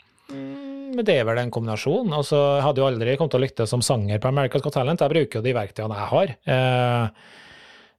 Men 0.94 1.04
det 1.04 1.18
er 1.18 1.24
vel 1.28 1.38
en 1.42 1.50
kombinasjon. 1.52 2.08
Jeg 2.08 2.62
hadde 2.64 2.80
jo 2.80 2.86
aldri 2.88 3.16
kommet 3.18 3.34
til 3.34 3.42
å 3.42 3.44
lykkes 3.44 3.68
som 3.68 3.82
sanger 3.84 4.20
på 4.22 4.30
America's 4.30 4.62
Got 4.64 4.78
Talent. 4.78 5.02
Jeg 5.02 5.12
bruker 5.12 5.40
jo 5.40 5.44
de 5.44 5.52
verktøyene 5.52 5.98
jeg 5.98 6.12
har. 6.14 6.34
Eh, 6.46 7.08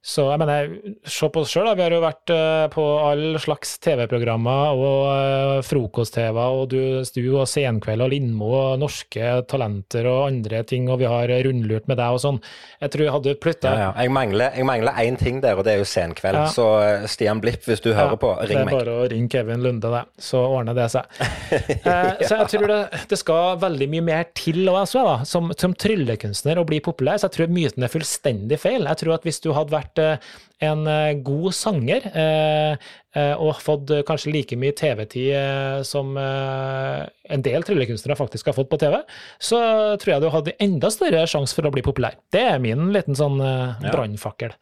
så 0.06 0.28
jeg 0.30 0.38
mener, 0.38 0.68
se 1.10 1.26
på 1.34 1.42
oss 1.42 1.50
sjøl, 1.50 1.66
vi 1.74 1.82
har 1.82 1.90
jo 1.90 1.98
vært 2.04 2.30
eh, 2.30 2.66
på 2.70 2.82
all 3.02 3.40
slags 3.42 3.72
TV-programmer 3.82 4.78
og 4.78 5.00
eh, 5.10 5.62
frokost-TV 5.66 6.36
og 6.44 6.68
du, 6.70 6.78
Stu 7.02 7.24
og 7.32 7.48
Senkveld 7.50 8.04
og 8.04 8.12
Lindmo 8.12 8.52
og 8.54 8.76
Norske 8.78 9.32
Talenter 9.50 10.06
og 10.06 10.28
andre 10.28 10.60
ting, 10.68 10.86
og 10.94 11.00
vi 11.00 11.08
har 11.10 11.32
rundlurt 11.48 11.90
med 11.90 11.98
deg 11.98 12.14
og 12.14 12.22
sånn. 12.22 12.38
Jeg 12.84 12.92
tror 12.94 13.02
jeg 13.02 13.14
hadde 13.16 13.34
plutta 13.42 13.72
Ja, 13.72 13.80
ja. 13.80 13.88
Jeg 14.04 14.12
mangler 14.14 14.54
jeg 14.54 14.68
mangler 14.68 15.00
én 15.02 15.18
ting 15.18 15.40
der, 15.42 15.58
og 15.58 15.66
det 15.66 15.74
er 15.74 15.82
jo 15.82 15.88
Senkveld. 15.90 16.38
Ja. 16.38 16.46
Så 16.54 16.68
eh, 16.84 17.08
Stian 17.10 17.42
Blipp, 17.42 17.66
hvis 17.66 17.82
du 17.82 17.90
hører 17.90 18.14
på, 18.14 18.30
ring 18.46 18.46
meg. 18.46 18.46
Det 18.46 18.60
ring 18.60 18.70
er 18.70 18.78
bare 18.78 18.94
å 18.94 19.10
ringe 19.10 19.32
Kevin 19.34 19.66
Lunde, 19.66 19.90
det. 19.90 20.04
Så 20.22 20.44
ordner 20.46 20.78
det 20.78 20.86
seg. 20.94 21.18
så 22.28 22.40
jeg 22.44 22.48
tror 22.54 22.68
det, 22.70 22.80
det 23.10 23.20
skal 23.24 23.58
veldig 23.66 23.90
mye 23.96 24.06
mer 24.12 24.30
til 24.38 24.62
også, 24.70 25.02
da, 25.02 25.18
som, 25.26 25.50
som 25.58 25.74
tryllekunstner 25.74 26.62
å 26.62 26.66
bli 26.70 26.78
populær. 26.84 27.18
Så 27.18 27.26
jeg 27.26 27.40
tror 27.40 27.54
myten 27.58 27.90
er 27.90 27.90
fullstendig 27.90 28.62
feil. 28.62 28.86
Jeg 28.86 29.02
tror 29.02 29.18
at 29.18 29.26
hvis 29.26 29.42
du 29.42 29.50
hadde 29.50 29.74
vært 29.74 29.95
eh, 30.02 30.34
en 30.66 30.86
eh, 30.88 31.16
god 31.24 31.54
sanger 31.56 32.06
eh, 32.12 32.86
og 33.16 33.60
fått 33.64 33.92
kanskje 34.08 34.32
like 34.34 34.56
mye 34.60 34.74
TV-tid 34.76 35.84
som 35.88 36.10
en 36.20 37.44
del 37.44 37.64
tryllekunstnere 37.64 38.18
faktisk 38.18 38.50
har 38.50 38.56
fått 38.58 38.68
på 38.68 38.76
TV, 38.82 38.98
så 39.40 39.60
tror 39.96 40.12
jeg 40.12 40.20
du 40.20 40.28
hadde 40.34 40.54
enda 40.60 40.90
større 40.92 41.22
sjanse 41.24 41.56
for 41.56 41.64
å 41.64 41.72
bli 41.72 41.84
populær. 41.86 42.18
Det 42.28 42.42
er 42.44 42.60
min 42.60 42.90
liten 42.92 43.16
sånn 43.16 43.40
brannfakkel. 43.86 44.52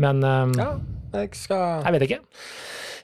Men 0.00 0.24
Ja, 0.24 0.70
jeg 1.18 1.36
skal 1.36 1.84
jeg 1.84 1.98
vet 1.98 2.06
ikke. 2.08 2.22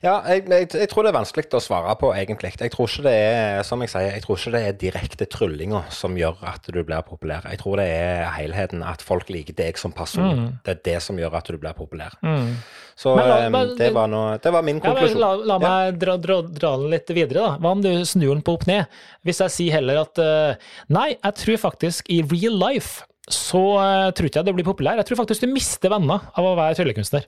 Ja, 0.04 0.18
jeg, 0.28 0.44
jeg, 0.50 0.68
jeg 0.76 0.88
tror 0.92 1.06
det 1.06 1.10
er 1.12 1.16
vanskelig 1.18 1.46
å 1.56 1.60
svare 1.62 1.94
på, 2.00 2.10
egentlig. 2.16 2.52
Jeg 2.60 2.72
tror 2.74 2.88
ikke 2.90 3.04
det 3.06 3.14
er 3.16 3.62
som 3.66 3.80
jeg 3.84 3.92
sier, 3.92 4.08
jeg 4.16 4.24
tror 4.26 4.40
ikke 4.40 4.52
det 4.56 4.62
er 4.68 4.76
direkte 4.80 5.28
tryllinga 5.32 5.84
som 5.94 6.16
gjør 6.18 6.42
at 6.52 6.68
du 6.72 6.80
blir 6.84 7.04
populær. 7.06 7.46
Jeg 7.50 7.60
tror 7.62 7.80
det 7.80 7.86
er 7.94 8.26
helheten, 8.36 8.82
at 8.86 9.04
folk 9.04 9.30
liker 9.32 9.56
deg 9.56 9.80
som 9.80 9.94
person. 9.96 10.46
Det 10.66 10.74
er 10.76 10.82
det 10.90 10.98
som 11.04 11.16
gjør 11.20 11.38
at 11.40 11.48
du 11.52 11.56
blir 11.62 11.76
populær. 11.78 12.16
Mm. 12.22 12.52
Så 12.96 13.12
la- 13.16 13.40
eh, 13.44 13.50
men- 13.52 13.74
det, 13.76 13.90
var 13.94 14.08
noe, 14.08 14.36
det 14.40 14.52
var 14.52 14.62
min 14.64 14.78
Ja, 14.80 14.88
konklusjon. 14.90 15.20
la, 15.20 15.32
la 15.52 15.58
meg 15.60 15.98
dra, 16.00 16.16
dra, 16.16 16.40
dra 16.42 16.76
den 16.80 16.90
litt 16.90 17.08
videre, 17.12 17.42
da. 17.42 17.56
Hva 17.60 17.72
om 17.76 17.82
du 17.84 17.90
snur 18.08 18.32
den 18.34 18.42
på 18.46 18.54
opp 18.56 18.66
ned? 18.66 18.86
Hvis 19.24 19.40
jeg 19.44 19.50
sier 19.56 19.78
heller 19.80 20.00
at 20.06 20.18
uh, 20.18 20.54
nei, 20.88 21.10
jeg 21.16 21.34
tror 21.42 21.62
faktisk 21.70 22.08
i 22.12 22.22
real 22.22 22.56
life 22.56 23.04
så 23.28 23.58
uh, 23.74 24.10
tror 24.14 24.28
ikke 24.28 24.38
jeg 24.38 24.46
det 24.46 24.54
blir 24.54 24.64
populær. 24.68 25.00
Jeg 25.00 25.08
tror 25.08 25.18
faktisk 25.24 25.42
du 25.42 25.50
mister 25.50 25.90
venner 25.90 26.28
av 26.38 26.44
å 26.46 26.54
være 26.56 26.76
tryllekunstner. 26.78 27.24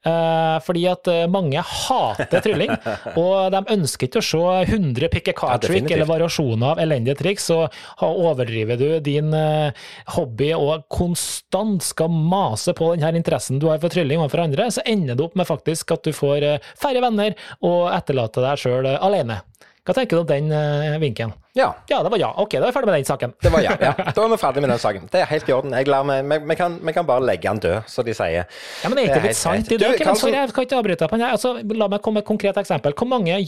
Eh, 0.00 0.58
fordi 0.64 0.86
at 0.88 1.08
eh, 1.12 1.26
mange 1.28 1.60
hater 1.60 2.40
trylling, 2.40 2.70
og 3.20 3.50
de 3.52 3.60
ønsker 3.74 4.08
ikke 4.08 4.22
å 4.22 4.24
se 4.24 4.44
100 4.72 5.10
pick 5.12 5.28
a 5.28 5.34
car-trick 5.36 5.90
ja, 5.90 5.98
eller 5.98 6.08
variasjoner 6.08 6.70
av 6.72 6.80
elendige 6.80 7.18
triks, 7.18 7.50
så 7.50 7.66
overdriver 8.06 8.80
du 8.80 8.88
din 9.04 9.28
eh, 9.36 9.76
hobby 10.16 10.54
og 10.56 10.86
konstant 10.88 11.84
skal 11.84 12.08
mase 12.08 12.72
på 12.76 12.94
den 12.94 13.04
her 13.04 13.18
interessen 13.18 13.60
du 13.60 13.68
har 13.68 13.82
for 13.82 13.92
trylling 13.92 14.22
overfor 14.22 14.46
andre, 14.46 14.70
så 14.72 14.84
ender 14.88 15.18
det 15.18 15.26
opp 15.26 15.36
med 15.36 15.48
faktisk 15.50 15.92
at 15.92 16.08
du 16.08 16.16
får 16.16 16.48
færre 16.80 17.04
venner 17.04 17.36
og 17.60 17.90
etterlater 17.92 18.48
deg 18.48 18.64
sjøl 18.64 18.88
alene. 18.96 19.42
Hva 19.86 19.94
tenker 19.96 20.18
du 20.18 20.20
om 20.22 20.26
den 20.28 20.50
eh, 20.52 20.98
vinkelen? 21.00 21.32
Ja, 21.56 21.70
Ja, 21.90 21.98
det 22.04 22.10
var 22.12 22.20
ja. 22.20 22.28
Ok, 22.38 22.52
da 22.52 22.66
er 22.66 22.70
vi 22.70 22.74
ferdig 22.76 22.90
med 22.90 22.98
den 23.00 23.06
saken. 23.08 23.32
det 23.42 23.50
var 23.50 23.62
ja. 23.64 23.72
ja. 23.80 23.92
Da 24.16 24.22
er 24.24 24.28
vi 24.30 24.38
ferdig 24.38 24.62
med 24.62 24.70
den 24.70 24.78
saken. 24.82 25.08
Det 25.10 25.20
er 25.22 25.30
helt 25.32 25.48
i 25.48 25.54
orden. 25.56 25.74
Vi, 25.74 26.56
kan, 26.60 26.76
kan 26.94 27.06
bare 27.08 27.24
legge 27.26 27.48
den 27.48 27.62
død, 27.64 27.88
som 27.90 28.06
de 28.06 28.14
sier. 28.14 28.44
Ja, 28.84 28.90
men 28.92 29.00
er 29.00 29.08
ikke 29.08 29.20
det 29.20 29.30
litt 29.32 29.40
sant 29.40 29.72
i 29.72 29.78
det? 29.80 29.80
Du, 29.98 30.04
Karlsson- 30.04 30.20
Sorry, 30.28 30.36
jeg 30.38 30.52
skal 30.52 30.68
ikke 30.68 30.78
avbryte 30.78 31.08
deg. 31.10 31.24
Altså, 31.30 31.54
la 31.74 31.88
meg 31.90 32.04
komme 32.04 32.20
med 32.20 32.26
et 32.26 32.30
konkret 32.30 32.60
eksempel. 32.62 32.94
Hvor 32.94 33.08
mange 33.10 33.40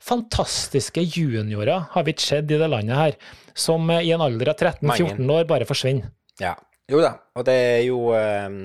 fantastiske 0.00 1.02
juniorer 1.04 1.88
har 1.94 2.06
vi 2.06 2.14
ikke 2.14 2.26
sett 2.28 2.50
i 2.54 2.58
det 2.60 2.70
landet 2.70 2.96
her, 2.98 3.18
som 3.54 3.90
eh, 3.90 4.06
i 4.08 4.12
en 4.14 4.24
alder 4.24 4.54
av 4.54 4.60
13-14 4.60 5.34
år 5.36 5.48
bare 5.50 5.68
forsvinner? 5.68 6.10
Ja. 6.40 6.54
Jo 6.90 6.98
da, 7.00 7.14
og 7.32 7.46
det 7.48 7.54
er 7.56 7.82
jo 7.86 8.10
eh, 8.12 8.56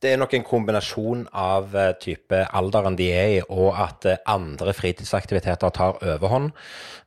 Det 0.00 0.14
er 0.14 0.16
nok 0.16 0.32
en 0.32 0.44
kombinasjon 0.48 1.26
av 1.36 1.74
eh, 1.76 1.90
type 2.00 2.38
alderen 2.56 2.94
de 2.96 3.10
er 3.12 3.32
i, 3.34 3.40
og 3.52 3.74
at 3.76 4.06
eh, 4.08 4.22
andre 4.32 4.72
fritidsaktiviteter 4.72 5.74
tar 5.76 5.98
overhånd, 6.00 6.54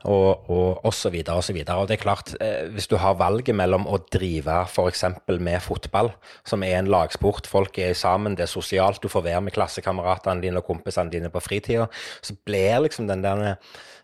og, 0.05 0.51
og, 0.53 0.93
videre 1.09 1.39
og 1.39 1.45
så 1.47 1.55
videre. 1.55 1.79
Og 1.81 1.89
det 1.89 1.97
er 1.97 2.03
klart, 2.03 2.35
eh, 2.37 2.67
hvis 2.69 2.85
du 2.91 2.99
har 3.01 3.17
valget 3.17 3.57
mellom 3.57 3.87
å 3.89 3.97
drive 4.13 4.59
f.eks. 4.67 5.05
med 5.39 5.57
fotball, 5.65 6.11
som 6.45 6.61
er 6.61 6.77
en 6.77 6.91
lagsport, 6.93 7.49
folk 7.49 7.79
er 7.81 7.97
sammen, 7.97 8.37
det 8.37 8.45
er 8.45 8.53
sosialt, 8.53 9.01
du 9.01 9.09
får 9.09 9.25
være 9.25 9.41
med 9.47 9.57
klassekameratene 9.57 10.45
dine 10.45 10.61
og 10.61 10.69
kompisene 10.69 11.09
dine 11.09 11.33
på 11.33 11.41
fritida, 11.41 11.89
så 12.21 12.37
blir 12.45 12.85
liksom 12.85 13.09
den 13.09 13.25
der 13.25 13.57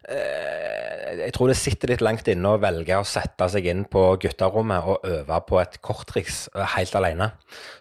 jeg 0.09 1.33
tror 1.35 1.49
det 1.51 1.57
sitter 1.59 1.91
litt 1.91 2.03
langt 2.03 2.27
inne 2.31 2.53
å 2.53 2.59
velge 2.61 2.97
å 2.97 3.05
sette 3.07 3.47
seg 3.51 3.67
inn 3.69 3.83
på 3.89 4.01
gutterommet 4.21 4.87
og 4.89 5.05
øve 5.07 5.39
på 5.47 5.59
et 5.61 5.77
korttriks 5.85 6.41
eh, 6.55 6.75
helt 6.75 6.95
alene. 6.97 7.29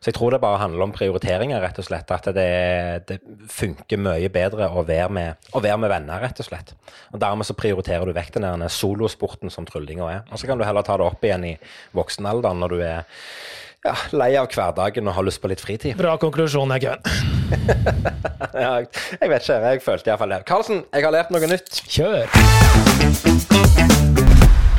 Så 0.00 0.10
jeg 0.10 0.18
tror 0.18 0.34
det 0.34 0.40
bare 0.42 0.60
handler 0.62 0.86
om 0.86 0.94
prioriteringer, 0.94 1.60
rett 1.62 1.80
og 1.80 1.88
slett. 1.88 2.10
At 2.14 2.30
det, 2.36 2.48
det 3.08 3.18
funker 3.52 4.02
mye 4.02 4.32
bedre 4.32 4.70
å 4.70 4.84
være, 4.88 5.08
med, 5.14 5.50
å 5.52 5.62
være 5.64 5.80
med 5.84 5.92
venner, 5.94 6.22
rett 6.24 6.42
og 6.42 6.50
slett. 6.50 6.74
Og 7.12 7.22
dermed 7.22 7.48
så 7.48 7.56
prioriterer 7.58 8.08
du 8.08 8.16
vekk 8.16 8.34
den 8.38 8.48
der 8.48 8.72
solosporten 8.72 9.52
som 9.54 9.68
tryllinga 9.68 10.12
er. 10.12 10.22
Og 10.32 10.40
så 10.40 10.50
kan 10.50 10.60
du 10.60 10.66
heller 10.66 10.86
ta 10.86 10.98
det 10.98 11.08
opp 11.08 11.24
igjen 11.24 11.48
i 11.52 11.56
voksenalderen 11.96 12.64
når 12.64 12.74
du 12.74 12.80
er 12.82 13.02
ja, 13.86 13.94
lei 14.16 14.32
av 14.38 14.50
hverdagen 14.52 15.08
og 15.08 15.18
har 15.18 15.28
lyst 15.28 15.42
på 15.42 15.52
litt 15.52 15.62
fritid. 15.64 15.98
Bra 15.98 16.18
konklusjon, 16.20 16.74
jeg, 16.76 16.98
Ja, 18.59 18.72
jeg 19.20 19.30
vet 19.30 19.42
ikke, 19.44 19.59
jeg 19.70 19.82
følte 19.84 20.11
iallfall 20.11 20.34
det. 20.34 20.40
Karlsen, 20.49 20.82
jeg 20.92 21.05
har 21.07 21.14
lært 21.14 21.30
noe 21.34 21.46
nytt. 21.53 21.82
Kjør. 21.86 22.26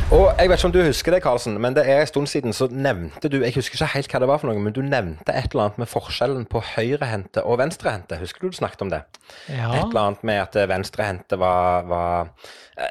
Og 0.09 0.31
jeg 0.39 0.49
vet 0.49 0.57
ikke 0.57 0.65
om 0.65 0.71
du 0.73 0.79
husker 0.81 1.13
det, 1.13 1.19
Karlsen, 1.21 1.57
men 1.61 1.75
det 1.77 1.83
er 1.85 1.99
en 2.01 2.07
stund 2.09 2.27
siden 2.31 2.53
så 2.55 2.65
nevnte 2.71 3.29
du 3.29 3.43
Jeg 3.43 3.53
husker 3.53 3.77
ikke 3.77 3.91
helt 3.93 4.09
hva 4.09 4.21
det 4.23 4.29
var 4.31 4.39
for 4.41 4.49
noe, 4.49 4.61
men 4.65 4.73
du 4.73 4.79
nevnte 4.81 5.35
et 5.37 5.53
eller 5.53 5.67
annet 5.67 5.77
med 5.83 5.89
forskjellen 5.91 6.47
på 6.49 6.63
høyrehendte 6.65 7.43
og 7.45 7.59
venstrehendte. 7.61 8.17
Husker 8.17 8.41
du 8.41 8.49
du 8.49 8.57
snakket 8.57 8.81
om 8.81 8.89
det? 8.89 9.03
Ja. 9.45 9.69
Et 9.69 9.83
eller 9.83 10.01
annet 10.01 10.23
med 10.25 10.41
at 10.41 10.57
venstrehendte 10.71 11.37
var, 11.37 11.85
var 11.85 12.31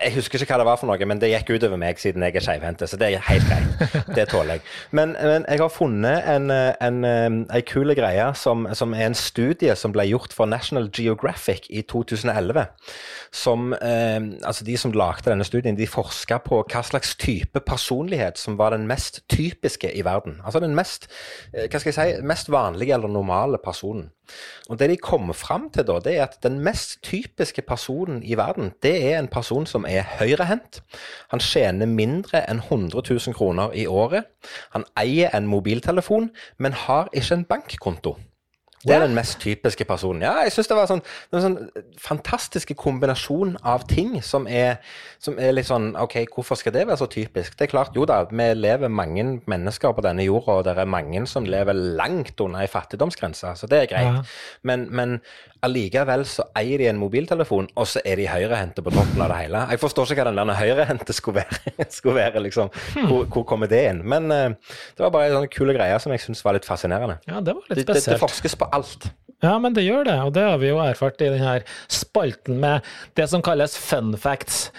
Jeg 0.05 0.15
husker 0.15 0.45
ikke 0.45 0.53
hva 0.53 0.61
det 0.63 0.69
var 0.69 0.79
for 0.79 0.93
noe, 0.93 1.09
men 1.11 1.19
det 1.19 1.33
gikk 1.33 1.51
utover 1.57 1.81
meg 1.81 1.99
siden 1.99 2.23
jeg 2.23 2.37
er 2.39 2.45
skeivhendte, 2.45 2.87
så 2.87 3.01
det 3.01 3.11
er 3.11 3.27
helt 3.27 3.51
greit. 3.51 3.67
Det 4.19 4.29
tåler 4.31 4.59
jeg. 4.59 4.63
Men, 4.95 5.17
men 5.19 5.45
jeg 5.49 5.61
har 5.61 5.71
funnet 5.73 6.27
en, 6.29 6.51
en, 6.51 7.05
en 7.05 7.67
kul 7.67 7.95
greie 7.99 8.29
som, 8.39 8.67
som 8.75 8.95
er 8.95 9.09
en 9.09 9.19
studie 9.19 9.75
som 9.79 9.93
ble 9.95 10.07
gjort 10.11 10.35
for 10.37 10.47
National 10.47 10.87
Geographic 10.95 11.67
i 11.71 11.83
2011. 11.83 12.67
Som 13.35 13.73
eh, 13.75 14.21
Altså, 14.45 14.65
de 14.65 14.77
som 14.81 14.93
lagde 14.95 15.31
denne 15.31 15.45
studien, 15.45 15.77
de 15.77 15.87
forska 15.87 16.39
på 16.45 16.63
hva 16.69 16.83
slags 16.85 17.09
type 17.19 17.61
personlighet 17.61 18.39
som 18.39 18.59
var 18.59 18.71
den 18.71 18.87
mest 18.87 19.21
typiske 19.29 19.91
i 19.97 20.05
verden. 20.05 20.41
Altså 20.45 20.61
den 20.61 20.75
mest, 20.75 21.09
eh, 21.55 21.67
hva 21.69 21.81
skal 21.81 21.93
jeg 21.93 21.99
si, 21.99 22.23
mest 22.23 22.51
vanlige 22.53 22.95
eller 22.95 23.09
normale 23.09 23.59
personen. 23.65 24.11
Og 24.69 24.79
det 24.79 24.91
de 24.91 24.97
kom 24.97 25.33
fram 25.35 25.71
til 25.73 25.87
da, 25.89 25.99
det 26.05 26.17
er 26.19 26.27
at 26.27 26.39
den 26.43 26.61
mest 26.61 26.99
typiske 27.03 27.63
personen 27.63 28.23
i 28.23 28.37
verden, 28.37 28.73
det 28.83 28.95
er 29.13 29.19
en 29.19 29.29
person 29.29 29.67
som 29.67 29.87
er 29.89 30.05
høyrehendt. 30.19 30.83
Han 31.33 31.41
tjener 31.41 31.87
mindre 31.87 32.45
enn 32.51 32.61
100 32.61 33.03
000 33.11 33.35
kroner 33.35 33.73
i 33.73 33.87
året. 33.87 34.29
Han 34.77 34.85
eier 34.97 35.33
en 35.37 35.49
mobiltelefon, 35.49 36.31
men 36.59 36.73
har 36.73 37.09
ikke 37.13 37.35
en 37.35 37.45
bankkonto. 37.45 38.19
Det 38.85 38.95
er 38.95 39.03
den 39.03 39.15
mest 39.17 39.41
typiske 39.43 39.85
personen. 39.85 40.23
Ja, 40.23 40.37
jeg 40.47 40.53
synes 40.55 40.69
det 40.71 40.77
var 40.79 40.87
sånn, 40.91 41.03
sånn 41.35 41.57
fantastisk 41.99 42.71
kombinasjon 42.79 43.57
av 43.67 43.89
ting 43.91 44.19
som 44.23 44.47
er, 44.47 44.79
som 45.23 45.39
er 45.43 45.57
litt 45.57 45.67
sånn 45.67 45.91
OK, 45.99 46.21
hvorfor 46.35 46.61
skal 46.61 46.77
det 46.77 46.87
være 46.87 47.01
så 47.01 47.09
typisk? 47.11 47.57
Det 47.59 47.67
er 47.67 47.73
klart, 47.73 47.97
jo 47.99 48.07
da, 48.09 48.21
vi 48.31 48.49
lever 48.55 48.93
mange 48.93 49.27
mennesker 49.51 49.97
på 49.97 50.05
denne 50.07 50.27
jorda, 50.29 50.61
og 50.61 50.69
det 50.69 50.77
er 50.79 50.91
mange 50.91 51.25
som 51.27 51.49
lever 51.49 51.75
langt 51.99 52.39
under 52.45 52.63
ei 52.63 52.71
fattigdomsgrense, 52.71 53.57
så 53.59 53.71
det 53.71 53.83
er 53.83 53.91
greit. 53.91 54.21
Ja. 54.21 54.23
Men, 54.63 54.87
men 54.95 55.19
allikevel 55.67 56.25
så 56.29 56.47
eier 56.59 56.81
de 56.81 56.89
en 56.91 57.01
mobiltelefon, 57.01 57.69
og 57.79 57.89
så 57.91 58.03
er 58.07 58.21
de 58.21 58.29
høyrehendte 58.31 58.85
på 58.85 58.93
toppen 58.95 59.23
av 59.25 59.33
det 59.33 59.39
hele. 59.43 59.63
Jeg 59.73 59.83
forstår 59.83 60.13
ikke 60.13 60.27
hva 60.27 60.33
den 60.33 60.53
der 60.53 60.61
høyrehendte 60.61 61.17
skulle 61.17 61.43
være, 61.43 61.75
skulle 61.99 62.19
være 62.21 62.43
liksom. 62.47 62.73
Hvor, 62.99 63.25
hvor, 63.27 63.47
kommer 63.49 63.71
det 63.71 63.85
inn? 63.91 64.03
Men 64.09 64.31
uh, 64.33 64.77
det 64.97 65.07
var 65.07 65.15
bare 65.15 65.31
en 65.31 65.41
sånn 65.41 65.51
kule 65.55 65.77
greie 65.77 65.97
som 66.03 66.15
jeg 66.15 66.25
syns 66.25 66.45
var 66.47 66.59
litt 66.59 66.69
fascinerende. 66.69 67.19
Ja, 67.31 67.43
det 67.43 67.57
var 67.57 67.67
litt 67.67 67.83
spesielt. 67.83 67.95
Det, 67.95 68.05
det, 68.05 68.19
det 68.19 68.23
forskes 68.27 68.59
på 68.61 68.71
alt. 68.79 69.11
Ja, 69.45 69.53
men 69.63 69.71
det 69.71 69.85
gjør 69.87 70.03
det, 70.09 70.17
og 70.27 70.33
det 70.35 70.43
har 70.43 70.57
vi 70.59 70.73
jo 70.73 70.81
erfart 70.83 71.21
i 71.23 71.29
denne 71.31 71.61
spalten 71.95 72.57
med 72.59 72.87
det 73.15 73.29
som 73.31 73.43
kalles 73.45 73.77
fun 73.79 74.11
facts. 74.19 74.73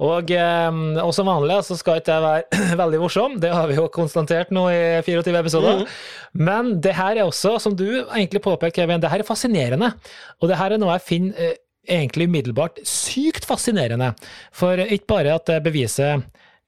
Og, 0.00 0.30
eh, 0.32 0.78
og 1.02 1.12
som 1.12 1.28
vanlig 1.28 1.58
så 1.66 1.76
skal 1.76 2.00
ikke 2.00 2.16
jeg 2.16 2.24
være 2.24 2.78
veldig 2.82 3.02
morsom, 3.02 3.36
det 3.42 3.52
har 3.52 3.68
vi 3.68 3.76
jo 3.76 3.90
konstatert 3.92 4.54
nå 4.56 4.64
i 4.72 4.80
24 5.04 5.36
episoder. 5.42 5.82
Mm. 5.82 6.00
Men 6.48 6.72
det 6.80 6.96
her 6.96 7.20
er 7.20 7.26
også, 7.26 7.58
som 7.60 7.76
du 7.76 7.86
egentlig 8.06 8.40
påpeker, 8.44 8.72
Kevin, 8.80 9.04
det 9.04 9.12
her 9.12 9.20
er 9.20 9.28
fascinerende. 9.28 9.92
Og 10.40 10.48
det 10.48 10.60
her 10.62 10.72
er 10.72 10.80
noe 10.80 10.96
jeg 10.96 11.08
finner 11.10 11.50
eh, 11.50 11.60
egentlig 11.86 12.30
umiddelbart 12.30 12.80
sykt 12.88 13.44
fascinerende. 13.48 14.14
For 14.56 14.80
ikke 14.80 15.12
bare 15.12 15.36
at 15.36 15.44
det 15.52 15.60
beviser 15.68 16.22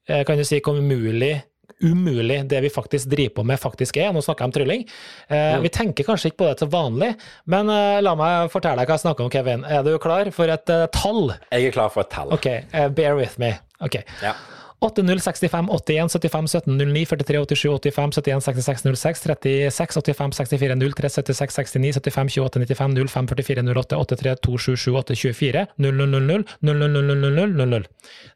eh, 0.05 0.21
kan 0.21 0.37
du 0.37 0.45
si, 0.45 0.61
hvor 0.61 0.77
umulig 0.77 1.33
umulig 1.85 2.41
det 2.49 2.61
vi 2.65 2.71
faktisk 2.73 3.09
driver 3.11 3.39
på 3.39 3.45
med, 3.47 3.59
faktisk 3.61 3.97
er. 4.01 4.11
Nå 4.13 4.23
snakker 4.25 4.45
jeg 4.45 4.51
om 4.51 4.55
trylling. 4.57 4.85
Eh, 5.27 5.37
mm. 5.37 5.65
Vi 5.65 5.73
tenker 5.73 6.07
kanskje 6.07 6.31
ikke 6.31 6.41
på 6.43 6.49
det 6.49 6.59
til 6.61 6.71
vanlig, 6.73 7.13
men 7.49 7.71
eh, 7.73 8.01
la 8.03 8.15
meg 8.19 8.51
fortelle 8.53 8.81
deg 8.81 8.91
hva 8.91 8.99
jeg 8.99 9.05
snakker 9.05 9.27
om, 9.27 9.33
Kevin. 9.33 9.65
Er 9.67 9.83
du 9.87 9.93
klar 10.01 10.31
for 10.35 10.51
et 10.51 10.75
uh, 10.75 10.85
tall? 10.95 11.33
Jeg 11.49 11.69
er 11.69 11.75
klar 11.75 11.91
for 11.93 12.05
et 12.05 12.13
tall. 12.13 12.31
Ok, 12.35 12.49
uh, 12.75 12.87
bear 12.93 13.17
with 13.19 13.39
me. 13.41 13.55
Ok. 13.83 14.01
Ja. 14.23 14.35
8065 14.79 15.69
81 15.69 16.09
75 16.09 16.47
17 16.47 16.77
09 16.77 17.05
43 17.05 17.45
87 17.45 17.79
85 17.81 18.11
71 18.17 18.41
66 18.41 18.81
06 18.95 19.21
36 19.21 19.95
85 19.95 20.33
64 20.33 20.75
03 20.95 21.09
76 21.09 21.73
69 21.73 21.93
75 21.93 22.37
28 22.37 22.59
95 22.65 23.07
05 23.07 23.27
44 23.27 23.61
08 23.75 23.95
83 23.95 24.35
277 24.35 24.95
8 24.95 25.15
24 25.15 25.65
00 25.75 26.07
00 26.07 26.43
00 26.59 27.47
00 27.55 27.87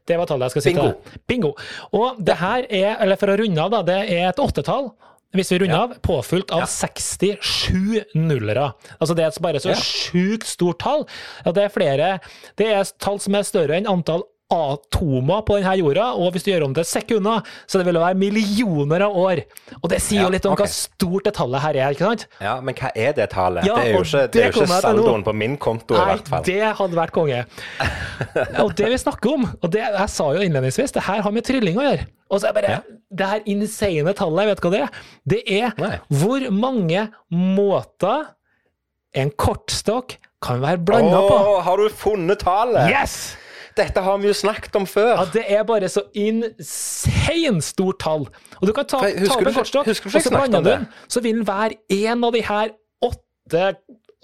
Det 0.04 0.16
var 0.16 0.26
tallet 0.26 0.44
jeg 0.44 0.50
skal 0.50 0.62
si 0.66 0.74
til 0.76 1.18
Bingo. 1.26 1.54
Og 1.96 2.20
det 2.20 2.36
her 2.40 2.68
er, 2.68 2.92
eller 3.00 3.16
for 3.20 3.32
å 3.32 3.38
runde 3.40 3.64
av, 3.64 3.72
da, 3.72 3.82
det 3.86 4.00
er 4.12 4.28
et 4.28 4.40
åttetall. 4.42 4.92
Hvis 5.34 5.50
vi 5.50 5.58
runder 5.64 5.74
ja. 5.74 5.86
av, 5.88 5.96
påfylt 6.04 6.52
av 6.54 6.62
ja. 6.62 6.68
67 6.70 8.14
nullere. 8.14 8.68
Altså 9.00 9.16
Det 9.18 9.24
er 9.26 9.40
bare 9.42 9.62
så 9.62 9.72
ja. 9.72 9.80
sjukt 9.80 10.46
stort 10.46 10.78
tall. 10.84 11.02
Ja, 11.42 11.54
det 11.56 11.64
er 11.66 11.74
flere 11.74 12.10
Det 12.58 12.68
er 12.70 12.92
tall 13.02 13.18
som 13.22 13.34
er 13.34 13.48
større 13.48 13.80
enn 13.80 13.90
antall 13.90 14.22
atomer 14.52 15.40
på 15.46 15.56
denne 15.56 15.72
jorda, 15.80 16.10
og 16.20 16.34
hvis 16.34 16.44
du 16.44 16.50
gjør 16.50 16.66
om 16.66 16.74
til 16.76 16.84
sekunder, 16.86 17.46
så 17.66 17.80
det 17.80 17.86
vil 17.88 17.98
være 18.00 18.18
millioner 18.20 19.06
av 19.06 19.16
år. 19.16 19.40
Og 19.80 19.88
det 19.90 20.00
sier 20.04 20.26
jo 20.26 20.32
litt 20.34 20.44
om 20.48 20.52
okay. 20.52 20.68
hva 20.68 20.74
stort 20.76 21.28
det 21.28 21.34
tallet 21.38 21.64
her 21.64 21.78
er, 21.80 21.94
ikke 21.96 22.10
sant? 22.10 22.26
Ja, 22.44 22.58
men 22.64 22.76
hva 22.78 22.90
er 22.92 23.14
det 23.16 23.30
tallet? 23.32 23.64
Ja, 23.68 23.78
det 23.78 23.86
er 23.88 23.96
jo 23.96 24.02
ikke, 24.04 24.24
det 24.28 24.42
er 24.42 24.50
jo 24.50 24.64
ikke 24.64 24.80
saldoen 24.84 25.24
på 25.26 25.34
min 25.44 25.56
konto, 25.60 25.96
Nei, 25.96 26.04
i 26.04 26.10
hvert 26.12 26.28
fall. 26.34 26.44
Det 26.48 26.74
hadde 26.80 27.00
vært 27.00 27.14
konge. 27.16 27.40
og 28.64 28.74
det 28.80 28.90
vi 28.92 29.00
snakker 29.00 29.38
om, 29.38 29.48
og 29.48 29.72
det 29.74 29.84
jeg 29.84 30.10
sa 30.12 30.28
jo 30.36 30.44
innledningsvis, 30.44 30.94
det 30.98 31.06
her 31.08 31.24
har 31.24 31.34
med 31.34 31.48
trylling 31.48 31.80
å 31.80 31.88
gjøre. 31.88 32.08
Og 32.34 32.42
så 32.42 32.50
er 32.50 32.56
bare, 32.56 32.76
ja. 32.76 33.00
Det 33.14 33.30
her 33.30 33.44
insane 33.50 34.14
tallet, 34.18 34.44
jeg 34.44 34.50
vet 34.50 34.64
hva 34.64 34.72
det 34.72 34.82
er? 34.82 35.02
Det 35.34 35.40
er 35.60 35.74
Nei. 35.78 35.92
hvor 36.20 36.46
mange 36.52 37.08
måter 37.30 38.32
en 39.14 39.30
kortstokk 39.38 40.16
kan 40.44 40.60
være 40.60 40.82
blanda 40.84 41.22
på. 41.24 41.38
Har 41.64 41.80
du 41.80 41.88
funnet 41.94 42.42
tallet? 42.42 42.90
Yes! 42.90 43.36
Dette 43.76 44.00
har 44.06 44.18
vi 44.22 44.28
jo 44.30 44.34
snakket 44.38 44.76
om 44.78 44.86
før. 44.86 45.16
Ja, 45.18 45.24
Det 45.34 45.44
er 45.50 45.64
bare 45.66 45.88
så 45.90 46.04
insane 46.14 47.62
stort 47.62 47.98
tall. 48.04 48.28
Og 48.60 48.68
du 48.68 48.72
kan 48.72 48.86
ta, 48.86 49.00
ta 49.02 49.34
opp 49.34 49.46
en 49.48 49.56
kortstokk, 49.56 49.88
og 49.90 49.96
så 50.14 50.30
blander 50.30 50.62
du 50.62 50.70
den, 50.70 50.86
så 51.10 51.20
vil 51.24 51.40
den 51.40 51.46
være 51.48 51.80
en 51.90 52.24
av 52.24 52.32
de 52.36 52.42
her 52.46 52.74
åtte 53.02 53.64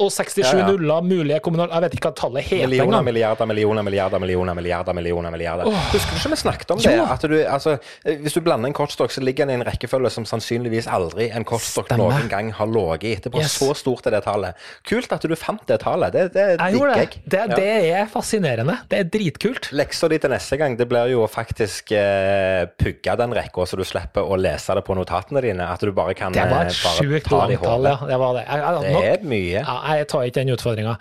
og 0.00 0.10
67 0.12 0.40
ja, 0.42 0.52
ja. 0.62 0.66
nuller 0.70 1.04
mulige 1.04 1.40
kommunal... 1.44 1.70
Jeg 1.74 1.86
vet 1.86 1.96
ikke 1.98 2.10
hva 2.10 2.16
tallet 2.18 2.46
heter 2.46 2.66
Millioner, 2.66 3.04
milliarder, 3.04 3.48
millioner, 3.50 3.84
milliarder, 3.86 4.22
millioner, 4.22 4.56
milliarder. 4.56 4.96
milliarder, 4.96 5.30
milliarder. 5.34 5.68
Oh. 5.68 5.76
Husker 5.92 6.14
du 6.14 6.20
ikke 6.20 6.32
vi 6.34 6.40
snakket 6.40 6.74
om 6.74 6.80
det? 6.82 6.96
Du, 7.30 7.36
altså, 7.44 7.76
hvis 8.04 8.36
du 8.36 8.40
blander 8.44 8.70
en 8.70 8.76
kortstokk, 8.76 9.12
så 9.12 9.22
ligger 9.24 9.46
den 9.46 9.54
i 9.54 9.60
en 9.60 9.66
rekkefølge 9.66 10.12
som 10.14 10.26
sannsynligvis 10.28 10.88
aldri 10.90 11.28
en 11.34 11.46
kortstokk 11.48 11.92
noen 12.00 12.28
gang 12.32 12.52
har 12.56 12.70
ligget 12.70 13.20
etterpå. 13.20 13.42
Yes. 13.42 13.56
Så 13.60 13.72
stort 13.78 14.08
er 14.08 14.16
det 14.16 14.22
tallet. 14.26 14.58
Kult 14.88 15.12
at 15.12 15.26
du 15.26 15.36
fant 15.38 15.62
det 15.68 15.80
tallet. 15.84 16.14
Det, 16.14 16.26
det 16.34 16.46
digger 16.60 16.94
jeg. 16.94 17.22
Det, 17.24 17.42
det, 17.56 17.68
er 17.94 18.08
fascinerende. 18.10 18.78
Det 18.90 19.02
er 19.04 19.10
dritkult. 19.12 19.70
Leksa 19.76 20.10
di 20.10 20.20
til 20.22 20.32
neste 20.32 20.58
gang, 20.60 20.76
det 20.78 20.88
blir 20.90 21.12
jo 21.12 21.26
faktisk 21.30 21.92
eh, 21.96 22.64
pugge 22.80 23.16
den 23.20 23.36
rekka, 23.36 23.66
så 23.68 23.78
du 23.78 23.84
slipper 23.86 24.26
å 24.26 24.38
lese 24.40 24.76
det 24.76 24.84
på 24.86 24.96
notatene 24.98 25.42
dine. 25.44 25.68
At 25.70 25.84
du 25.84 25.92
bare 25.96 26.16
kan 26.18 26.34
det 26.34 26.46
var 26.50 26.70
et 26.70 26.74
eh, 26.74 26.98
sjukt 26.98 27.30
langt 27.34 27.64
tall, 27.64 27.88
ja. 27.90 27.96
Det 28.10 28.20
var 28.20 28.38
det. 28.38 28.46
Jeg, 28.48 28.64
jeg, 28.64 28.94
det 29.00 29.12
er 29.14 29.26
mye. 29.30 29.60
Ja, 29.60 29.76
jeg 29.98 30.08
tar 30.12 30.26
ikke 30.28 30.40
den 30.40 30.54
utfordringa. 30.54 30.94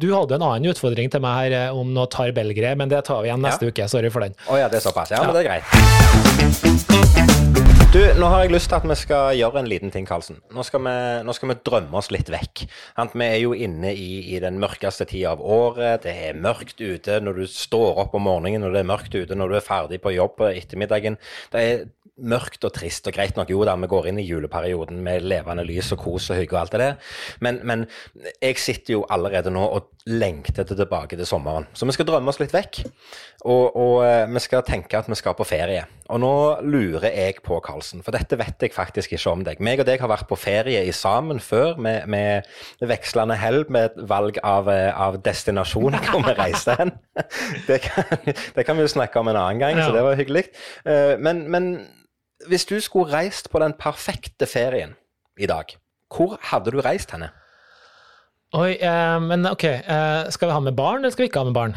Du 0.00 0.08
hadde 0.14 0.38
en 0.38 0.46
annen 0.46 0.70
utfordring 0.72 1.12
til 1.12 1.20
meg 1.24 1.32
her 1.40 1.56
eh, 1.58 1.76
om 1.76 1.92
noe 1.96 2.08
tarbellgreier, 2.10 2.78
men 2.80 2.88
det 2.92 3.04
tar 3.08 3.20
vi 3.24 3.30
igjen 3.30 3.44
neste 3.44 3.68
ja. 3.68 3.74
uke. 3.74 3.88
Sorry 3.90 4.10
for 4.12 4.20
den. 4.24 4.36
Å 4.46 4.54
oh, 4.54 4.58
ja, 4.60 4.70
det 4.72 4.80
er 4.80 4.86
såpass. 4.88 5.12
Ja, 5.12 5.24
men 5.26 5.34
det 5.36 5.44
er 5.44 5.50
greit. 5.50 5.66
Du, 7.90 7.98
nå 8.20 8.28
har 8.30 8.44
jeg 8.44 8.52
lyst 8.54 8.68
til 8.70 8.76
at 8.78 8.84
vi 8.86 8.94
skal 8.94 9.32
gjøre 9.34 9.58
en 9.64 9.66
liten 9.66 9.90
ting, 9.90 10.04
Karlsen. 10.06 10.36
Nå 10.54 10.62
skal 10.62 10.78
vi, 10.84 10.92
nå 11.26 11.32
skal 11.34 11.50
vi 11.50 11.56
drømme 11.66 11.98
oss 11.98 12.12
litt 12.14 12.28
vekk. 12.30 12.62
Vi 13.10 13.26
er 13.26 13.40
jo 13.42 13.50
inne 13.50 13.90
i, 13.90 14.20
i, 14.30 14.36
den 14.38 14.60
mørkeste 14.62 15.08
tida 15.10 15.32
av 15.32 15.42
året. 15.42 16.04
Det 16.04 16.14
er 16.28 16.38
mørkt 16.38 16.78
ute 16.78 17.18
når 17.18 17.40
du 17.40 17.48
står 17.50 17.98
opp 18.04 18.14
om 18.14 18.28
morgenen, 18.28 18.62
og 18.68 18.76
det 18.76 18.84
er 18.84 18.90
mørkt 18.92 19.16
ute 19.18 19.34
når 19.34 19.50
du 19.50 19.56
er 19.58 19.66
ferdig 19.66 19.98
på 20.04 20.14
jobb 20.14 20.36
på 20.38 20.52
ettermiddagen. 20.52 21.18
Det 21.50 21.64
er 21.66 21.82
mørkt 22.20 22.64
og 22.66 22.74
trist, 22.76 23.06
og 23.08 23.16
greit 23.16 23.38
nok, 23.38 23.50
jo 23.52 23.62
da, 23.66 23.76
vi 23.80 23.90
går 23.90 24.10
inn 24.10 24.20
i 24.20 24.26
juleperioden 24.26 25.00
med 25.04 25.26
levende 25.26 25.64
lys 25.66 25.92
og 25.96 26.02
kos 26.04 26.30
og 26.32 26.40
hygge 26.40 26.56
og 26.56 26.62
alt 26.62 26.76
det 26.76 26.82
der, 26.82 27.14
men, 27.44 27.60
men, 27.66 27.86
jeg 28.40 28.58
sitter 28.60 28.98
jo 28.98 29.06
allerede 29.10 29.52
nå 29.52 29.62
og 29.62 29.90
lengter 30.10 30.64
til 30.64 30.78
tilbake 30.78 31.16
til 31.16 31.28
sommeren. 31.28 31.66
Så 31.76 31.86
vi 31.86 31.94
skal 31.94 32.08
drømme 32.08 32.32
oss 32.32 32.40
litt 32.40 32.54
vekk, 32.54 32.82
og, 33.44 33.76
og 33.76 33.96
eh, 34.06 34.26
vi 34.30 34.42
skal 34.42 34.64
tenke 34.66 34.98
at 34.98 35.08
vi 35.10 35.18
skal 35.18 35.36
på 35.36 35.46
ferie. 35.48 35.84
Og 36.10 36.20
nå 36.22 36.32
lurer 36.66 37.12
jeg 37.12 37.38
på, 37.44 37.58
Karlsen, 37.62 38.02
for 38.04 38.16
dette 38.16 38.38
vet 38.40 38.64
jeg 38.64 38.74
faktisk 38.74 39.14
ikke 39.14 39.34
om 39.34 39.44
deg. 39.46 39.60
Meg 39.62 39.82
og 39.82 39.88
deg 39.88 40.02
har 40.02 40.10
vært 40.10 40.28
på 40.30 40.38
ferie 40.40 40.82
i 40.88 40.94
sammen 40.96 41.40
før, 41.42 41.76
med, 41.80 42.08
med 42.10 42.48
vekslende 42.80 43.36
hell 43.38 43.62
med 43.68 43.90
et 43.90 44.02
valg 44.10 44.40
av, 44.46 44.70
eh, 44.72 44.90
av 44.90 45.20
destinasjon 45.24 45.98
hvor 46.08 46.24
vi 46.26 46.36
reiser 46.38 46.80
hen. 46.80 46.94
Det 47.68 47.80
kan, 47.84 48.06
det 48.56 48.64
kan, 48.64 48.78
vi 48.78 48.84
jo 48.84 48.90
snakke 48.90 49.20
om 49.20 49.28
en 49.30 49.38
annen 49.38 49.60
gang, 49.60 49.78
så 49.78 49.92
det 49.94 50.02
var 50.02 50.16
hyggelig. 50.18 50.46
Eh, 50.88 51.18
men, 51.20 51.42
men 51.52 51.66
hvis 52.50 52.66
du 52.66 52.76
skulle 52.82 53.12
reist 53.12 53.50
på 53.52 53.62
den 53.62 53.76
perfekte 53.78 54.48
ferien 54.50 54.96
i 55.38 55.48
dag, 55.50 55.76
hvor 56.10 56.36
hadde 56.50 56.74
du 56.74 56.80
reist 56.82 57.14
henne? 57.14 57.30
Oi, 58.58 58.74
eh, 58.82 59.18
men 59.22 59.46
ok. 59.46 59.64
Eh, 59.64 60.30
skal 60.34 60.50
vi 60.50 60.54
ha 60.56 60.62
med 60.64 60.74
barn, 60.74 61.04
eller 61.04 61.14
skal 61.14 61.24
vi 61.24 61.30
ikke 61.30 61.44
ha 61.44 61.46
med 61.46 61.54
barn? 61.54 61.76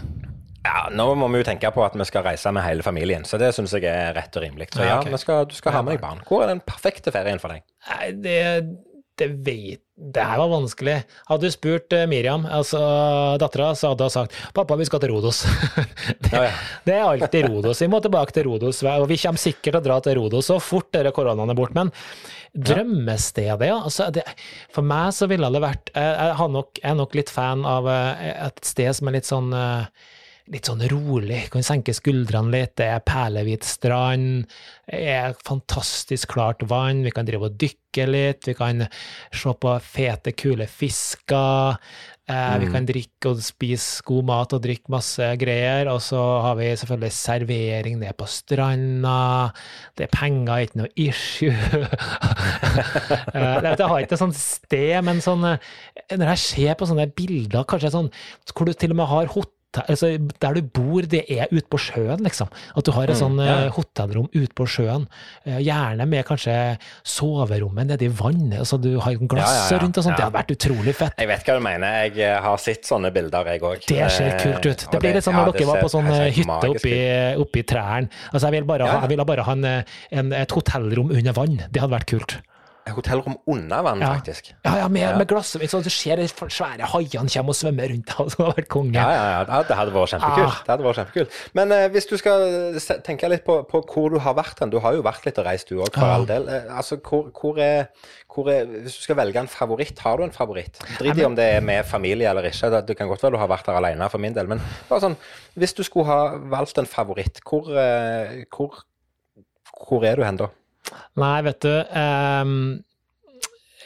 Ja, 0.63 0.88
Nå 0.95 1.09
må 1.19 1.28
vi 1.30 1.41
jo 1.41 1.45
tenke 1.45 1.69
på 1.76 1.84
at 1.86 1.93
vi 1.99 2.05
skal 2.07 2.24
reise 2.26 2.51
med 2.55 2.63
hele 2.65 2.86
familien, 2.86 3.28
så 3.28 3.38
det 3.38 3.51
syns 3.53 3.76
jeg 3.76 3.86
er 3.91 4.15
rett 4.15 4.34
og 4.39 4.45
rimelig. 4.45 4.71
Så 4.74 4.88
ja, 4.88 4.97
okay. 5.01 5.19
skal, 5.21 5.45
du 5.51 5.53
skal 5.57 5.76
ha 5.76 5.84
med 5.86 5.97
deg 5.97 6.01
barn. 6.01 6.24
Hvor 6.26 6.45
er 6.45 6.53
den 6.53 6.63
perfekte 6.65 7.13
ferien 7.13 7.41
for 7.43 7.53
deg? 7.53 7.65
Nei, 7.91 8.07
det, 8.24 8.38
det 9.20 9.28
vet 9.45 9.82
Det 9.95 10.24
her 10.26 10.39
var 10.41 10.49
vanskelig. 10.49 10.95
Hadde 11.30 11.45
du 11.45 11.53
spurt 11.53 11.93
uh, 11.93 12.05
Miriam, 12.09 12.47
altså 12.49 12.80
dattera, 13.41 13.74
så 13.78 13.91
hadde 13.91 14.07
hun 14.07 14.14
sagt 14.14 14.38
'pappa, 14.53 14.76
vi 14.80 14.88
skal 14.89 15.03
til 15.03 15.14
Rodos'. 15.14 15.43
det, 16.24 16.32
ja, 16.32 16.43
ja. 16.47 16.53
det, 16.86 16.95
er 16.95 17.03
alltid 17.05 17.45
Rodos. 17.49 17.82
Vi 17.82 17.89
må 17.93 17.99
tilbake 18.01 18.34
til 18.34 18.47
Rodos, 18.49 18.82
og 18.84 19.05
vi 19.11 19.20
kommer 19.22 19.41
sikkert 19.41 19.76
til 19.76 19.82
å 19.82 19.86
dra 19.86 19.99
til 20.01 20.18
Rodos 20.18 20.49
så 20.49 20.57
fort 20.59 20.89
denne 20.97 21.14
koronaen 21.14 21.53
er 21.53 21.59
borte. 21.59 21.78
Men 21.78 21.93
drømmestedet, 22.53 23.70
ja. 23.70 23.78
Altså, 23.78 24.09
det, 24.14 24.26
for 24.74 24.86
meg 24.86 25.14
så 25.14 25.30
ville 25.30 25.49
det 25.53 25.61
vært 25.61 25.93
Jeg, 25.93 26.49
nok, 26.57 26.82
jeg 26.82 26.89
er 26.91 26.99
nok 26.99 27.16
litt 27.18 27.32
fan 27.34 27.64
av 27.70 27.88
uh, 27.89 28.28
et 28.49 28.66
sted 28.66 28.91
som 28.97 29.09
er 29.09 29.20
litt 29.20 29.30
sånn 29.30 29.53
uh, 29.53 29.86
litt 30.52 30.68
sånn 30.68 30.84
rolig. 30.91 31.46
Kan 31.54 31.64
senke 31.64 31.96
skuldrene 31.96 32.52
litt. 32.52 32.76
Det 32.80 32.89
er 32.91 33.04
perlehvit 33.08 33.64
strand. 33.68 34.50
Det 34.89 35.04
er 35.14 35.38
fantastisk 35.48 36.34
klart 36.36 36.66
vann. 36.68 37.06
Vi 37.06 37.14
kan 37.16 37.28
drive 37.28 37.48
og 37.48 37.62
dykke 37.62 38.08
litt. 38.10 38.50
Vi 38.50 38.56
kan 38.58 38.84
se 39.32 39.54
på 39.56 39.78
fete, 39.86 40.34
kule 40.36 40.68
fisker. 40.68 41.80
Eh, 42.28 42.36
mm. 42.36 42.60
Vi 42.60 42.70
kan 42.74 42.86
drikke 42.88 43.32
og 43.32 43.39
spise 43.44 44.04
god 44.08 44.28
mat 44.28 44.58
og 44.58 44.62
drikke 44.66 44.91
masse 44.91 45.32
greier. 45.39 45.88
Og 45.94 46.04
så 46.04 46.20
har 46.44 46.60
vi 46.60 46.74
selvfølgelig 46.76 47.16
servering 47.16 47.98
nede 48.04 48.18
på 48.20 48.28
stranda. 48.28 49.16
Det 49.96 50.10
er 50.10 50.14
penger, 50.20 50.68
ikke 50.68 50.84
noe 50.84 50.94
issue. 51.00 51.56
eh, 53.32 53.58
jeg 53.64 53.80
har 53.80 53.98
ikke 54.04 54.20
et 54.20 54.24
sånt 54.28 54.39
sted, 54.39 55.00
men 55.08 55.24
sånn 55.24 55.54
eh, 55.56 55.74
Når 56.12 56.36
jeg 56.36 56.46
ser 56.50 56.80
på 56.80 56.91
sånne 56.91 57.08
bilder, 57.16 57.64
kanskje 57.64 57.96
sånn 57.96 58.12
hvor 58.54 58.68
du 58.68 58.76
til 58.76 58.91
og 58.91 59.00
med 59.00 59.08
har 59.08 59.32
hotell 59.32 59.60
altså, 59.82 60.11
Der 60.41 60.57
du 60.57 60.61
bor, 60.76 61.05
det 61.09 61.24
er 61.32 61.51
ute 61.51 61.65
på 61.71 61.80
sjøen, 61.82 62.21
liksom. 62.26 62.51
At 62.78 62.86
du 62.86 62.91
har 62.95 63.09
et 63.09 63.15
mm, 63.15 63.19
sånn 63.19 63.41
ja. 63.41 63.55
uh, 63.65 63.74
hotellrom 63.76 64.30
ute 64.34 64.53
på 64.57 64.67
sjøen. 64.69 65.07
Uh, 65.47 65.59
gjerne 65.63 66.07
med 66.09 66.26
kanskje 66.28 66.55
soverommet 67.07 67.89
nede 67.89 68.07
i 68.07 68.11
vannet. 68.13 68.59
Altså, 68.61 68.80
du 68.82 68.91
har 69.03 69.17
glass 69.17 69.71
ja, 69.71 69.76
ja, 69.76 69.82
rundt 69.84 69.99
og 69.99 70.07
sånt. 70.07 70.17
Det 70.19 70.28
hadde 70.28 70.38
vært 70.38 70.55
utrolig 70.55 70.95
fett. 70.97 71.17
Jeg 71.19 71.32
vet 71.32 71.49
hva 71.49 71.57
du 71.57 71.65
mener. 71.65 71.99
Jeg 72.03 72.24
eh, 72.28 72.38
har 72.45 72.61
sett 72.61 72.88
sånne 72.88 73.13
bilder, 73.15 73.51
jeg 73.53 73.65
òg. 73.65 73.84
Det 73.89 74.07
ser 74.13 74.38
kult 74.41 74.69
ut. 74.69 74.88
Det 74.93 75.03
blir 75.03 75.17
litt 75.17 75.26
sånn 75.26 75.38
når 75.39 75.53
dere 75.57 75.69
var 75.71 75.84
på 75.84 75.91
sånn 75.91 76.09
hytte 76.13 76.71
oppi, 76.74 76.95
oppi 77.43 77.67
trærne. 77.67 78.11
Altså, 78.32 78.47
jeg 78.47 78.59
ville 78.59 78.69
bare 78.69 78.89
ha, 78.89 79.03
jeg 79.05 79.13
vil 79.13 79.28
bare 79.28 79.45
ha 79.47 79.57
en, 79.57 79.69
en, 80.21 80.34
et 80.43 80.57
hotellrom 80.57 81.13
under 81.13 81.38
vann. 81.38 81.61
Det 81.69 81.84
hadde 81.84 81.95
vært 81.97 82.11
kult. 82.13 82.39
Hotellrom 82.92 83.38
under 83.48 83.82
vann, 83.82 84.00
Ja. 84.02 84.14
faktisk. 84.16 84.54
Ja, 84.66 84.76
ja, 84.78 84.88
med, 84.88 85.02
Ja. 85.02 85.18
med 85.18 85.28
glass. 85.28 85.54
Så 85.56 85.82
du 85.84 85.90
ser 85.90 86.16
de 86.18 86.28
svære 86.28 86.82
haiene 86.84 87.30
komme 87.30 87.50
og 87.50 87.56
svømme 87.56 87.88
rundt 87.90 88.06
deg. 88.08 88.20
og 88.20 88.32
så 88.32 88.44
har 88.44 88.54
vært 88.54 88.68
konge. 88.68 88.94
Ja, 88.94 89.10
ja, 89.10 89.44
ja, 89.48 89.62
det 89.64 89.76
hadde 89.78 89.92
vært 89.94 90.10
kjempekult. 90.10 90.48
Ah. 90.52 90.60
Det 90.66 90.72
hadde 90.74 90.84
vært 90.84 90.96
kjempekult. 91.00 91.30
Men 91.54 91.72
eh, 91.72 91.88
hvis 91.90 92.06
du 92.10 92.18
skal 92.18 92.76
tenke 93.04 93.30
litt 93.30 93.46
på, 93.46 93.64
på 93.70 93.82
hvor 93.88 94.10
du 94.10 94.20
har 94.20 94.34
vært 94.34 94.60
hen, 94.60 94.70
du 94.70 94.80
har 94.80 94.94
jo 94.94 95.02
vært 95.02 95.26
litt 95.26 95.38
og 95.40 95.46
reist 95.46 95.70
du 95.70 95.80
òg, 95.80 95.94
for 95.94 96.02
Ja. 96.06 96.14
all 96.16 96.26
del. 96.26 96.48
Eh, 96.50 96.64
altså, 96.78 96.98
hvor, 96.98 97.32
hvor, 97.32 97.58
er, 97.60 97.88
hvor 98.34 98.50
er 98.50 98.66
Hvis 98.66 98.98
du 98.98 99.02
skal 99.04 99.16
velge 99.16 99.40
en 99.40 99.48
favoritt, 99.48 100.00
har 100.00 100.18
du 100.18 100.24
en 100.24 100.32
favoritt? 100.32 100.78
Drit 101.00 101.18
i 101.18 101.24
om 101.26 101.36
det 101.36 101.46
er 101.56 101.62
med 101.62 101.86
familie 101.86 102.28
eller 102.30 102.44
ikke. 102.44 102.86
Det 102.86 102.98
kan 102.98 103.08
godt 103.08 103.22
være 103.24 103.32
du 103.32 103.38
har 103.38 103.48
vært 103.48 103.66
der 103.66 103.74
alene 103.80 104.10
for 104.10 104.18
min 104.20 104.34
del, 104.34 104.48
men 104.48 104.62
bare 104.90 105.00
sånn 105.02 105.16
Hvis 105.58 105.74
du 105.76 105.84
skulle 105.84 106.06
ha 106.06 106.38
valgt 106.38 106.78
en 106.78 106.86
favoritt, 106.86 107.40
hvor, 107.48 107.70
eh, 107.78 108.44
hvor, 108.52 108.84
hvor 109.88 110.04
er 110.04 110.16
du 110.16 110.24
hen 110.24 110.38
da? 110.38 110.48
Nei, 111.22 111.36
vet 111.46 111.62
du 111.62 111.74
Um 111.94 112.58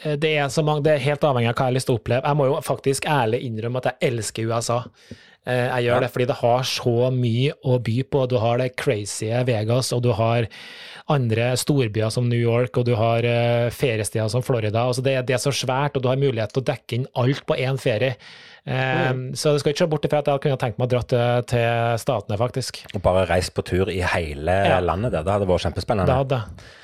det, 0.04 0.28
er 0.38 0.46
så 0.54 0.62
mange, 0.62 0.84
det 0.86 0.92
er 0.92 1.00
helt 1.02 1.24
avhengig 1.26 1.48
av 1.50 1.56
hva 1.56 1.64
jeg 1.66 1.72
har 1.72 1.74
lyst 1.74 1.88
til 1.90 1.96
å 1.96 1.98
oppleve. 1.98 2.22
Jeg 2.22 2.38
må 2.38 2.44
jo 2.46 2.58
faktisk 2.62 3.08
ærlig 3.10 3.40
innrømme 3.48 3.80
at 3.82 3.88
jeg 3.90 4.12
elsker 4.12 4.46
USA. 4.46 4.76
Eh, 5.42 5.64
Jeg 5.74 5.84
gjør 5.88 6.04
det 6.04 6.10
fordi 6.14 6.26
det 6.30 6.36
har 6.38 6.62
så 6.70 6.92
mye 7.10 7.56
å 7.66 7.78
by 7.82 7.96
på. 8.12 8.22
Du 8.30 8.36
har 8.38 8.60
det 8.62 8.68
crazy 8.78 9.26
Vegas, 9.48 9.90
og 9.96 10.04
du 10.06 10.12
har 10.14 10.46
andre 11.10 11.48
storbyer 11.58 12.12
som 12.14 12.28
New 12.30 12.38
York, 12.38 12.78
og 12.78 12.86
du 12.86 12.94
har 12.94 13.26
eh, 13.26 13.70
feriesteder 13.74 14.28
som 14.30 14.44
Florida. 14.46 14.84
Altså 14.86 15.02
det, 15.02 15.16
det 15.26 15.34
er 15.34 15.42
så 15.42 15.50
svært, 15.50 15.96
og 15.98 16.04
du 16.04 16.08
har 16.12 16.20
mulighet 16.20 16.54
til 16.54 16.62
å 16.62 16.68
dekke 16.70 16.98
inn 17.00 17.10
alt 17.18 17.42
på 17.48 17.58
én 17.58 17.80
ferie. 17.82 18.14
Mm. 18.68 19.30
Så 19.32 19.54
det 19.54 19.62
skal 19.62 19.72
ikke 19.72 19.80
se 19.86 19.90
bort 19.90 20.04
ifra 20.04 20.18
at 20.20 20.26
jeg 20.28 20.42
kunne 20.44 20.58
tenkt 20.60 20.76
meg 20.78 20.90
å 20.90 20.92
dra 20.92 21.00
til, 21.08 21.46
til 21.48 21.94
Statene, 22.02 22.36
faktisk. 22.38 22.82
Og 22.92 23.00
bare 23.02 23.22
reist 23.30 23.54
på 23.56 23.64
tur 23.64 23.88
i 23.88 24.02
hele 24.04 24.58
Ja. 24.68 24.78
landet 24.84 25.10
der. 25.16 25.24
Det 25.24 25.32
hadde 25.32 25.48
vært 25.48 25.64
kjempespennende. 25.64 26.06
Det 26.06 26.18
hadde. 26.22 26.76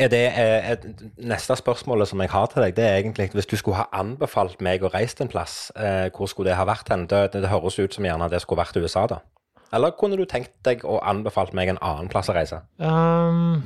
Er 0.00 0.08
det, 0.08 0.32
eh, 0.32 0.70
et, 0.72 0.84
neste 1.18 1.56
spørsmålet 1.56 2.08
som 2.08 2.20
jeg 2.24 2.30
har 2.32 2.46
til 2.48 2.62
deg, 2.64 2.76
det 2.76 2.84
er 2.86 2.94
egentlig 3.02 3.28
hvis 3.36 3.48
du 3.50 3.56
skulle 3.60 3.82
ha 3.82 3.84
anbefalt 3.92 4.62
meg 4.64 4.80
å 4.80 4.88
reise 4.94 5.20
en 5.20 5.28
plass, 5.28 5.72
eh, 5.76 6.08
hvor 6.16 6.30
skulle 6.30 6.48
det 6.48 6.56
ha 6.56 6.64
vært 6.64 6.88
hen? 6.88 7.04
Det, 7.10 7.34
det, 7.34 7.50
høres 7.52 7.76
ut 7.78 7.94
som 7.94 8.06
gjerne 8.08 8.30
det 8.32 8.40
skulle 8.40 8.62
vært 8.62 8.80
USA, 8.80 9.04
da. 9.10 9.20
Eller 9.76 9.92
kunne 10.00 10.16
du 10.16 10.24
tenkt 10.24 10.54
deg 10.64 10.86
å 10.88 11.02
anbefalt 11.04 11.52
meg 11.54 11.68
en 11.68 11.82
annen 11.84 12.08
plass 12.08 12.32
å 12.32 12.34
reise? 12.34 12.62
Um, 12.80 13.60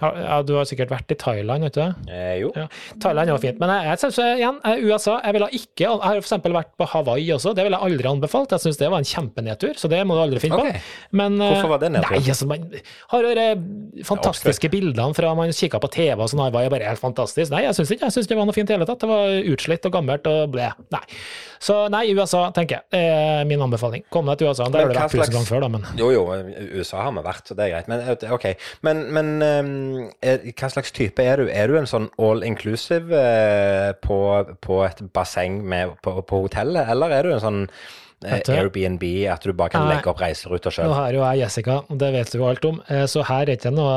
ja, 0.00 0.38
du 0.42 0.54
har 0.56 0.66
sikkert 0.68 0.90
vært 0.90 1.12
i 1.14 1.16
Thailand, 1.18 1.66
du 1.70 1.78
det? 1.78 1.88
Eh, 2.10 2.34
jo. 2.42 2.50
Ja. 2.56 2.66
Thailand 3.02 3.30
er 3.30 3.40
fint, 3.42 3.60
men 3.62 3.70
jeg, 3.70 3.86
jeg 3.92 4.00
synes 4.02 4.18
eh, 4.24 4.32
igjen, 4.40 4.58
eh, 4.66 4.82
USA 4.88 5.16
Jeg 5.22 5.36
ville 5.36 5.48
ikke 5.54 5.84
Jeg 5.84 6.00
har 6.02 6.18
eksempel 6.18 6.56
vært 6.56 6.72
på 6.80 6.88
Hawaii 6.90 7.28
også, 7.36 7.54
det 7.56 7.66
ville 7.66 7.78
jeg 7.78 7.92
aldri 7.92 8.10
anbefalt. 8.10 8.54
Jeg 8.56 8.64
syns 8.64 8.80
det 8.80 8.90
var 8.90 9.02
en 9.02 9.08
kjempenedtur, 9.08 9.74
så 9.78 9.90
det 9.92 10.00
må 10.08 10.18
du 10.18 10.22
aldri 10.24 10.42
finne 10.42 10.58
okay. 10.58 10.74
på. 10.80 11.16
Men, 11.20 11.38
eh, 11.38 11.54
Hvorfor 11.54 11.74
var 11.76 11.82
det 11.84 11.92
nedtur? 11.94 12.16
Nei, 12.16 12.22
altså, 12.34 12.48
man 12.50 12.66
har 13.14 13.28
de 13.40 14.04
fantastiske 14.08 14.70
bildene 14.72 15.16
fra 15.16 15.34
man 15.38 15.54
kikka 15.54 15.80
på 15.82 15.92
TV 15.94 16.18
og 16.18 16.30
sånn, 16.32 16.44
Hawaii 16.48 16.68
er 16.70 16.74
bare 16.74 16.90
helt 16.90 17.02
fantastisk. 17.02 17.52
Nei, 17.54 17.64
jeg 17.68 17.78
syns 17.78 17.94
ikke 17.94 18.08
Jeg 18.08 18.18
synes 18.18 18.30
det 18.30 18.38
var 18.38 18.48
noe 18.48 18.56
fint 18.56 18.70
i 18.70 18.76
hele 18.76 18.88
tatt. 18.88 19.02
Det 19.04 19.10
var 19.10 19.50
utslitt 19.54 19.86
og 19.88 19.94
gammelt 19.94 20.30
og 20.30 20.54
ble. 20.54 20.70
Nei. 20.94 21.04
Så 21.64 21.76
nei, 21.92 22.04
USA, 22.12 22.48
tenker 22.54 22.82
jeg. 22.82 23.04
Er 23.04 23.46
min 23.48 23.62
anbefaling. 23.64 24.04
Kom 24.12 24.28
deg 24.28 24.40
til 24.40 24.50
USA. 24.50 24.66
Der 24.72 24.84
har 24.84 24.90
du 24.90 24.98
vært 24.98 25.14
tusen 25.14 25.32
ganger 25.32 25.48
før, 25.48 25.64
da, 25.64 25.70
men 25.72 25.86
Jo, 26.00 26.10
jo, 26.12 26.24
USA 26.76 27.06
har 27.06 27.14
vi 27.16 27.24
vært, 27.24 27.46
så 27.48 27.56
det 27.56 27.68
er 27.68 27.72
greit. 27.76 27.88
Men 27.88 28.34
OK. 28.34 28.46
Men, 28.84 29.02
men 29.14 29.30
eh, 29.44 29.62
er, 30.24 30.44
hva 30.52 30.70
slags 30.72 30.92
type 30.94 31.22
er 31.22 31.42
du? 31.42 31.50
Er 31.50 31.70
du 31.70 31.78
en 31.78 31.88
sånn 31.90 32.08
all 32.22 32.44
inclusive 32.46 33.14
eh, 33.18 33.90
på, 34.04 34.18
på 34.64 34.80
et 34.86 35.04
basseng 35.16 35.60
med, 35.66 35.96
på, 36.04 36.16
på 36.28 36.44
hotellet, 36.46 36.88
eller 36.94 37.14
er 37.14 37.26
du 37.26 37.34
en 37.34 37.44
sånn 37.44 37.62
eh, 37.64 38.03
Airbnb, 38.24 39.04
at 39.30 39.44
du 39.44 39.52
bare 39.56 39.72
kan 39.74 39.88
legge 39.90 40.10
opp 40.10 40.20
reiseruter 40.22 40.70
Nå 40.70 40.76
sjøl? 40.76 40.94
har 40.96 41.16
jo 41.16 41.22
jeg 41.24 41.42
Jessica, 41.44 41.80
det 41.90 42.10
vet 42.14 42.32
du 42.32 42.38
jo 42.38 42.46
alt 42.48 42.68
om, 42.68 42.80
eh, 42.88 43.04
så 43.10 43.24
her 43.28 43.48
er 43.48 43.58
ikke 43.58 43.72
noe 43.74 43.96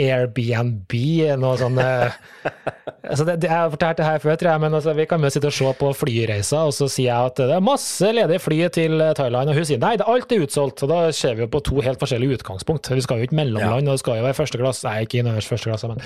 Airbnb, 0.00 0.94
noe 1.42 1.58
sånn 1.60 1.80
eh, 1.82 2.16
altså 3.10 3.26
det, 3.28 3.36
det, 3.42 3.50
Jeg 3.50 3.54
har 3.54 3.72
fortalt 3.74 4.00
det 4.00 4.08
her 4.08 4.22
før, 4.24 4.38
tror 4.40 4.52
jeg, 4.52 4.62
men 4.64 4.78
altså, 4.80 4.94
vi 4.96 5.08
kan 5.10 5.26
jo 5.26 5.32
sitte 5.34 5.50
og 5.50 5.56
se 5.58 5.74
på 5.80 5.92
flyreiser, 6.00 6.70
og 6.70 6.74
så 6.76 6.88
sier 6.88 7.10
jeg 7.10 7.32
at 7.32 7.42
det 7.44 7.58
er 7.58 7.66
masse 7.68 8.12
ledige 8.16 8.42
fly 8.44 8.60
til 8.74 9.04
Thailand, 9.18 9.52
og 9.52 9.60
hun 9.60 9.68
sier 9.68 9.82
nei, 9.82 9.94
det, 10.00 10.08
alt 10.08 10.32
er 10.32 10.44
utsolgt. 10.46 10.84
Og 10.86 10.90
da 10.90 11.00
ser 11.16 11.36
vi 11.36 11.44
jo 11.44 11.50
på 11.52 11.62
to 11.68 11.82
helt 11.84 12.00
forskjellige 12.00 12.40
utgangspunkt. 12.40 12.88
Vi 12.94 13.04
skal 13.04 13.20
jo 13.20 13.28
ikke 13.28 13.38
mellomland, 13.38 13.88
og 13.88 13.98
det 13.98 14.02
skal 14.02 14.20
jo 14.20 14.26
være 14.26 14.38
første 14.38 14.60
klasse, 14.60 14.86
nei, 14.88 15.04
ikke 15.04 15.20
innerst 15.22 15.52
første 15.52 15.70
klasse, 15.70 15.90
men 15.90 16.02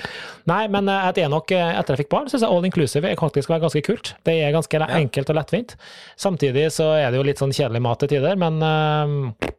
Nei, 0.49 0.63
men 0.71 0.89
at 0.91 1.17
det 1.17 1.25
er 1.25 1.31
nok, 1.31 1.51
eh, 1.53 1.75
etter 1.79 1.95
jeg 1.95 2.03
fikk 2.03 2.13
barn, 2.13 2.29
syns 2.31 2.43
jeg 2.43 2.51
all 2.51 2.65
inclusive 2.67 3.15
faktisk 3.39 3.49
være 3.49 3.63
ganske 3.63 3.81
kult. 3.85 4.13
Det 4.25 4.35
er 4.43 4.51
ganske 4.55 4.81
enkelt 4.99 5.29
og 5.31 5.37
lettvint. 5.37 5.75
Samtidig 6.19 6.69
så 6.75 6.91
er 6.97 7.11
det 7.11 7.19
jo 7.19 7.25
litt 7.29 7.41
sånn 7.41 7.53
kjedelig 7.55 7.81
mat 7.85 8.01
til 8.03 8.11
tider, 8.15 8.35
men 8.39 8.59
eh, 8.65 9.49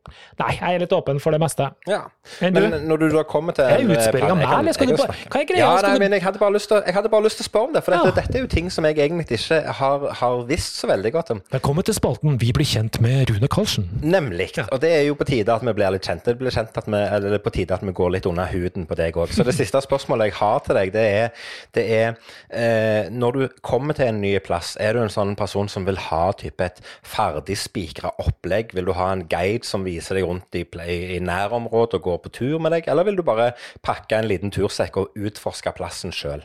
nei, 0.40 0.50
jeg 0.58 0.76
er 0.76 0.82
litt 0.84 0.94
åpen 0.96 1.20
for 1.22 1.34
det 1.34 1.40
meste. 1.42 1.70
Ja. 1.90 2.02
Men, 2.42 2.54
du? 2.56 2.60
Men 2.66 2.86
når 2.90 3.02
du 3.02 3.06
da 3.14 3.22
kommer 3.28 3.56
til 3.56 3.64
Er 3.64 3.82
det 3.86 3.98
eh, 3.98 4.26
av 4.26 4.36
meg, 4.38 4.46
eller 4.58 4.76
skal 4.76 4.90
du 4.90 4.96
bare- 4.98 5.16
hva 5.30 5.40
er 5.42 5.48
greia? 5.48 5.62
Ja, 5.62 5.72
nei, 5.86 5.94
men 6.02 6.14
jeg 6.16 6.24
hadde 6.24 6.40
bare 6.42 6.54
lyst 6.56 6.70
til, 6.72 6.82
jeg 6.86 6.96
hadde 6.96 7.10
bare 7.12 7.26
lyst 7.26 7.40
til 7.40 7.46
å 7.46 7.50
spørre 7.50 7.70
om 7.70 7.74
det, 7.76 7.84
for 7.86 7.96
dette, 7.96 8.10
Ja. 8.12 8.16
dette 8.20 8.38
er 8.38 8.44
jo 8.44 8.50
ting 8.50 8.70
som 8.70 8.84
jeg 8.88 8.98
egentlig 8.98 9.26
ikke 9.38 9.60
har, 9.80 10.06
har 10.20 10.42
visst 10.48 10.80
så 10.80 10.90
veldig 10.90 11.12
godt 11.14 11.30
om. 11.36 11.42
Velkommen 11.52 11.86
til 11.86 11.94
spalten 11.94 12.38
Vi 12.40 12.52
blir 12.56 12.66
kjent 12.66 13.00
med 13.00 13.30
Rune 13.30 13.48
Karlsen. 13.48 13.88
Nemlig. 14.02 14.50
Og 14.70 14.80
det 14.82 14.90
er 14.96 15.02
jo 15.08 15.14
på 15.18 15.26
tide 15.28 15.52
at 15.54 15.62
vi 15.66 15.72
blir 15.76 15.92
litt 15.94 16.06
kjent. 16.08 16.24
Det 16.24 16.36
blir 16.40 16.50
kjent 16.54 16.76
at 16.76 16.86
vi, 16.90 16.96
eller 16.96 17.36
er 17.36 17.42
på 17.44 17.52
tide 17.54 17.74
at 17.76 17.84
vi 17.86 17.92
går 17.96 18.10
litt 18.16 18.26
under 18.26 18.48
huden 18.50 18.86
på 18.88 18.96
deg 18.98 19.14
òg. 19.20 19.32
Så 19.34 19.44
det 19.46 19.54
siste 19.54 19.80
spørsmålet 19.84 20.30
jeg 20.30 20.38
har 20.40 20.58
til 20.66 20.78
deg, 20.80 20.92
det 20.94 21.06
er, 21.06 21.28
det 21.76 21.84
er 21.90 22.08
eh, 22.50 23.10
Når 23.10 23.32
du 23.36 23.48
kommer 23.62 23.94
til 23.96 24.08
en 24.10 24.20
ny 24.22 24.32
plass, 24.42 24.76
er 24.80 24.94
du 24.96 25.02
en 25.04 25.12
sånn 25.12 25.36
person 25.38 25.68
som 25.68 25.84
vil 25.86 25.98
ha 26.08 26.22
type 26.32 26.64
et 26.64 26.80
ferdig 27.06 27.56
spikra 27.60 28.12
opplegg? 28.22 28.74
Vil 28.76 28.88
du 28.88 28.94
ha 28.96 29.10
en 29.12 29.24
guide 29.30 29.66
som 29.68 29.84
viser 29.86 30.18
deg 30.18 30.26
rundt 30.28 30.56
i, 30.58 30.64
i, 30.64 31.18
nærområdet 31.24 32.00
og 32.00 32.06
går 32.06 32.18
på 32.24 32.32
tur 32.40 32.56
med 32.62 32.74
deg, 32.74 32.88
eller 32.90 33.06
vil 33.08 33.18
du 33.20 33.24
bare 33.26 33.50
pakke 33.86 34.18
en 34.18 34.28
liten 34.30 34.52
tursekk 34.54 34.98
og 35.00 35.18
utforske 35.18 35.72
plassen 35.76 36.14
sjøl? 36.14 36.42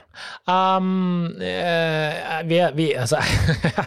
Um, 0.50 1.36
eh, 1.42 2.42
vi, 2.50 2.60
vi, 2.78 2.90
altså, 3.00 3.22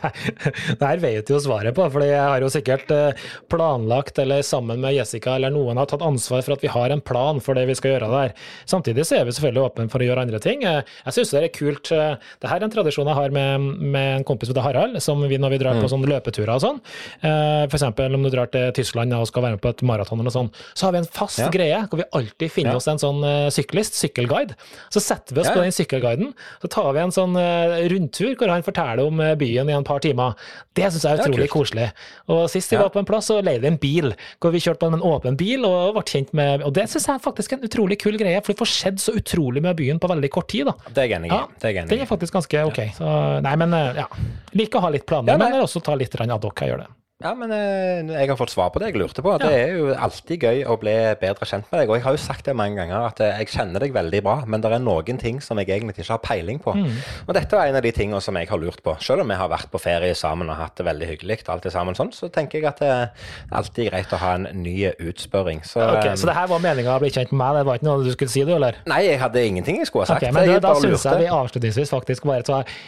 det 0.78 0.84
her 0.84 1.02
vet 1.02 1.30
jo 1.32 1.40
svaret 1.42 1.76
på, 1.76 1.86
for 1.92 2.04
jeg 2.04 2.18
har 2.18 2.42
jo 2.44 2.50
sikkert 2.52 2.92
eh, 2.94 3.26
planlagt, 3.52 4.18
eller 4.22 4.42
sammen 4.46 4.80
med 4.82 4.96
Jessica 4.96 5.36
eller 5.36 5.52
noen 5.54 5.78
har 5.80 5.88
tatt 5.90 6.04
ansvar 6.04 6.44
for 6.46 6.56
at 6.56 6.64
vi 6.64 6.72
har 6.72 6.94
en 6.94 7.04
plan 7.04 7.40
for 7.44 7.58
det 7.58 7.66
vi 7.68 7.76
skal 7.78 7.96
gjøre 7.96 8.10
der. 8.12 8.34
Samtidig 8.68 9.06
så 9.08 9.20
er 9.20 9.28
vi 9.28 9.34
selvfølgelig 9.36 9.66
åpne 9.68 9.88
for 9.92 10.02
å 10.02 10.08
gjøre 10.08 10.24
andre 10.26 10.40
ting. 10.42 10.64
Eh, 10.66 10.82
Jeg 11.06 11.16
syns 11.18 11.34
det 11.34 11.42
er 11.44 11.54
kult. 11.54 11.92
eh, 11.92 12.16
Det 12.40 12.50
her 12.50 12.60
er 12.60 12.68
en 12.68 12.74
tradisjon 12.74 13.08
jeg 13.08 13.18
har 13.18 13.34
med, 13.34 13.68
med 13.78 14.08
en 14.18 14.26
kompis 14.28 14.50
som 14.50 14.56
heter 14.56 14.66
Harald, 14.66 15.00
som 15.04 15.22
vi 15.28 15.38
når 15.38 15.54
vi 15.54 15.60
drar 15.62 15.80
på 15.80 15.90
sånne 15.90 16.10
løpeturer 16.10 16.54
og 16.56 16.62
sånn. 16.64 16.80
Eh, 17.22 17.66
eksempel 17.78 18.14
om 18.14 18.22
du 18.22 18.30
drar 18.30 18.50
til 18.52 18.72
Tyskland 18.72 19.12
og 19.14 19.26
skal 19.30 19.42
være 19.42 19.56
med 19.56 19.62
på 19.62 19.70
et 19.70 19.82
maraton 19.86 20.20
eller 20.20 20.30
sånn, 20.34 20.50
så 20.74 20.86
har 20.88 20.92
vi 20.92 20.98
en 20.98 21.04
fast 21.04 21.38
Ja. 21.38 21.48
greie 21.50 21.80
hvor 21.88 21.98
vi 22.02 22.04
alltid 22.12 22.50
finner 22.50 22.72
Ja. 22.72 22.76
oss 22.76 22.88
en 22.88 22.98
sånn 22.98 23.22
eh, 23.24 23.50
syklist, 23.50 23.94
sykkelguide. 23.94 24.54
Så 24.90 25.00
setter 25.00 25.34
vi 25.34 25.40
oss 25.40 25.48
på 25.50 25.62
den 25.62 25.72
sykkelguiden, 25.72 26.34
så 26.62 26.68
tar 26.70 26.92
vi 26.92 27.00
en 27.00 27.10
sånn 27.14 27.36
eh, 27.36 27.88
rundtur 27.88 28.34
hvor 28.36 28.48
han 28.48 28.62
forteller 28.62 29.06
om 29.06 29.16
byen 29.38 29.68
i 29.70 29.72
en 29.76 29.84
par 29.84 30.00
timer. 30.00 30.34
Det 30.74 30.84
syns 30.92 31.02
jeg 31.04 31.18
er 31.18 31.24
utrolig 31.26 31.48
koselig. 31.50 31.92
Og 32.28 32.48
sist 32.50 32.70
vi 32.70 32.76
var 32.78 32.90
på 32.90 32.98
en 33.00 33.04
plass, 33.08 33.26
så 33.28 33.42
leide 33.42 33.60
vi 33.62 33.66
en 33.72 33.76
bil, 33.78 34.12
hvor 34.40 34.52
vi 34.52 34.58
kjørte 34.60 34.78
på 34.80 34.92
en 34.92 35.00
åpen 35.00 35.36
bil 35.36 35.64
og 35.64 35.94
ble 35.94 36.02
kjent 36.02 36.32
med 36.34 36.62
Og 36.62 36.72
det 36.72 36.88
syns 36.88 37.06
jeg 37.06 37.14
er 37.16 37.24
faktisk 37.24 37.52
en 37.52 37.60
utrolig 37.66 37.98
kul 37.98 38.16
greie, 38.18 38.40
for 38.44 38.52
du 38.52 38.58
får 38.64 38.70
sett 38.72 38.94
så 39.02 39.14
utrolig 39.14 39.62
mye 39.62 39.70
av 39.70 39.76
byen 39.76 39.98
på 40.00 40.08
veldig 40.08 40.30
kort 40.30 40.48
tid, 40.48 40.66
da. 40.66 40.74
Det 40.92 41.04
er 41.10 41.16
enig. 41.18 41.30
Ja, 41.30 41.46
Det 41.60 41.76
er 41.76 41.86
den 41.86 42.00
er 42.00 42.06
faktisk 42.06 42.32
ganske 42.32 42.66
ok. 42.66 42.80
Så, 42.96 43.42
nei, 43.42 43.56
men 43.56 43.70
ja. 43.96 44.06
Liker 44.54 44.78
å 44.78 44.82
ha 44.82 44.88
litt 44.90 45.06
planer, 45.06 45.32
Ja, 45.32 45.38
men 45.38 45.52
også 45.62 45.82
ta 45.82 45.94
litt 45.94 46.14
ad 46.18 46.44
hoc. 46.44 46.54
Jeg 46.60 46.70
gjør 46.70 46.78
det. 46.84 46.97
Ja, 47.18 47.32
men 47.34 47.50
eh, 47.50 48.06
jeg 48.14 48.28
har 48.30 48.36
fått 48.38 48.52
svar 48.52 48.68
på 48.70 48.78
det 48.78 48.92
jeg 48.92 49.00
lurte 49.00 49.24
på. 49.26 49.32
Det 49.42 49.48
er 49.50 49.72
jo 49.74 49.88
alltid 49.90 50.44
gøy 50.46 50.60
å 50.70 50.76
bli 50.78 50.92
bedre 51.18 51.48
kjent 51.50 51.64
med 51.66 51.80
deg. 51.80 51.90
Og 51.90 51.96
jeg 51.98 52.04
har 52.04 52.14
jo 52.14 52.20
sagt 52.22 52.46
det 52.46 52.52
mange 52.54 52.78
ganger, 52.78 53.08
at 53.08 53.18
eh, 53.26 53.40
jeg 53.40 53.50
kjenner 53.56 53.82
deg 53.82 53.96
veldig 53.96 54.20
bra, 54.22 54.34
men 54.46 54.62
det 54.62 54.70
er 54.70 54.84
noen 54.84 55.18
ting 55.18 55.40
som 55.42 55.58
jeg 55.58 55.66
egentlig 55.66 55.96
ikke 55.96 56.12
har 56.14 56.22
peiling 56.22 56.60
på. 56.62 56.76
Og 56.78 57.32
dette 57.34 57.58
var 57.58 57.66
en 57.72 57.78
av 57.80 57.82
de 57.82 57.90
tingene 57.96 58.20
som 58.22 58.38
jeg 58.38 58.46
har 58.52 58.62
lurt 58.62 58.84
på. 58.86 58.94
Selv 59.02 59.24
om 59.24 59.32
vi 59.34 59.38
har 59.40 59.50
vært 59.50 59.66
på 59.72 59.80
ferie 59.82 60.14
sammen 60.14 60.46
og 60.54 60.60
hatt 60.60 60.78
det 60.78 60.86
veldig 60.86 61.08
hyggelig, 61.10 61.40
alt 61.50 61.66
det 61.66 61.74
sammen 61.74 61.98
sånn, 61.98 62.14
så 62.14 62.30
tenker 62.30 62.60
jeg 62.60 62.68
at 62.70 62.84
det 62.84 62.92
er 62.92 63.26
alltid 63.50 63.90
greit 63.90 64.14
å 64.14 64.22
ha 64.22 64.36
en 64.38 64.46
ny 64.62 64.76
utspørring. 64.94 65.64
Så, 65.66 65.82
Ok, 65.88 66.12
eh, 66.12 66.14
Så 66.22 66.30
det 66.30 66.38
her 66.38 66.46
var 66.54 66.62
meninga 66.62 66.94
å 66.94 67.02
bli 67.02 67.10
kjent 67.10 67.34
med 67.34 67.42
meg, 67.42 67.58
det 67.58 67.66
var 67.72 67.82
ikke 67.82 67.90
noe 67.90 68.06
du 68.06 68.14
skulle 68.14 68.30
si, 68.36 68.46
du, 68.46 68.54
eller? 68.60 68.78
Nei, 68.86 69.02
jeg 69.08 69.18
hadde 69.18 69.42
ingenting 69.42 69.82
jeg 69.82 69.90
skulle 69.90 70.06
ha 70.06 70.14
sagt. 70.14 70.22
Ok, 70.22 70.38
men 70.38 70.52
jeg 70.54 70.62
da 70.62 70.76
syns 70.78 71.10
jeg 71.10 71.26
vi 71.26 71.30
avslutningsvis 71.34 71.94
faktisk 71.98 72.30
bare 72.30 72.46
tar 72.46 72.78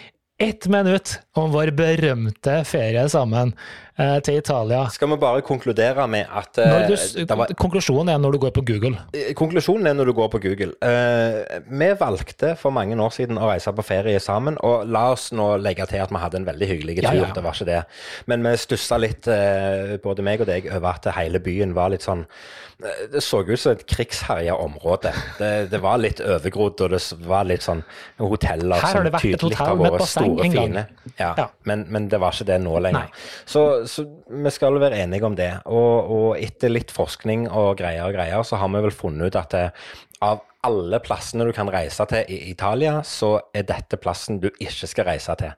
ett 0.40 0.64
minutt 0.72 1.18
om 1.36 1.50
vår 1.52 1.68
berømte 1.76 2.62
ferie 2.64 3.02
sammen 3.12 3.50
eh, 3.52 3.89
til 4.24 4.38
Italia. 4.40 4.84
Skal 4.94 5.10
vi 5.12 5.16
bare 5.20 5.42
konkludere 5.44 6.06
med 6.08 6.24
at 6.40 6.58
eh, 6.62 6.86
du, 6.88 6.94
det 7.26 7.36
var 7.36 7.50
Konklusjonen 7.60 8.08
er 8.14 8.20
når 8.22 8.36
du 8.36 8.38
går 8.46 8.52
på 8.56 8.62
Google. 8.70 8.96
Eh, 9.16 9.32
Konklusjonen 9.38 9.90
er 9.90 9.96
når 9.98 10.10
du 10.10 10.14
går 10.16 10.30
på 10.32 10.40
Google. 10.44 10.72
Eh, 10.82 11.60
vi 11.68 11.90
valgte 12.00 12.54
for 12.60 12.72
mange 12.74 12.96
år 13.00 13.12
siden 13.16 13.38
å 13.40 13.50
reise 13.50 13.72
på 13.76 13.84
ferie 13.86 14.20
sammen, 14.22 14.56
og 14.64 14.86
la 14.88 15.10
oss 15.14 15.30
nå 15.36 15.50
legge 15.60 15.86
til 15.90 16.00
at 16.04 16.12
vi 16.14 16.22
hadde 16.22 16.40
en 16.40 16.48
veldig 16.48 16.70
hyggelig 16.72 16.96
tur. 17.02 17.10
Ja, 17.10 17.26
ja. 17.26 17.34
Det 17.36 17.44
var 17.44 17.58
ikke 17.58 17.68
det. 17.70 17.82
Men 18.30 18.46
vi 18.46 18.54
stussa 18.62 18.98
litt, 19.00 19.28
eh, 19.28 19.96
både 20.02 20.24
meg 20.26 20.40
og 20.44 20.50
deg, 20.50 20.70
over 20.76 20.94
at 20.94 21.10
hele 21.18 21.42
byen 21.44 21.74
var 21.76 21.92
litt 21.92 22.06
sånn 22.06 22.24
eh, 22.24 23.04
Det 23.12 23.20
så 23.24 23.42
ut 23.44 23.60
som 23.60 23.76
et 23.76 23.84
krigsherja 23.90 24.56
område. 24.56 25.12
Det, 25.38 25.50
det 25.72 25.82
var 25.84 26.00
litt 26.00 26.20
overgrodd, 26.24 26.80
og 26.86 26.94
det 26.96 27.02
var 27.28 27.44
litt 27.48 27.64
sånn 27.66 27.82
hoteller 28.20 28.80
som 28.80 29.10
tydelig 29.20 29.58
har 29.60 29.76
vært 29.76 30.08
store, 30.08 30.48
fine. 30.50 30.86
Ja, 31.18 31.34
Ja. 31.36 31.46
Men, 31.68 31.86
men 31.88 32.08
det 32.10 32.18
var 32.20 32.34
ikke 32.34 32.48
det 32.48 32.58
nå 32.64 32.78
lenger. 32.82 33.06
Nei. 33.06 33.22
Så, 33.48 33.62
så 33.90 34.04
vi 34.30 34.52
skal 34.54 34.78
være 34.80 35.02
enige 35.02 35.26
om 35.26 35.36
det. 35.38 35.50
Og, 35.70 36.12
og 36.14 36.28
etter 36.38 36.72
litt 36.72 36.94
forskning 36.94 37.48
og 37.48 37.74
greier 37.80 38.06
og 38.06 38.14
greier, 38.16 38.46
så 38.46 38.60
har 38.60 38.70
vi 38.72 38.84
vel 38.86 38.94
funnet 38.94 39.30
ut 39.30 39.40
at 39.40 39.56
det, 39.56 39.66
av 40.24 40.44
alle 40.68 40.98
plassene 41.00 41.46
du 41.48 41.54
kan 41.56 41.70
reise 41.72 42.04
til 42.10 42.28
i 42.28 42.50
Italia, 42.50 42.98
så 43.06 43.32
er 43.56 43.64
dette 43.68 43.96
plassen 44.00 44.42
du 44.42 44.50
ikke 44.50 44.88
skal 44.90 45.08
reise 45.08 45.36
til. 45.40 45.54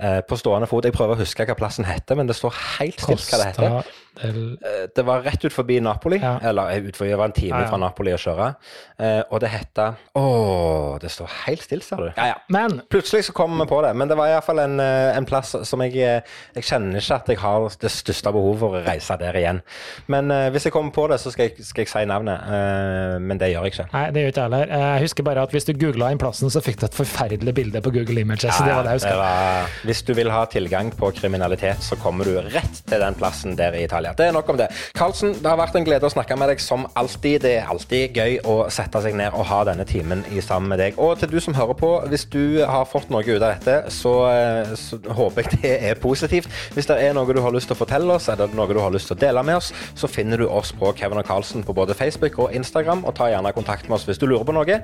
Eh, 0.00 0.22
på 0.24 0.38
stående 0.40 0.68
fot. 0.70 0.86
Jeg 0.88 0.96
prøver 0.96 1.16
å 1.16 1.20
huske 1.20 1.44
hva 1.44 1.56
plassen 1.58 1.88
heter, 1.88 2.16
men 2.16 2.30
det 2.30 2.38
står 2.38 2.56
helt 2.78 3.02
stilt 3.04 3.26
hva 3.28 3.42
det 3.42 3.50
heter. 3.50 3.90
Del 4.22 4.58
Eh, 4.62 4.86
Det 4.96 5.04
var 5.04 5.22
rett 5.22 5.44
ut 5.44 5.52
forbi 5.52 5.80
Napoli, 5.82 6.18
Ja. 6.22 6.38
eller 6.42 6.70
eh, 6.70 6.82
ut 6.88 6.96
forbi, 6.96 7.10
det 7.10 7.18
var 7.18 7.24
en 7.30 7.32
time 7.32 7.56
Ja, 7.56 7.62
ja. 7.62 7.68
fra 7.70 7.76
Napoli 7.78 8.12
å 8.12 8.18
kjøre. 8.20 8.54
Eh, 8.98 9.22
og 9.30 9.40
det 9.40 9.50
heter 9.50 9.94
Å, 10.16 10.98
det 11.00 11.10
står 11.10 11.28
helt 11.46 11.62
stille, 11.62 11.82
ser 11.82 11.96
du. 11.96 12.08
Ja, 12.16 12.26
ja. 12.32 12.34
Men 12.48 12.80
Plutselig 12.90 13.24
så 13.28 13.32
kom 13.36 13.58
vi 13.58 13.66
på 13.68 13.82
det, 13.84 13.94
men 13.96 14.08
det 14.08 14.16
var 14.16 14.28
iallfall 14.32 14.58
en, 14.62 14.80
en 14.80 15.26
plass 15.28 15.54
som 15.68 15.80
jeg 15.84 15.92
Jeg 15.96 16.62
kjenner 16.64 16.98
ikke 17.00 17.14
at 17.20 17.28
jeg 17.28 17.38
har 17.42 17.68
det 17.80 17.90
største 17.90 18.32
behovet 18.32 18.58
for 18.60 18.76
å 18.78 18.84
reise 18.86 19.16
der 19.20 19.36
igjen. 19.36 19.60
Men 20.08 20.30
eh, 20.30 20.48
hvis 20.50 20.64
jeg 20.68 20.72
kommer 20.72 20.92
på 20.92 21.06
det, 21.10 21.18
så 21.20 21.30
skal 21.32 21.48
jeg, 21.50 21.64
skal 21.66 21.84
jeg 21.84 21.88
si 21.92 22.04
navnet. 22.08 22.40
Eh, 22.46 23.18
men 23.20 23.38
det 23.38 23.50
gjør 23.52 23.66
jeg 23.68 23.74
ikke. 23.76 23.86
Nei, 23.92 24.04
det 24.14 24.22
gjør 24.22 24.32
ikke 24.32 24.40
jeg 24.42 24.50
heller. 24.50 24.74
Jeg 24.96 25.04
husker 25.06 25.22
bare 25.28 25.42
at 25.46 25.50
hvis 25.56 25.66
du 25.68 25.72
googla 25.74 26.10
inn 26.14 26.18
plassen, 26.22 26.50
så 26.52 26.62
fikk 26.64 26.80
du 26.80 26.86
et 26.88 26.96
forferdelig 26.96 27.54
bilde 27.56 27.82
på 27.84 27.92
Google 27.94 28.20
Images. 28.24 28.54
så 28.56 28.64
det 28.66 28.74
var 28.76 28.86
det 28.86 28.96
jeg 28.96 29.00
det 29.00 29.08
husker. 29.08 29.20
var, 29.20 29.70
hvis 29.88 30.02
du 30.06 30.12
vil 30.14 30.30
ha 30.30 30.44
tilgang 30.46 30.90
på 30.96 31.10
kriminalitet, 31.16 31.82
så 31.82 31.96
kommer 32.00 32.24
du 32.24 32.36
rett 32.40 32.82
til 32.86 33.00
den 33.02 33.14
plassen 33.18 33.56
der 33.58 33.74
i 33.76 33.84
Italia. 33.84 34.05
Det 34.16 34.26
er 34.28 34.34
nok 34.36 34.48
om 34.52 34.58
det. 34.60 34.68
Karlsen, 34.96 35.34
det 35.40 35.48
har 35.50 35.58
vært 35.58 35.76
en 35.78 35.86
glede 35.86 36.06
å 36.06 36.12
snakke 36.12 36.36
med 36.38 36.50
deg 36.52 36.62
som 36.62 36.86
alltid. 36.98 37.40
Det 37.46 37.54
er 37.58 37.70
alltid 37.72 38.16
gøy 38.16 38.38
å 38.46 38.56
sette 38.72 39.02
seg 39.04 39.16
ned 39.18 39.34
og 39.34 39.46
ha 39.50 39.62
denne 39.68 39.86
timen 39.88 40.24
i 40.32 40.42
sammen 40.44 40.70
med 40.72 40.82
deg. 40.82 41.00
Og 41.02 41.18
til 41.20 41.32
du 41.32 41.38
som 41.42 41.56
hører 41.56 41.76
på, 41.78 41.90
hvis 42.10 42.26
du 42.32 42.62
har 42.66 42.86
fått 42.88 43.10
noe 43.12 43.24
ut 43.26 43.40
av 43.40 43.56
dette, 43.56 43.90
så, 43.94 44.14
eh, 44.30 44.74
så 44.78 45.00
håper 45.18 45.46
jeg 45.46 45.60
det 45.62 45.74
er 45.90 46.00
positivt. 46.02 46.50
Hvis 46.74 46.88
det 46.90 46.98
er 47.02 47.14
noe 47.16 47.34
du 47.34 47.42
har 47.42 47.54
lyst 47.54 47.70
til 47.70 47.76
å 47.76 47.82
fortelle 47.82 48.18
oss, 48.18 48.28
eller 48.32 48.52
noe 48.56 48.72
du 48.72 48.80
har 48.82 48.94
lyst 48.94 49.10
til 49.10 49.16
å 49.18 49.22
dele 49.26 49.42
med 49.46 49.60
oss, 49.60 49.72
så 49.94 50.10
finner 50.10 50.38
du 50.40 50.46
oss 50.48 50.72
på 50.76 50.92
Kevin 50.98 51.22
og 51.22 51.26
Karlsen 51.28 51.64
på 51.66 51.74
både 51.76 51.96
Facebook 51.96 52.38
og 52.38 52.54
Instagram, 52.56 53.04
og 53.04 53.16
ta 53.18 53.30
gjerne 53.32 53.54
kontakt 53.56 53.88
med 53.88 53.98
oss 53.98 54.06
hvis 54.08 54.20
du 54.22 54.26
lurer 54.26 54.46
på 54.46 54.56
noe. 54.56 54.80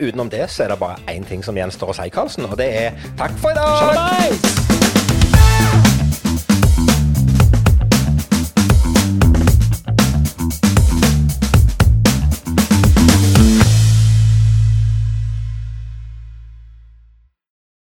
Utenom 0.00 0.30
det 0.32 0.48
så 0.50 0.64
er 0.64 0.74
det 0.74 0.80
bare 0.82 1.00
én 1.12 1.26
ting 1.28 1.44
som 1.44 1.56
gjenstår 1.56 1.94
å 1.94 1.98
si, 2.00 2.10
Karlsen, 2.14 2.48
og 2.48 2.58
det 2.60 2.70
er 2.84 2.90
takk 3.18 3.36
for 3.42 3.54
i 3.54 3.58
dag! 3.58 3.94
Bye! 3.94 4.64